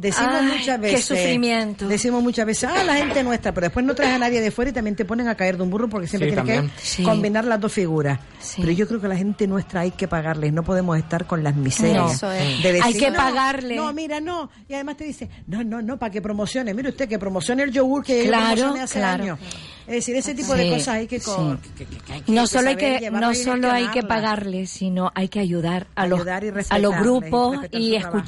decimos 0.00 0.34
Ay, 0.40 0.46
muchas 0.46 0.76
qué 0.76 0.82
veces, 0.82 1.04
sufrimiento. 1.04 1.86
decimos 1.86 2.22
muchas 2.22 2.46
veces, 2.46 2.70
ah, 2.72 2.82
la 2.84 2.94
gente 2.96 3.22
nuestra, 3.22 3.52
pero 3.52 3.66
después 3.66 3.84
no 3.84 3.94
traes 3.94 4.14
a 4.14 4.18
nadie 4.18 4.40
de 4.40 4.50
fuera 4.50 4.70
y 4.70 4.74
también 4.74 4.96
te 4.96 5.04
ponen 5.04 5.28
a 5.28 5.34
caer 5.34 5.56
de 5.56 5.62
un 5.62 5.70
burro 5.70 5.88
porque 5.88 6.06
siempre 6.06 6.30
Sí, 6.30 6.34
tienes 6.34 6.54
también. 6.54 6.74
que 6.76 6.82
Sí. 6.82 7.02
combinar 7.02 7.44
las 7.44 7.60
dos 7.60 7.72
figuras. 7.72 8.18
Pero 8.56 8.72
yo 8.72 8.88
creo 8.88 8.98
que 9.00 9.06
a 9.06 9.10
la 9.10 9.16
gente 9.16 9.46
nuestra 9.46 9.80
hay 9.80 9.90
que 9.90 10.08
pagarles, 10.08 10.52
no 10.52 10.62
podemos 10.62 10.96
estar 10.98 11.26
con 11.26 11.44
las 11.44 11.54
miserias. 11.54 11.96
No. 11.98 12.10
Eso 12.10 12.32
es. 12.32 12.62
de 12.62 12.72
decir, 12.72 12.82
Hay 12.84 12.94
que 12.94 13.10
"No, 13.10 13.16
pagarle". 13.16 13.76
No, 13.76 13.92
mira, 13.92 14.20
no. 14.20 14.50
Y 14.68 14.74
además 14.74 14.96
te 14.96 15.04
dice, 15.04 15.28
no, 15.46 15.62
no, 15.62 15.82
no, 15.82 15.98
para 15.98 16.10
que 16.10 16.22
promocione. 16.22 16.72
Mire 16.74 16.88
usted, 16.88 17.08
que 17.08 17.18
promocione 17.18 17.62
el 17.62 17.70
yogur 17.70 18.02
que 18.02 18.22
yo 18.24 18.28
Claro, 18.30 18.74
hace 18.80 18.98
claro. 18.98 19.22
años. 19.24 19.38
Es 19.86 19.94
decir, 19.96 20.16
ese 20.16 20.34
tipo 20.34 20.54
de 20.54 20.70
cosas 20.70 20.88
hay 20.88 21.06
que... 21.06 21.20
co- 21.20 21.58
sí. 21.62 21.68
que- 21.76 21.84
que- 21.84 21.96
que 21.98 22.12
hay 22.12 22.20
que- 22.22 22.32
No 22.32 22.42
que 22.42 22.46
solo 22.48 22.68
hay 22.68 22.74
saber 22.76 23.00
que 23.00 23.10
no 23.10 23.34
solo 23.34 23.70
hay 23.72 23.88
que 23.88 24.02
pagarles, 24.02 24.70
sino 24.70 25.10
hay 25.14 25.28
que 25.28 25.40
ayudar 25.40 25.88
a 25.94 26.06
los 26.06 26.20
Ayudar 26.20 26.44
a 26.70 26.78
los 26.78 26.96
grupos 26.96 27.58
y 27.72 27.98
trabajo. 27.98 28.18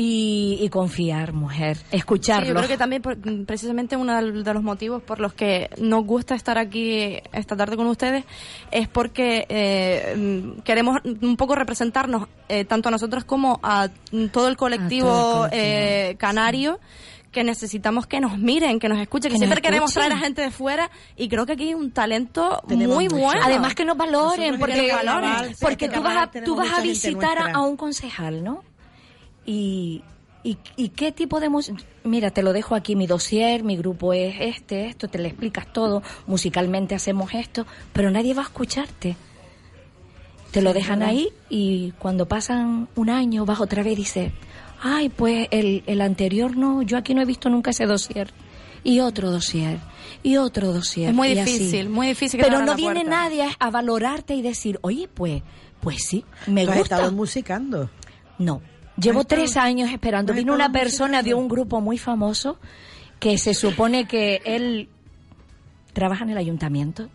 Y, 0.00 0.58
y 0.60 0.68
confiar, 0.68 1.32
mujer, 1.32 1.76
Sí, 2.44 2.48
yo 2.48 2.54
creo 2.54 2.68
que 2.68 2.78
también 2.78 3.02
por- 3.02 3.16
mm, 3.16 3.46
precisamente 3.46 3.96
uno 3.96 4.14
de 4.22 4.54
los 4.54 4.62
motivos 4.62 5.02
por 5.02 5.18
los 5.18 5.32
que 5.34 5.70
nos 5.78 6.04
gusta 6.04 6.36
estar 6.36 6.56
aquí 6.56 7.16
esta 7.32 7.56
tarde 7.56 7.76
con 7.76 7.88
ustedes 7.88 8.24
es 8.70 8.86
porque 8.86 9.44
eh, 9.48 10.14
mm, 10.16 10.60
queremos 10.60 10.98
un 11.04 11.36
poco 11.36 11.56
representarnos 11.56 12.28
eh, 12.48 12.64
tanto 12.64 12.88
a 12.88 12.92
nosotros 12.92 13.24
como 13.24 13.58
a 13.64 13.88
mm, 14.12 14.26
todo 14.26 14.46
el 14.46 14.56
colectivo, 14.56 15.08
todo 15.08 15.44
el 15.46 15.50
colectivo, 15.50 15.64
eh, 15.64 16.14
canario 16.16 16.78
que 17.32 17.42
necesitamos 17.42 18.06
que 18.06 18.20
nos 18.20 18.38
miren, 18.38 18.78
que 18.78 18.88
nos 18.88 19.00
escuchen, 19.00 19.32
que, 19.32 19.36
siempre 19.38 19.60
queremos 19.60 19.90
escuchen. 19.90 20.08
traer 20.10 20.22
a 20.22 20.24
gente 20.24 20.42
de 20.42 20.50
fuera 20.52 20.90
y 21.16 21.28
creo 21.28 21.44
que 21.44 21.54
aquí 21.54 21.64
hay 21.68 21.74
un 21.74 21.90
talento 21.90 22.62
Tenemos 22.68 22.94
muy 22.94 23.08
mucho. 23.08 23.16
bueno. 23.24 23.40
Además 23.44 23.74
que 23.74 23.84
nos 23.84 23.96
valoren, 23.96 24.60
porque, 24.60 24.74
que 24.74 24.92
nos 24.92 25.04
valoren. 25.04 25.54
porque 25.60 25.88
tú 25.88 26.02
vas 26.02 26.16
a, 26.16 26.30
tú 26.30 26.54
vas 26.54 26.72
a 26.72 26.80
visitar 26.82 27.50
a 27.52 27.60
un 27.62 27.76
concejal, 27.76 28.44
¿no? 28.44 28.62
Y, 29.50 30.02
y, 30.44 30.58
y 30.76 30.90
qué 30.90 31.10
tipo 31.10 31.40
de 31.40 31.48
música... 31.48 31.78
Mira, 32.04 32.30
te 32.30 32.42
lo 32.42 32.52
dejo 32.52 32.74
aquí, 32.74 32.96
mi 32.96 33.06
dossier, 33.06 33.64
mi 33.64 33.76
grupo 33.78 34.12
es 34.12 34.34
este, 34.40 34.86
esto, 34.86 35.08
te 35.08 35.18
lo 35.18 35.24
explicas 35.26 35.72
todo, 35.72 36.02
musicalmente 36.26 36.94
hacemos 36.94 37.32
esto, 37.34 37.66
pero 37.94 38.10
nadie 38.10 38.34
va 38.34 38.42
a 38.42 38.44
escucharte. 38.46 39.16
Te 40.50 40.60
lo 40.62 40.72
dejan 40.72 41.02
ahí 41.02 41.28
y 41.50 41.92
cuando 41.98 42.26
pasan 42.28 42.88
un 42.94 43.10
año 43.10 43.44
vas 43.46 43.60
otra 43.60 43.82
vez 43.82 43.92
y 43.94 43.96
dices, 43.96 44.32
ay, 44.82 45.08
pues 45.08 45.48
el, 45.50 45.82
el 45.86 46.00
anterior 46.02 46.56
no, 46.56 46.82
yo 46.82 46.96
aquí 46.98 47.14
no 47.14 47.20
he 47.22 47.26
visto 47.26 47.48
nunca 47.50 47.70
ese 47.70 47.86
dossier. 47.86 48.30
Y 48.84 49.00
otro 49.00 49.30
dossier, 49.30 49.78
y 50.22 50.36
otro 50.36 50.72
dossier. 50.72 51.10
Es 51.10 51.14
muy 51.14 51.28
y 51.32 51.38
así. 51.38 51.52
difícil, 51.52 51.88
muy 51.90 52.06
difícil 52.06 52.38
que 52.40 52.44
te 52.46 52.50
Pero 52.50 52.64
no 52.64 52.74
viene 52.76 53.00
puerta. 53.02 53.10
nadie 53.10 53.42
a, 53.44 53.50
a 53.58 53.70
valorarte 53.70 54.34
y 54.34 54.40
decir, 54.42 54.78
oye, 54.82 55.08
pues, 55.12 55.42
pues 55.80 56.04
sí, 56.06 56.24
me 56.46 56.64
¿Tú 56.64 56.70
has 56.70 56.78
gusta. 56.78 56.96
estado 56.96 57.12
musicando? 57.12 57.90
No. 58.38 58.62
Llevo 59.00 59.20
¿Has 59.20 59.24
estado- 59.26 59.42
tres 59.42 59.56
años 59.56 59.90
esperando. 59.90 60.32
Vino 60.34 60.52
una 60.54 60.72
persona 60.72 61.22
de 61.22 61.34
un 61.34 61.48
grupo 61.48 61.80
muy 61.80 61.98
famoso 61.98 62.58
que 63.20 63.38
se 63.38 63.54
supone 63.54 64.06
que 64.06 64.40
él 64.44 64.88
trabaja 65.92 66.24
en 66.24 66.30
el 66.30 66.38
ayuntamiento. 66.38 67.08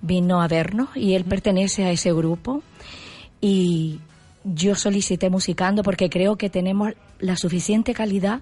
Vino 0.00 0.42
a 0.42 0.48
vernos 0.48 0.88
y 0.96 1.14
él 1.14 1.24
pertenece 1.24 1.84
a 1.84 1.90
ese 1.90 2.12
grupo. 2.12 2.62
Y 3.40 4.00
yo 4.44 4.74
solicité 4.74 5.30
musicando 5.30 5.82
porque 5.82 6.10
creo 6.10 6.36
que 6.36 6.50
tenemos 6.50 6.92
la 7.18 7.36
suficiente 7.36 7.94
calidad 7.94 8.40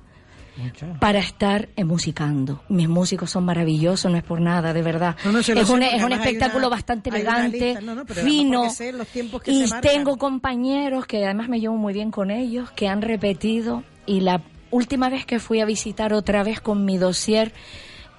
para 1.01 1.19
estar 1.19 1.69
musicando. 1.85 2.63
Mis 2.69 2.89
músicos 2.89 3.31
son 3.31 3.45
maravillosos, 3.45 4.11
no 4.11 4.19
es 4.19 4.25
por 4.25 4.41
nada, 4.41 4.73
de 4.73 4.83
verdad. 4.83 5.17
No, 5.25 5.39
es 5.39 5.49
un, 5.49 5.83
es 5.83 6.03
un 6.03 6.13
espectáculo 6.13 6.67
una- 6.69 6.77
bastante 6.77 7.11
elegante, 7.11 7.79
no, 7.83 8.05
fino. 8.07 8.71
sé 8.71 8.93
y 9.47 9.65
tengo 9.81 10.19
compañeros 10.19 11.07
que 11.07 11.25
además 11.25 11.49
me 11.49 11.61
llevo 11.61 11.77
muy 11.77 11.93
bien 11.93 12.11
con 12.11 12.31
ellos, 12.31 12.71
que 12.73 12.89
han 12.89 13.03
repetido. 13.03 13.83
Y 14.07 14.21
la 14.21 14.43
última 14.71 15.09
vez 15.09 15.25
que 15.27 15.39
fui 15.39 15.61
a 15.61 15.65
visitar 15.65 16.13
otra 16.13 16.43
vez 16.43 16.61
con 16.61 16.85
mi 16.85 16.99
dossier, 16.99 17.53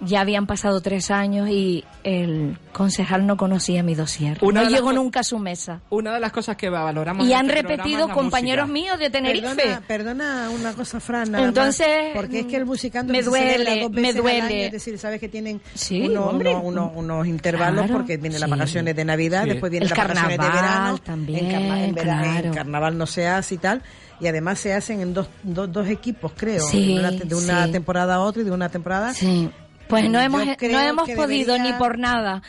ya 0.05 0.21
habían 0.21 0.47
pasado 0.47 0.81
tres 0.81 1.11
años 1.11 1.49
y 1.49 1.83
el 2.03 2.57
concejal 2.73 3.25
no 3.25 3.37
conocía 3.37 3.83
mi 3.83 3.95
dossier. 3.95 4.37
Una 4.41 4.63
no 4.63 4.69
llegó 4.69 4.91
nunca 4.93 5.21
a 5.21 5.23
su 5.23 5.39
mesa. 5.39 5.81
Una 5.89 6.13
de 6.13 6.19
las 6.19 6.31
cosas 6.31 6.55
que 6.57 6.69
valoramos 6.69 7.25
Y 7.27 7.31
en 7.31 7.37
han 7.39 7.49
este 7.49 7.61
repetido 7.61 8.09
compañeros 8.09 8.67
música. 8.67 8.85
míos 8.85 8.99
de 8.99 9.09
Tenerife. 9.09 9.55
Perdona, 9.55 9.81
perdona 9.87 10.49
una 10.49 10.73
cosa, 10.73 10.99
Fran. 10.99 11.31
nada 11.31 11.45
Entonces, 11.45 11.87
más, 11.87 12.15
porque 12.15 12.39
es 12.41 12.45
que 12.47 12.55
el 12.57 12.65
musicando 12.65 13.11
me 13.13 13.21
duele, 13.21 13.81
dos 13.81 13.91
me 13.91 14.01
veces 14.01 14.15
al 14.15 14.21
duele. 14.21 14.41
año, 14.41 14.65
es 14.65 14.71
decir, 14.71 14.97
sabes 14.97 15.19
que 15.19 15.29
tienen 15.29 15.61
Sí, 15.73 16.01
uno- 16.01 16.29
uno- 16.31 16.61
uno- 16.61 16.91
unos 16.95 17.27
intervalos 17.27 17.85
Claro, 17.85 17.93
porque 17.93 18.17
vienen 18.17 18.39
las 18.39 18.49
vacaciones 18.49 18.95
de 18.95 19.05
Navidad, 19.05 19.43
Sí. 19.43 19.49
después 19.51 19.71
vienen 19.71 19.89
El 19.91 19.97
las 19.97 19.97
vacaciones 20.07 20.31
de 20.31 20.37
carnaval 20.37 20.61
verano. 20.63 20.97
también, 20.99 21.45
en, 21.45 21.51
carna- 21.51 21.83
en 21.85 21.95
verano- 21.95 22.23
en 22.25 22.31
claro. 22.41 22.51
carnaval 22.55 22.97
no 22.97 23.05
se 23.05 23.27
hace 23.27 23.55
y 23.55 23.57
tal. 23.59 23.81
Y 24.19 24.27
además 24.27 24.59
se 24.59 24.73
hacen 24.73 25.01
en 25.01 25.13
dos, 25.13 25.27
dos, 25.41 25.71
dos 25.71 25.87
equipos, 25.89 26.31
creo. 26.37 26.61
Sí, 26.67 26.97
una- 26.97 27.11
de 27.11 27.35
una 27.35 27.65
sí. 27.65 27.71
temporada 27.71 28.15
a 28.15 28.19
otra 28.19 28.41
y 28.41 28.45
de 28.45 28.51
una 28.51 28.69
temporada. 28.69 29.13
Sí. 29.13 29.49
Pues 29.87 30.09
no 30.09 30.19
hemos, 30.19 30.45
no 30.45 30.79
hemos 30.79 31.09
podido 31.11 31.53
debería- 31.53 31.73
ni 31.73 31.77
por 31.77 31.99
nada. 31.99 32.41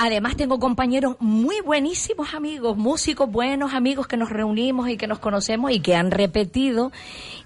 Además 0.00 0.36
tengo 0.36 0.60
compañeros 0.60 1.16
muy 1.18 1.60
buenísimos 1.60 2.32
amigos, 2.32 2.76
músicos 2.76 3.28
buenos 3.30 3.74
amigos 3.74 4.06
que 4.06 4.16
nos 4.16 4.30
reunimos 4.30 4.88
y 4.88 4.96
que 4.96 5.08
nos 5.08 5.18
conocemos 5.18 5.72
y 5.72 5.80
que 5.80 5.96
han 5.96 6.12
repetido 6.12 6.92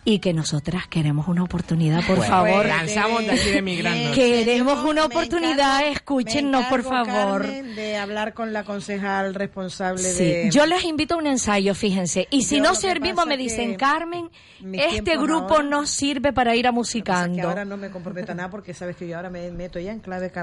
y 0.04 0.18
que 0.18 0.34
nosotras 0.34 0.86
queremos 0.86 1.28
una 1.28 1.44
oportunidad, 1.44 2.04
por 2.06 2.22
favor. 2.22 2.66
lanzamos 2.66 3.22
de 3.24 3.30
aquí 3.30 3.50
de 3.50 3.62
mi 3.62 3.76
gran 3.76 4.04
noche. 4.04 4.14
Queremos 4.14 4.84
una 4.84 5.06
oportunidad, 5.06 5.86
escúchenos, 5.88 6.66
por 6.66 6.80
encargo, 6.80 7.06
favor. 7.06 7.42
Carmen, 7.42 7.74
de 7.74 7.96
hablar 7.96 8.34
con 8.34 8.52
la 8.52 8.64
concejal 8.64 9.34
responsable 9.34 10.02
Sí, 10.02 10.24
de... 10.24 10.50
yo 10.50 10.66
les 10.66 10.84
invito 10.84 11.14
a 11.14 11.18
un 11.18 11.26
ensayo, 11.28 11.74
fíjense. 11.74 12.26
Y 12.30 12.42
si 12.42 12.56
Yo 12.56 12.64
no 12.64 12.70
que 12.70 12.76
servimos, 12.76 13.24
me 13.26 13.36
que 13.38 13.44
dicen, 13.44 13.76
Carmen, 13.76 14.28
este 14.74 15.16
grupo 15.16 15.54
ahora- 15.54 15.62
no 15.62 15.86
sirve 15.86 16.32
para 16.34 16.54
ir 16.54 16.66
a 16.66 16.70
que 16.70 16.74
musicando. 16.74 17.48
ahora 17.48 17.64
no 17.64 17.76
me 17.78 17.88
comprometo 17.90 18.32
a 18.32 18.34
nada 18.34 18.50
porque 18.50 18.74
sabes 18.74 18.96
que 18.96 19.08
yo 19.08 19.16
ahora 19.16 19.30
me 19.30 19.50
meto 19.52 19.78
ya 19.80 19.92
en 19.92 20.00
clave. 20.00 20.30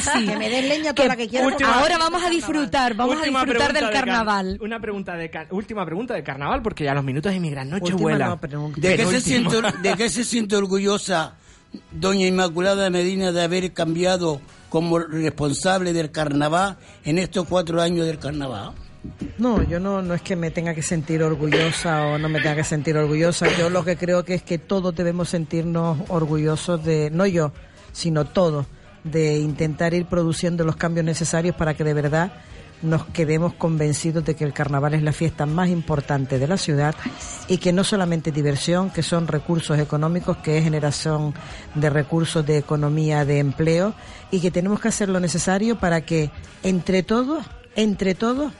Sí. 0.00 0.26
Que 0.26 0.36
me 0.36 0.48
den 0.48 0.68
leña 0.68 0.94
toda 0.94 1.08
la 1.08 1.16
que 1.16 1.28
quieran. 1.28 1.41
Última- 1.46 1.80
ahora 1.80 1.98
vamos 1.98 2.22
a 2.24 2.30
disfrutar, 2.30 2.94
vamos 2.94 3.16
a 3.20 3.24
disfrutar 3.24 3.72
del 3.72 3.84
de 3.86 3.90
car- 3.90 4.04
carnaval. 4.04 4.58
una 4.60 4.80
pregunta 4.80 5.14
de 5.16 5.30
car- 5.30 5.48
última 5.50 5.84
pregunta 5.84 6.14
de 6.14 6.22
carnaval, 6.22 6.62
porque 6.62 6.84
ya 6.84 6.94
los 6.94 7.04
minutos 7.04 7.32
de 7.32 7.40
mi 7.40 7.50
gran 7.50 7.70
noche 7.70 7.92
vuelan. 7.94 8.38
no, 8.50 8.70
¿De 8.76 8.96
qué, 8.96 9.06
se 9.06 9.20
siente, 9.20 9.56
¿De 9.82 9.94
qué 9.96 10.08
se 10.08 10.24
siente 10.24 10.56
orgullosa 10.56 11.34
doña 11.90 12.26
Inmaculada 12.26 12.90
Medina 12.90 13.32
de 13.32 13.42
haber 13.42 13.72
cambiado 13.72 14.40
como 14.68 14.98
responsable 14.98 15.92
del 15.92 16.10
carnaval 16.10 16.76
en 17.04 17.18
estos 17.18 17.46
cuatro 17.46 17.80
años 17.82 18.06
del 18.06 18.18
carnaval? 18.18 18.72
No, 19.38 19.62
yo 19.64 19.80
no, 19.80 20.00
no 20.00 20.14
es 20.14 20.22
que 20.22 20.36
me 20.36 20.52
tenga 20.52 20.74
que 20.74 20.82
sentir 20.82 21.22
orgullosa 21.24 22.06
o 22.06 22.18
no 22.18 22.28
me 22.28 22.38
tenga 22.40 22.54
que 22.54 22.62
sentir 22.64 22.96
orgullosa. 22.96 23.48
Yo 23.58 23.68
lo 23.68 23.84
que 23.84 23.96
creo 23.96 24.24
que 24.24 24.34
es 24.34 24.42
que 24.44 24.58
todos 24.58 24.94
debemos 24.94 25.28
sentirnos 25.28 25.98
orgullosos 26.08 26.84
de, 26.84 27.10
no 27.10 27.26
yo, 27.26 27.52
sino 27.92 28.26
todos, 28.26 28.66
de 29.04 29.38
intentar 29.38 29.94
ir 29.94 30.06
produciendo 30.06 30.64
los 30.64 30.76
cambios 30.76 31.04
necesarios 31.04 31.56
para 31.56 31.74
que 31.74 31.84
de 31.84 31.94
verdad 31.94 32.32
nos 32.82 33.04
quedemos 33.06 33.54
convencidos 33.54 34.24
de 34.24 34.34
que 34.34 34.44
el 34.44 34.52
carnaval 34.52 34.94
es 34.94 35.02
la 35.02 35.12
fiesta 35.12 35.46
más 35.46 35.68
importante 35.68 36.38
de 36.38 36.48
la 36.48 36.56
ciudad 36.56 36.94
y 37.48 37.58
que 37.58 37.72
no 37.72 37.84
solamente 37.84 38.32
diversión, 38.32 38.90
que 38.90 39.02
son 39.02 39.28
recursos 39.28 39.78
económicos, 39.78 40.38
que 40.38 40.58
es 40.58 40.64
generación 40.64 41.32
de 41.74 41.90
recursos 41.90 42.44
de 42.44 42.58
economía, 42.58 43.24
de 43.24 43.38
empleo 43.38 43.94
y 44.30 44.40
que 44.40 44.50
tenemos 44.50 44.80
que 44.80 44.88
hacer 44.88 45.08
lo 45.08 45.20
necesario 45.20 45.78
para 45.78 46.00
que 46.00 46.30
entre 46.62 47.02
todos, 47.02 47.46
entre 47.76 48.14
todos, 48.14 48.52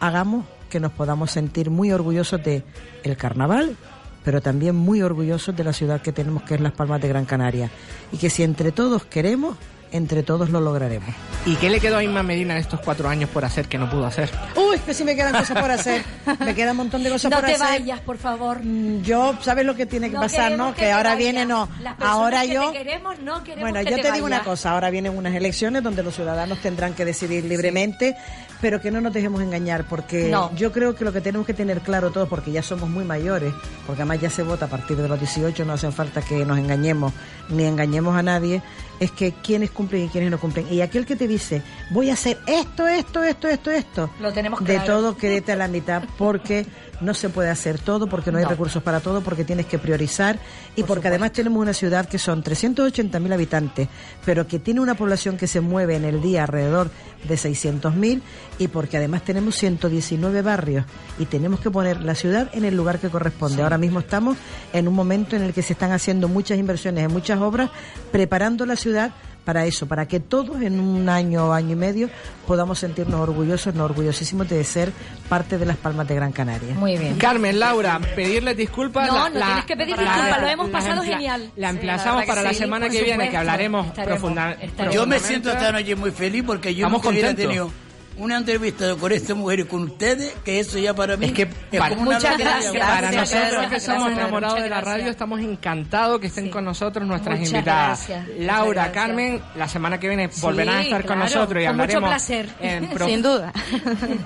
hagamos 0.00 0.44
que 0.68 0.80
nos 0.80 0.92
podamos 0.92 1.30
sentir 1.30 1.70
muy 1.70 1.92
orgullosos 1.92 2.42
de 2.42 2.64
el 3.04 3.16
carnaval, 3.16 3.76
pero 4.24 4.40
también 4.40 4.74
muy 4.74 5.02
orgullosos 5.02 5.56
de 5.56 5.64
la 5.64 5.72
ciudad 5.72 6.02
que 6.02 6.12
tenemos 6.12 6.42
que 6.42 6.54
es 6.54 6.60
Las 6.60 6.72
Palmas 6.72 7.00
de 7.00 7.08
Gran 7.08 7.24
Canaria. 7.24 7.70
Y 8.12 8.18
que 8.18 8.28
si 8.28 8.42
entre 8.42 8.72
todos 8.72 9.04
queremos, 9.04 9.56
entre 9.92 10.22
todos 10.22 10.50
lo 10.50 10.60
lograremos. 10.60 11.08
¿Y 11.46 11.54
qué 11.56 11.70
le 11.70 11.80
quedó 11.80 11.96
a 11.98 12.04
Inma 12.04 12.22
Medina 12.22 12.54
en 12.54 12.60
estos 12.60 12.80
cuatro 12.80 13.08
años 13.08 13.30
por 13.30 13.44
hacer 13.44 13.68
que 13.68 13.78
no 13.78 13.88
pudo 13.88 14.04
hacer? 14.06 14.30
Uy, 14.56 14.78
que 14.80 14.92
sí 14.92 15.04
me 15.04 15.14
quedan 15.16 15.32
cosas 15.32 15.58
por 15.60 15.70
hacer. 15.70 16.02
Me 16.40 16.54
queda 16.54 16.72
un 16.72 16.78
montón 16.78 17.02
de 17.02 17.10
cosas 17.10 17.30
No 17.30 17.38
por 17.38 17.46
te 17.46 17.54
hacer. 17.54 17.66
vayas, 17.66 18.00
por 18.00 18.18
favor. 18.18 18.58
Mm, 18.62 19.02
Yo, 19.02 19.34
¿sabes 19.42 19.64
lo 19.64 19.74
que 19.74 19.86
tiene 19.86 20.08
que 20.08 20.14
No 20.16 20.20
pasar, 20.22 20.52
no? 20.52 20.68
que 20.74 20.80
Que, 20.80 20.86
te 20.86 20.92
ahora 20.92 21.14
viene, 21.14 21.46
no. 21.46 21.68
Las 21.80 21.94
personas 21.94 22.12
Ahora 22.14 22.42
que 22.42 22.52
yo. 22.54 22.70
te 22.72 22.78
queremos, 22.78 23.18
no 23.20 23.42
queremos 23.44 23.62
Bueno, 23.70 23.84
que 23.84 23.90
yo 23.90 23.96
te 23.96 24.02
te, 24.02 24.12
digo 24.12 24.26
una 24.26 24.42
cosa, 24.42 24.72
ahora 24.72 24.90
vienen 24.90 25.16
unas 25.16 25.34
elecciones 25.34 25.82
donde 25.82 26.02
los 26.02 26.14
ciudadanos 26.14 26.58
tendrán 26.60 26.92
que 26.94 27.04
decidir 27.04 27.44
libremente, 27.44 28.16
pero 28.60 28.80
que 28.80 28.90
no 28.90 29.00
nos 29.00 29.12
dejemos 29.12 29.40
engañar, 29.42 29.84
porque 29.84 30.28
No. 30.30 30.50
yo 30.54 30.72
creo 30.72 30.94
que 30.94 31.04
lo 31.04 31.12
que 31.12 31.20
tenemos 31.20 31.46
que 31.46 31.54
tener 31.54 31.80
claro 31.80 32.10
todos, 32.10 32.28
porque 32.28 32.50
ya 32.52 32.62
somos 32.62 32.90
muy 32.90 33.04
mayores, 33.04 33.54
porque 33.86 34.02
además 34.02 34.20
ya 34.20 34.28
se 34.30 34.42
vota 34.42 34.66
a 34.66 34.68
partir 34.68 34.96
de 34.96 35.08
los 35.08 35.18
18, 35.18 35.64
no 35.64 35.72
hace 35.74 35.90
falta 35.92 36.20
que 36.20 36.44
nos 36.44 36.58
engañemos 36.58 37.12
ni 37.48 37.64
engañemos 37.64 38.16
a 38.16 38.22
nadie, 38.22 38.62
es 39.00 39.10
que 39.12 39.32
quiénes 39.32 39.70
cumplen 39.78 40.06
y 40.06 40.08
quiénes 40.08 40.32
no 40.32 40.40
cumplen. 40.40 40.66
Y 40.72 40.80
aquel 40.80 41.06
que 41.06 41.14
te 41.14 41.28
dice, 41.28 41.62
voy 41.90 42.10
a 42.10 42.14
hacer 42.14 42.36
esto, 42.48 42.88
esto, 42.88 43.22
esto, 43.22 43.46
esto, 43.46 43.70
esto, 43.70 44.10
Lo 44.20 44.32
tenemos 44.32 44.58
de 44.64 44.74
claro. 44.74 44.86
todo 44.86 45.16
quédate 45.16 45.52
a 45.52 45.56
la 45.56 45.68
mitad, 45.68 46.02
porque 46.18 46.66
no 47.00 47.14
se 47.14 47.28
puede 47.28 47.48
hacer 47.48 47.78
todo, 47.78 48.08
porque 48.08 48.32
no 48.32 48.38
hay 48.38 48.44
recursos 48.44 48.82
para 48.82 48.98
todo, 48.98 49.20
porque 49.20 49.44
tienes 49.44 49.66
que 49.66 49.78
priorizar 49.78 50.40
y 50.74 50.82
porque 50.82 51.06
además 51.06 51.30
tenemos 51.30 51.62
una 51.62 51.72
ciudad 51.72 52.08
que 52.08 52.18
son 52.18 52.42
380.000 52.42 53.32
habitantes, 53.32 53.88
pero 54.24 54.48
que 54.48 54.58
tiene 54.58 54.80
una 54.80 54.96
población 54.96 55.36
que 55.36 55.46
se 55.46 55.60
mueve 55.60 55.94
en 55.94 56.04
el 56.04 56.20
día 56.20 56.42
alrededor 56.42 56.90
de 57.28 57.34
600.000 57.36 58.20
y 58.58 58.66
porque 58.66 58.96
además 58.96 59.22
tenemos 59.22 59.54
119 59.54 60.42
barrios 60.42 60.86
y 61.20 61.26
tenemos 61.26 61.60
que 61.60 61.70
poner 61.70 62.02
la 62.02 62.16
ciudad 62.16 62.50
en 62.52 62.64
el 62.64 62.76
lugar 62.76 62.98
que 62.98 63.10
corresponde. 63.10 63.62
Ahora 63.62 63.78
mismo 63.78 64.00
estamos 64.00 64.36
en 64.72 64.88
un 64.88 64.94
momento 64.94 65.36
en 65.36 65.42
el 65.42 65.54
que 65.54 65.62
se 65.62 65.74
están 65.74 65.92
haciendo 65.92 66.26
muchas 66.26 66.58
inversiones 66.58 67.04
en 67.04 67.12
muchas 67.12 67.40
obras, 67.40 67.70
preparando 68.10 68.66
la 68.66 68.74
ciudad 68.74 69.12
para 69.48 69.64
eso, 69.64 69.86
para 69.88 70.06
que 70.06 70.20
todos 70.20 70.60
en 70.60 70.78
un 70.78 71.08
año 71.08 71.46
o 71.46 71.52
año 71.54 71.72
y 71.72 71.74
medio 71.74 72.10
podamos 72.46 72.80
sentirnos 72.80 73.18
orgullosos, 73.18 73.74
no 73.74 73.84
orgullosísimos 73.86 74.46
de 74.46 74.62
ser 74.62 74.92
parte 75.26 75.56
de 75.56 75.64
las 75.64 75.78
Palmas 75.78 76.06
de 76.06 76.14
Gran 76.16 76.32
Canaria. 76.32 76.74
Muy 76.74 76.98
bien. 76.98 77.16
Carmen, 77.16 77.58
Laura, 77.58 77.98
pedirles 78.14 78.58
disculpas. 78.58 79.08
No, 79.08 79.30
no 79.30 79.40
tienes 79.46 79.64
que 79.64 79.74
pedir 79.74 79.96
disculpas, 79.96 80.42
lo 80.42 80.48
hemos 80.48 80.66
la 80.66 80.72
pasado 80.78 81.02
genial. 81.02 81.50
La 81.56 81.70
Sí, 81.70 81.76
emplazamos 81.76 82.20
la 82.20 82.26
para 82.26 82.42
la 82.42 82.50
sí, 82.50 82.56
semana 82.56 82.90
que 82.90 83.02
viene, 83.02 83.30
que 83.30 83.38
hablaremos 83.38 83.86
Estaremos, 83.86 84.20
profunda- 84.20 84.50
estaremos. 84.52 84.76
Yo 84.94 85.06
me 85.06 85.16
profundamente. 85.16 85.26
siento 85.26 85.50
esta 85.50 85.72
noche 85.72 85.96
muy 85.96 86.10
feliz 86.10 86.42
porque 86.46 86.74
yo 86.74 86.80
Estamos 86.86 86.98
nunca 86.98 87.08
hubiera 87.08 87.28
contentos. 87.28 87.54
tenido 87.54 87.87
una 88.18 88.36
entrevista 88.36 88.94
con 88.96 89.12
esta 89.12 89.34
mujer 89.34 89.60
y 89.60 89.64
con 89.64 89.82
ustedes, 89.84 90.34
que 90.44 90.60
eso 90.60 90.78
ya 90.78 90.94
para 90.94 91.16
mí 91.16 91.26
Es 91.26 91.32
que 91.32 91.46
para, 91.46 91.94
como 91.96 92.10
Muchas 92.12 92.36
gracias. 92.38 92.72
para 92.76 93.10
Gracias, 93.10 93.14
nosotros 93.32 93.52
gracias, 93.52 93.70
que 93.70 93.80
somos 93.80 94.04
gracias, 94.04 94.18
enamorados 94.20 94.62
de 94.62 94.68
la 94.68 94.80
radio 94.80 94.94
gracias. 94.94 95.10
estamos 95.10 95.40
encantados 95.40 96.20
que 96.20 96.26
estén 96.28 96.50
con 96.50 96.64
nosotros 96.64 97.06
nuestras 97.06 97.38
Muchas 97.38 97.52
invitadas. 97.52 98.08
Laura, 98.38 98.72
gracias. 98.84 98.94
Carmen, 99.06 99.40
la 99.56 99.68
semana 99.68 99.98
que 100.00 100.08
viene 100.08 100.28
volverán 100.40 100.76
a 100.76 100.82
estar 100.82 101.04
con 101.04 101.18
nosotros 101.18 101.62
y 101.62 101.66
con 101.66 101.76
mucho 101.76 101.82
hablaremos 101.82 102.10
placer. 102.10 102.48
en 102.60 102.88
prof- 102.90 103.08
Sin 103.10 103.22
duda. 103.22 103.52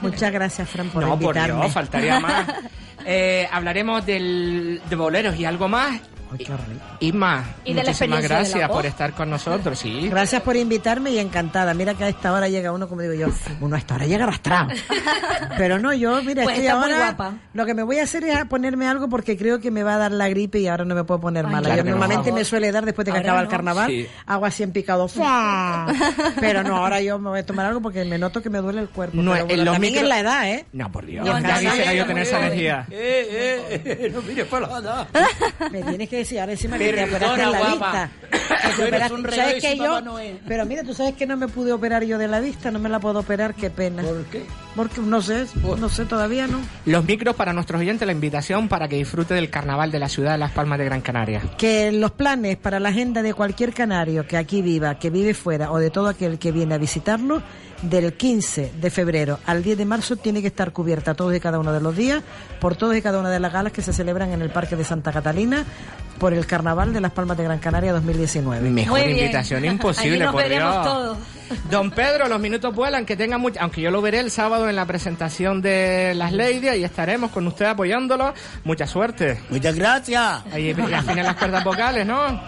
Muchas 0.00 0.32
gracias, 0.32 0.68
Fran, 0.68 0.88
por 0.90 1.02
no, 1.02 1.10
por 1.18 1.34
invitarme. 1.36 1.60
Dios, 1.62 1.72
faltaría 1.72 2.20
más. 2.20 2.46
Eh, 3.04 3.48
hablaremos 3.50 4.06
del, 4.06 4.80
de 4.88 4.94
boleros 4.94 5.34
y 5.34 5.44
algo 5.44 5.66
más. 5.68 6.00
Isma, 7.00 7.44
Y 7.64 7.74
de 7.74 7.82
la 7.82 7.90
muchísimas 7.90 8.20
experiencia 8.20 8.20
de 8.20 8.28
la 8.28 8.28
gracias 8.28 8.70
por 8.70 8.86
estar 8.86 9.12
con 9.12 9.30
nosotros, 9.30 9.78
sí. 9.78 10.08
Gracias 10.10 10.42
por 10.42 10.56
invitarme 10.56 11.10
y 11.10 11.18
encantada. 11.18 11.74
Mira 11.74 11.94
que 11.94 12.04
a 12.04 12.08
esta 12.08 12.32
hora 12.32 12.48
llega 12.48 12.72
uno, 12.72 12.88
como 12.88 13.02
digo 13.02 13.14
yo, 13.14 13.28
uno 13.60 13.76
a 13.76 13.78
esta 13.78 13.94
hora 13.96 14.06
llega 14.06 14.24
arrastrado. 14.24 14.68
Pero 15.58 15.78
no, 15.78 15.92
yo, 15.92 16.22
mira, 16.22 16.44
Pues 16.44 16.56
estoy 16.58 16.66
está 16.68 16.76
muy 16.80 16.92
ahora. 16.92 17.04
guapa. 17.12 17.34
Lo 17.54 17.66
que 17.66 17.74
me 17.74 17.82
voy 17.82 17.98
a 17.98 18.04
hacer 18.04 18.24
es 18.24 18.36
a 18.36 18.44
ponerme 18.46 18.86
algo 18.88 19.08
porque 19.08 19.36
creo 19.36 19.60
que 19.60 19.70
me 19.70 19.82
va 19.82 19.94
a 19.94 19.98
dar 19.98 20.12
la 20.12 20.28
gripe 20.28 20.58
y 20.60 20.68
ahora 20.68 20.84
no 20.84 20.94
me 20.94 21.04
puedo 21.04 21.20
poner 21.20 21.46
Ay, 21.46 21.52
mala. 21.52 21.66
claro 21.68 21.84
yo 21.84 21.90
normalmente 21.90 22.32
me 22.32 22.44
suele 22.44 22.70
dar 22.72 22.84
después 22.84 23.04
de 23.06 23.12
que 23.12 23.18
Ahora 23.18 23.30
acaba 23.30 23.42
el 23.42 23.48
carnaval. 23.48 23.90
Sí. 23.90 24.06
Hago 24.26 24.46
así 24.46 24.62
en 24.62 24.72
picado. 24.72 25.08
¡fua! 25.08 25.86
Pero 26.40 26.62
no, 26.62 26.76
ahora 26.76 27.00
yo 27.00 27.18
me 27.18 27.28
voy 27.30 27.40
a 27.40 27.46
tomar 27.46 27.66
algo 27.66 27.80
porque 27.80 28.04
me 28.04 28.18
noto 28.18 28.42
que 28.42 28.50
me 28.50 28.58
duele 28.58 28.80
el 28.80 28.88
cuerpo. 28.88 29.16
No, 29.20 29.32
Pero 29.32 29.42
en 29.42 29.48
bueno, 29.48 29.64
los 29.64 29.74
también 29.74 29.94
micro- 29.94 30.02
es 30.04 30.08
la 30.08 30.20
edad, 30.20 30.48
¿eh? 30.50 30.66
No, 30.72 30.90
por 30.92 31.06
Dios. 31.06 31.24
No, 31.26 31.38
ya 31.40 31.60
no, 31.62 31.92
yo 31.92 32.06
tener 32.06 32.22
esa 32.22 32.38
energía. 32.38 32.86
Eh, 32.90 33.26
eh, 33.30 33.82
eh, 33.84 34.10
no 34.14 34.22
mires 34.22 34.46
para 34.46 34.66
la 34.68 34.80
nada. 34.80 35.08
Me 35.70 35.82
tienes 35.82 36.08
que 36.08 36.16
decir 36.22 36.40
ahora 36.40 36.52
encima 36.52 36.78
que 36.78 36.92
te 36.92 37.04
operaste 37.04 37.42
en 37.42 37.52
la 37.52 37.58
guapa. 37.58 37.92
vista. 37.92 38.10
Que 38.62 38.68
te 38.68 38.74
Tú 38.76 38.82
eres 38.82 39.02
operaste- 39.02 39.14
un 39.14 39.30
¿Sabes 39.30 39.62
que 39.62 39.76
yo? 39.76 40.00
Noel. 40.00 40.40
Pero 40.46 40.64
mira, 40.66 40.82
tú 40.82 40.94
sabes 40.94 41.14
que 41.14 41.26
no 41.26 41.36
me 41.36 41.48
pude 41.48 41.72
operar 41.72 42.04
yo 42.04 42.16
de 42.18 42.28
la 42.28 42.40
vista, 42.40 42.70
no 42.70 42.78
me 42.78 42.88
la 42.88 43.00
puedo 43.00 43.18
operar, 43.20 43.54
qué 43.54 43.70
pena. 43.70 44.02
¿Por 44.02 44.24
qué? 44.26 44.44
Porque 44.76 45.00
no 45.00 45.20
sé, 45.20 45.46
no 45.78 45.88
sé 45.88 46.04
todavía, 46.06 46.46
¿no? 46.46 46.58
Los 46.86 47.04
micros 47.04 47.34
para 47.36 47.52
nuestros 47.52 47.80
oyentes, 47.80 48.06
la 48.06 48.12
invitación 48.12 48.68
para 48.68 48.88
que 48.88 48.96
disfrute 48.96 49.34
del 49.34 49.50
carnaval 49.50 49.90
de 49.90 49.98
la 49.98 50.08
ciudad 50.08 50.32
de 50.32 50.38
Las 50.38 50.52
Palmas 50.52 50.78
de 50.78 50.84
Gran 50.86 51.00
Canaria. 51.02 51.42
Que 51.58 51.92
los 51.92 52.12
planes 52.12 52.56
para 52.56 52.80
la 52.80 52.88
agenda 52.90 53.22
de 53.22 53.34
cualquier 53.34 53.72
canario 53.74 54.26
que 54.26 54.36
aquí 54.36 54.62
viva, 54.62 54.98
que 54.98 55.10
vive 55.10 55.34
fuera 55.34 55.70
o 55.72 55.78
de 55.78 55.90
todo 55.90 56.08
aquel 56.08 56.38
que 56.38 56.52
viene 56.52 56.74
a 56.74 56.78
visitarlo, 56.78 57.42
del 57.82 58.12
15 58.14 58.72
de 58.80 58.90
febrero 58.90 59.40
al 59.44 59.60
10 59.64 59.76
de 59.76 59.84
marzo 59.84 60.14
tiene 60.14 60.40
que 60.40 60.46
estar 60.46 60.72
cubierta 60.72 61.14
todos 61.14 61.34
y 61.34 61.40
cada 61.40 61.58
uno 61.58 61.72
de 61.72 61.80
los 61.80 61.96
días 61.96 62.22
por 62.60 62.76
todos 62.76 62.96
y 62.96 63.02
cada 63.02 63.18
una 63.18 63.28
de 63.28 63.40
las 63.40 63.52
galas 63.52 63.72
que 63.72 63.82
se 63.82 63.92
celebran 63.92 64.30
en 64.30 64.40
el 64.40 64.50
Parque 64.50 64.76
de 64.76 64.84
Santa 64.84 65.10
Catalina 65.12 65.64
por 66.18 66.32
el 66.34 66.46
Carnaval 66.46 66.92
de 66.92 67.00
Las 67.00 67.12
Palmas 67.12 67.36
de 67.36 67.44
Gran 67.44 67.58
Canaria 67.58 67.92
2019. 67.92 68.70
Mejor 68.70 68.98
Muy 68.98 69.06
bien. 69.08 69.18
invitación 69.20 69.64
imposible, 69.66 70.14
Allí 70.16 70.24
nos 70.24 70.32
por 70.32 70.48
Dios. 70.48 70.84
todos. 70.84 71.18
Don 71.70 71.90
Pedro, 71.90 72.28
los 72.28 72.40
minutos 72.40 72.74
vuelan, 72.74 73.04
que 73.04 73.16
tenga 73.16 73.36
mucho, 73.38 73.60
aunque 73.60 73.80
yo 73.82 73.90
lo 73.90 74.00
veré 74.00 74.20
el 74.20 74.30
sábado 74.30 74.68
en 74.70 74.76
la 74.76 74.86
presentación 74.86 75.60
de 75.60 76.14
las 76.16 76.32
Ladies 76.32 76.76
y 76.78 76.84
estaremos 76.84 77.30
con 77.30 77.46
usted 77.46 77.66
apoyándolo. 77.66 78.32
Mucha 78.64 78.86
suerte. 78.86 79.40
Muchas 79.50 79.74
gracias. 79.74 80.42
Ahí 80.52 80.70
afinan 80.70 81.26
las 81.26 81.36
cuerdas 81.36 81.62
vocales, 81.64 82.06
¿no? 82.06 82.40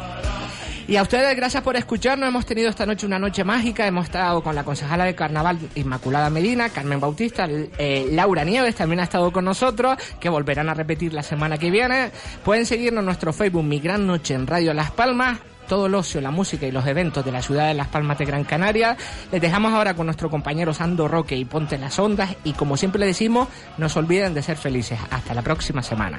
Y 0.86 0.96
a 0.96 1.02
ustedes, 1.02 1.34
gracias 1.34 1.62
por 1.62 1.76
escucharnos. 1.76 2.28
Hemos 2.28 2.44
tenido 2.44 2.68
esta 2.68 2.84
noche 2.84 3.06
una 3.06 3.18
noche 3.18 3.42
mágica. 3.42 3.86
Hemos 3.86 4.04
estado 4.04 4.42
con 4.42 4.54
la 4.54 4.64
concejala 4.64 5.06
de 5.06 5.14
carnaval 5.14 5.58
Inmaculada 5.76 6.28
Medina, 6.28 6.68
Carmen 6.68 7.00
Bautista, 7.00 7.46
eh, 7.48 8.08
Laura 8.10 8.44
Nieves 8.44 8.74
también 8.74 9.00
ha 9.00 9.04
estado 9.04 9.32
con 9.32 9.46
nosotros, 9.46 9.96
que 10.20 10.28
volverán 10.28 10.68
a 10.68 10.74
repetir 10.74 11.14
la 11.14 11.22
semana 11.22 11.56
que 11.56 11.70
viene. 11.70 12.10
Pueden 12.44 12.66
seguirnos 12.66 13.00
en 13.00 13.06
nuestro 13.06 13.32
Facebook 13.32 13.64
Mi 13.64 13.80
Gran 13.80 14.06
Noche 14.06 14.34
en 14.34 14.46
Radio 14.46 14.74
Las 14.74 14.90
Palmas. 14.90 15.38
Todo 15.66 15.86
el 15.86 15.94
ocio, 15.94 16.20
la 16.20 16.30
música 16.30 16.66
y 16.66 16.70
los 16.70 16.86
eventos 16.86 17.24
de 17.24 17.32
la 17.32 17.40
ciudad 17.40 17.68
de 17.68 17.74
Las 17.74 17.88
Palmas 17.88 18.18
de 18.18 18.26
Gran 18.26 18.44
Canaria. 18.44 18.98
Les 19.32 19.40
dejamos 19.40 19.72
ahora 19.72 19.94
con 19.94 20.04
nuestro 20.04 20.28
compañero 20.28 20.74
Sando 20.74 21.08
Roque 21.08 21.36
y 21.36 21.46
Ponte 21.46 21.78
las 21.78 21.98
Ondas. 21.98 22.36
Y 22.44 22.52
como 22.52 22.76
siempre 22.76 23.00
le 23.00 23.06
decimos, 23.06 23.48
no 23.78 23.88
se 23.88 23.98
olviden 23.98 24.34
de 24.34 24.42
ser 24.42 24.58
felices. 24.58 24.98
Hasta 25.10 25.32
la 25.32 25.40
próxima 25.40 25.82
semana. 25.82 26.18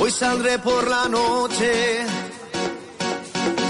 Hoy 0.00 0.10
saldré 0.10 0.58
por 0.58 0.88
la 0.88 1.08
noche. 1.08 2.06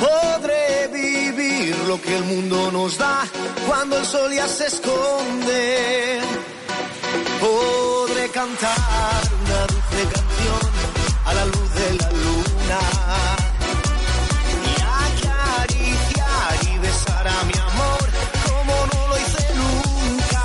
Podré 0.00 0.88
vivir 0.88 1.76
lo 1.86 2.00
que 2.00 2.16
el 2.16 2.24
mundo 2.24 2.70
nos 2.70 2.98
da 2.98 3.24
cuando 3.66 3.96
el 3.98 4.04
sol 4.04 4.30
ya 4.32 4.46
se 4.46 4.66
esconde. 4.66 6.20
Podré 7.40 8.28
cantar 8.28 9.22
una 9.44 9.60
dulce 9.72 10.02
canción 10.12 10.70
a 11.24 11.34
la 11.34 11.44
luz 11.46 11.74
de 11.80 11.94
la 11.94 12.10
luna. 12.10 12.80
Y 14.68 14.72
acariciar 15.08 16.74
y 16.74 16.78
besar 16.78 17.28
a 17.28 17.44
mi 17.44 17.54
amor 17.70 18.04
como 18.46 18.74
no 18.92 19.08
lo 19.08 19.16
hice 19.18 19.46
nunca. 19.54 20.44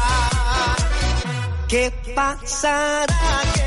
¿Qué 1.68 1.92
pasará? 2.16 3.18
¿Qué 3.54 3.67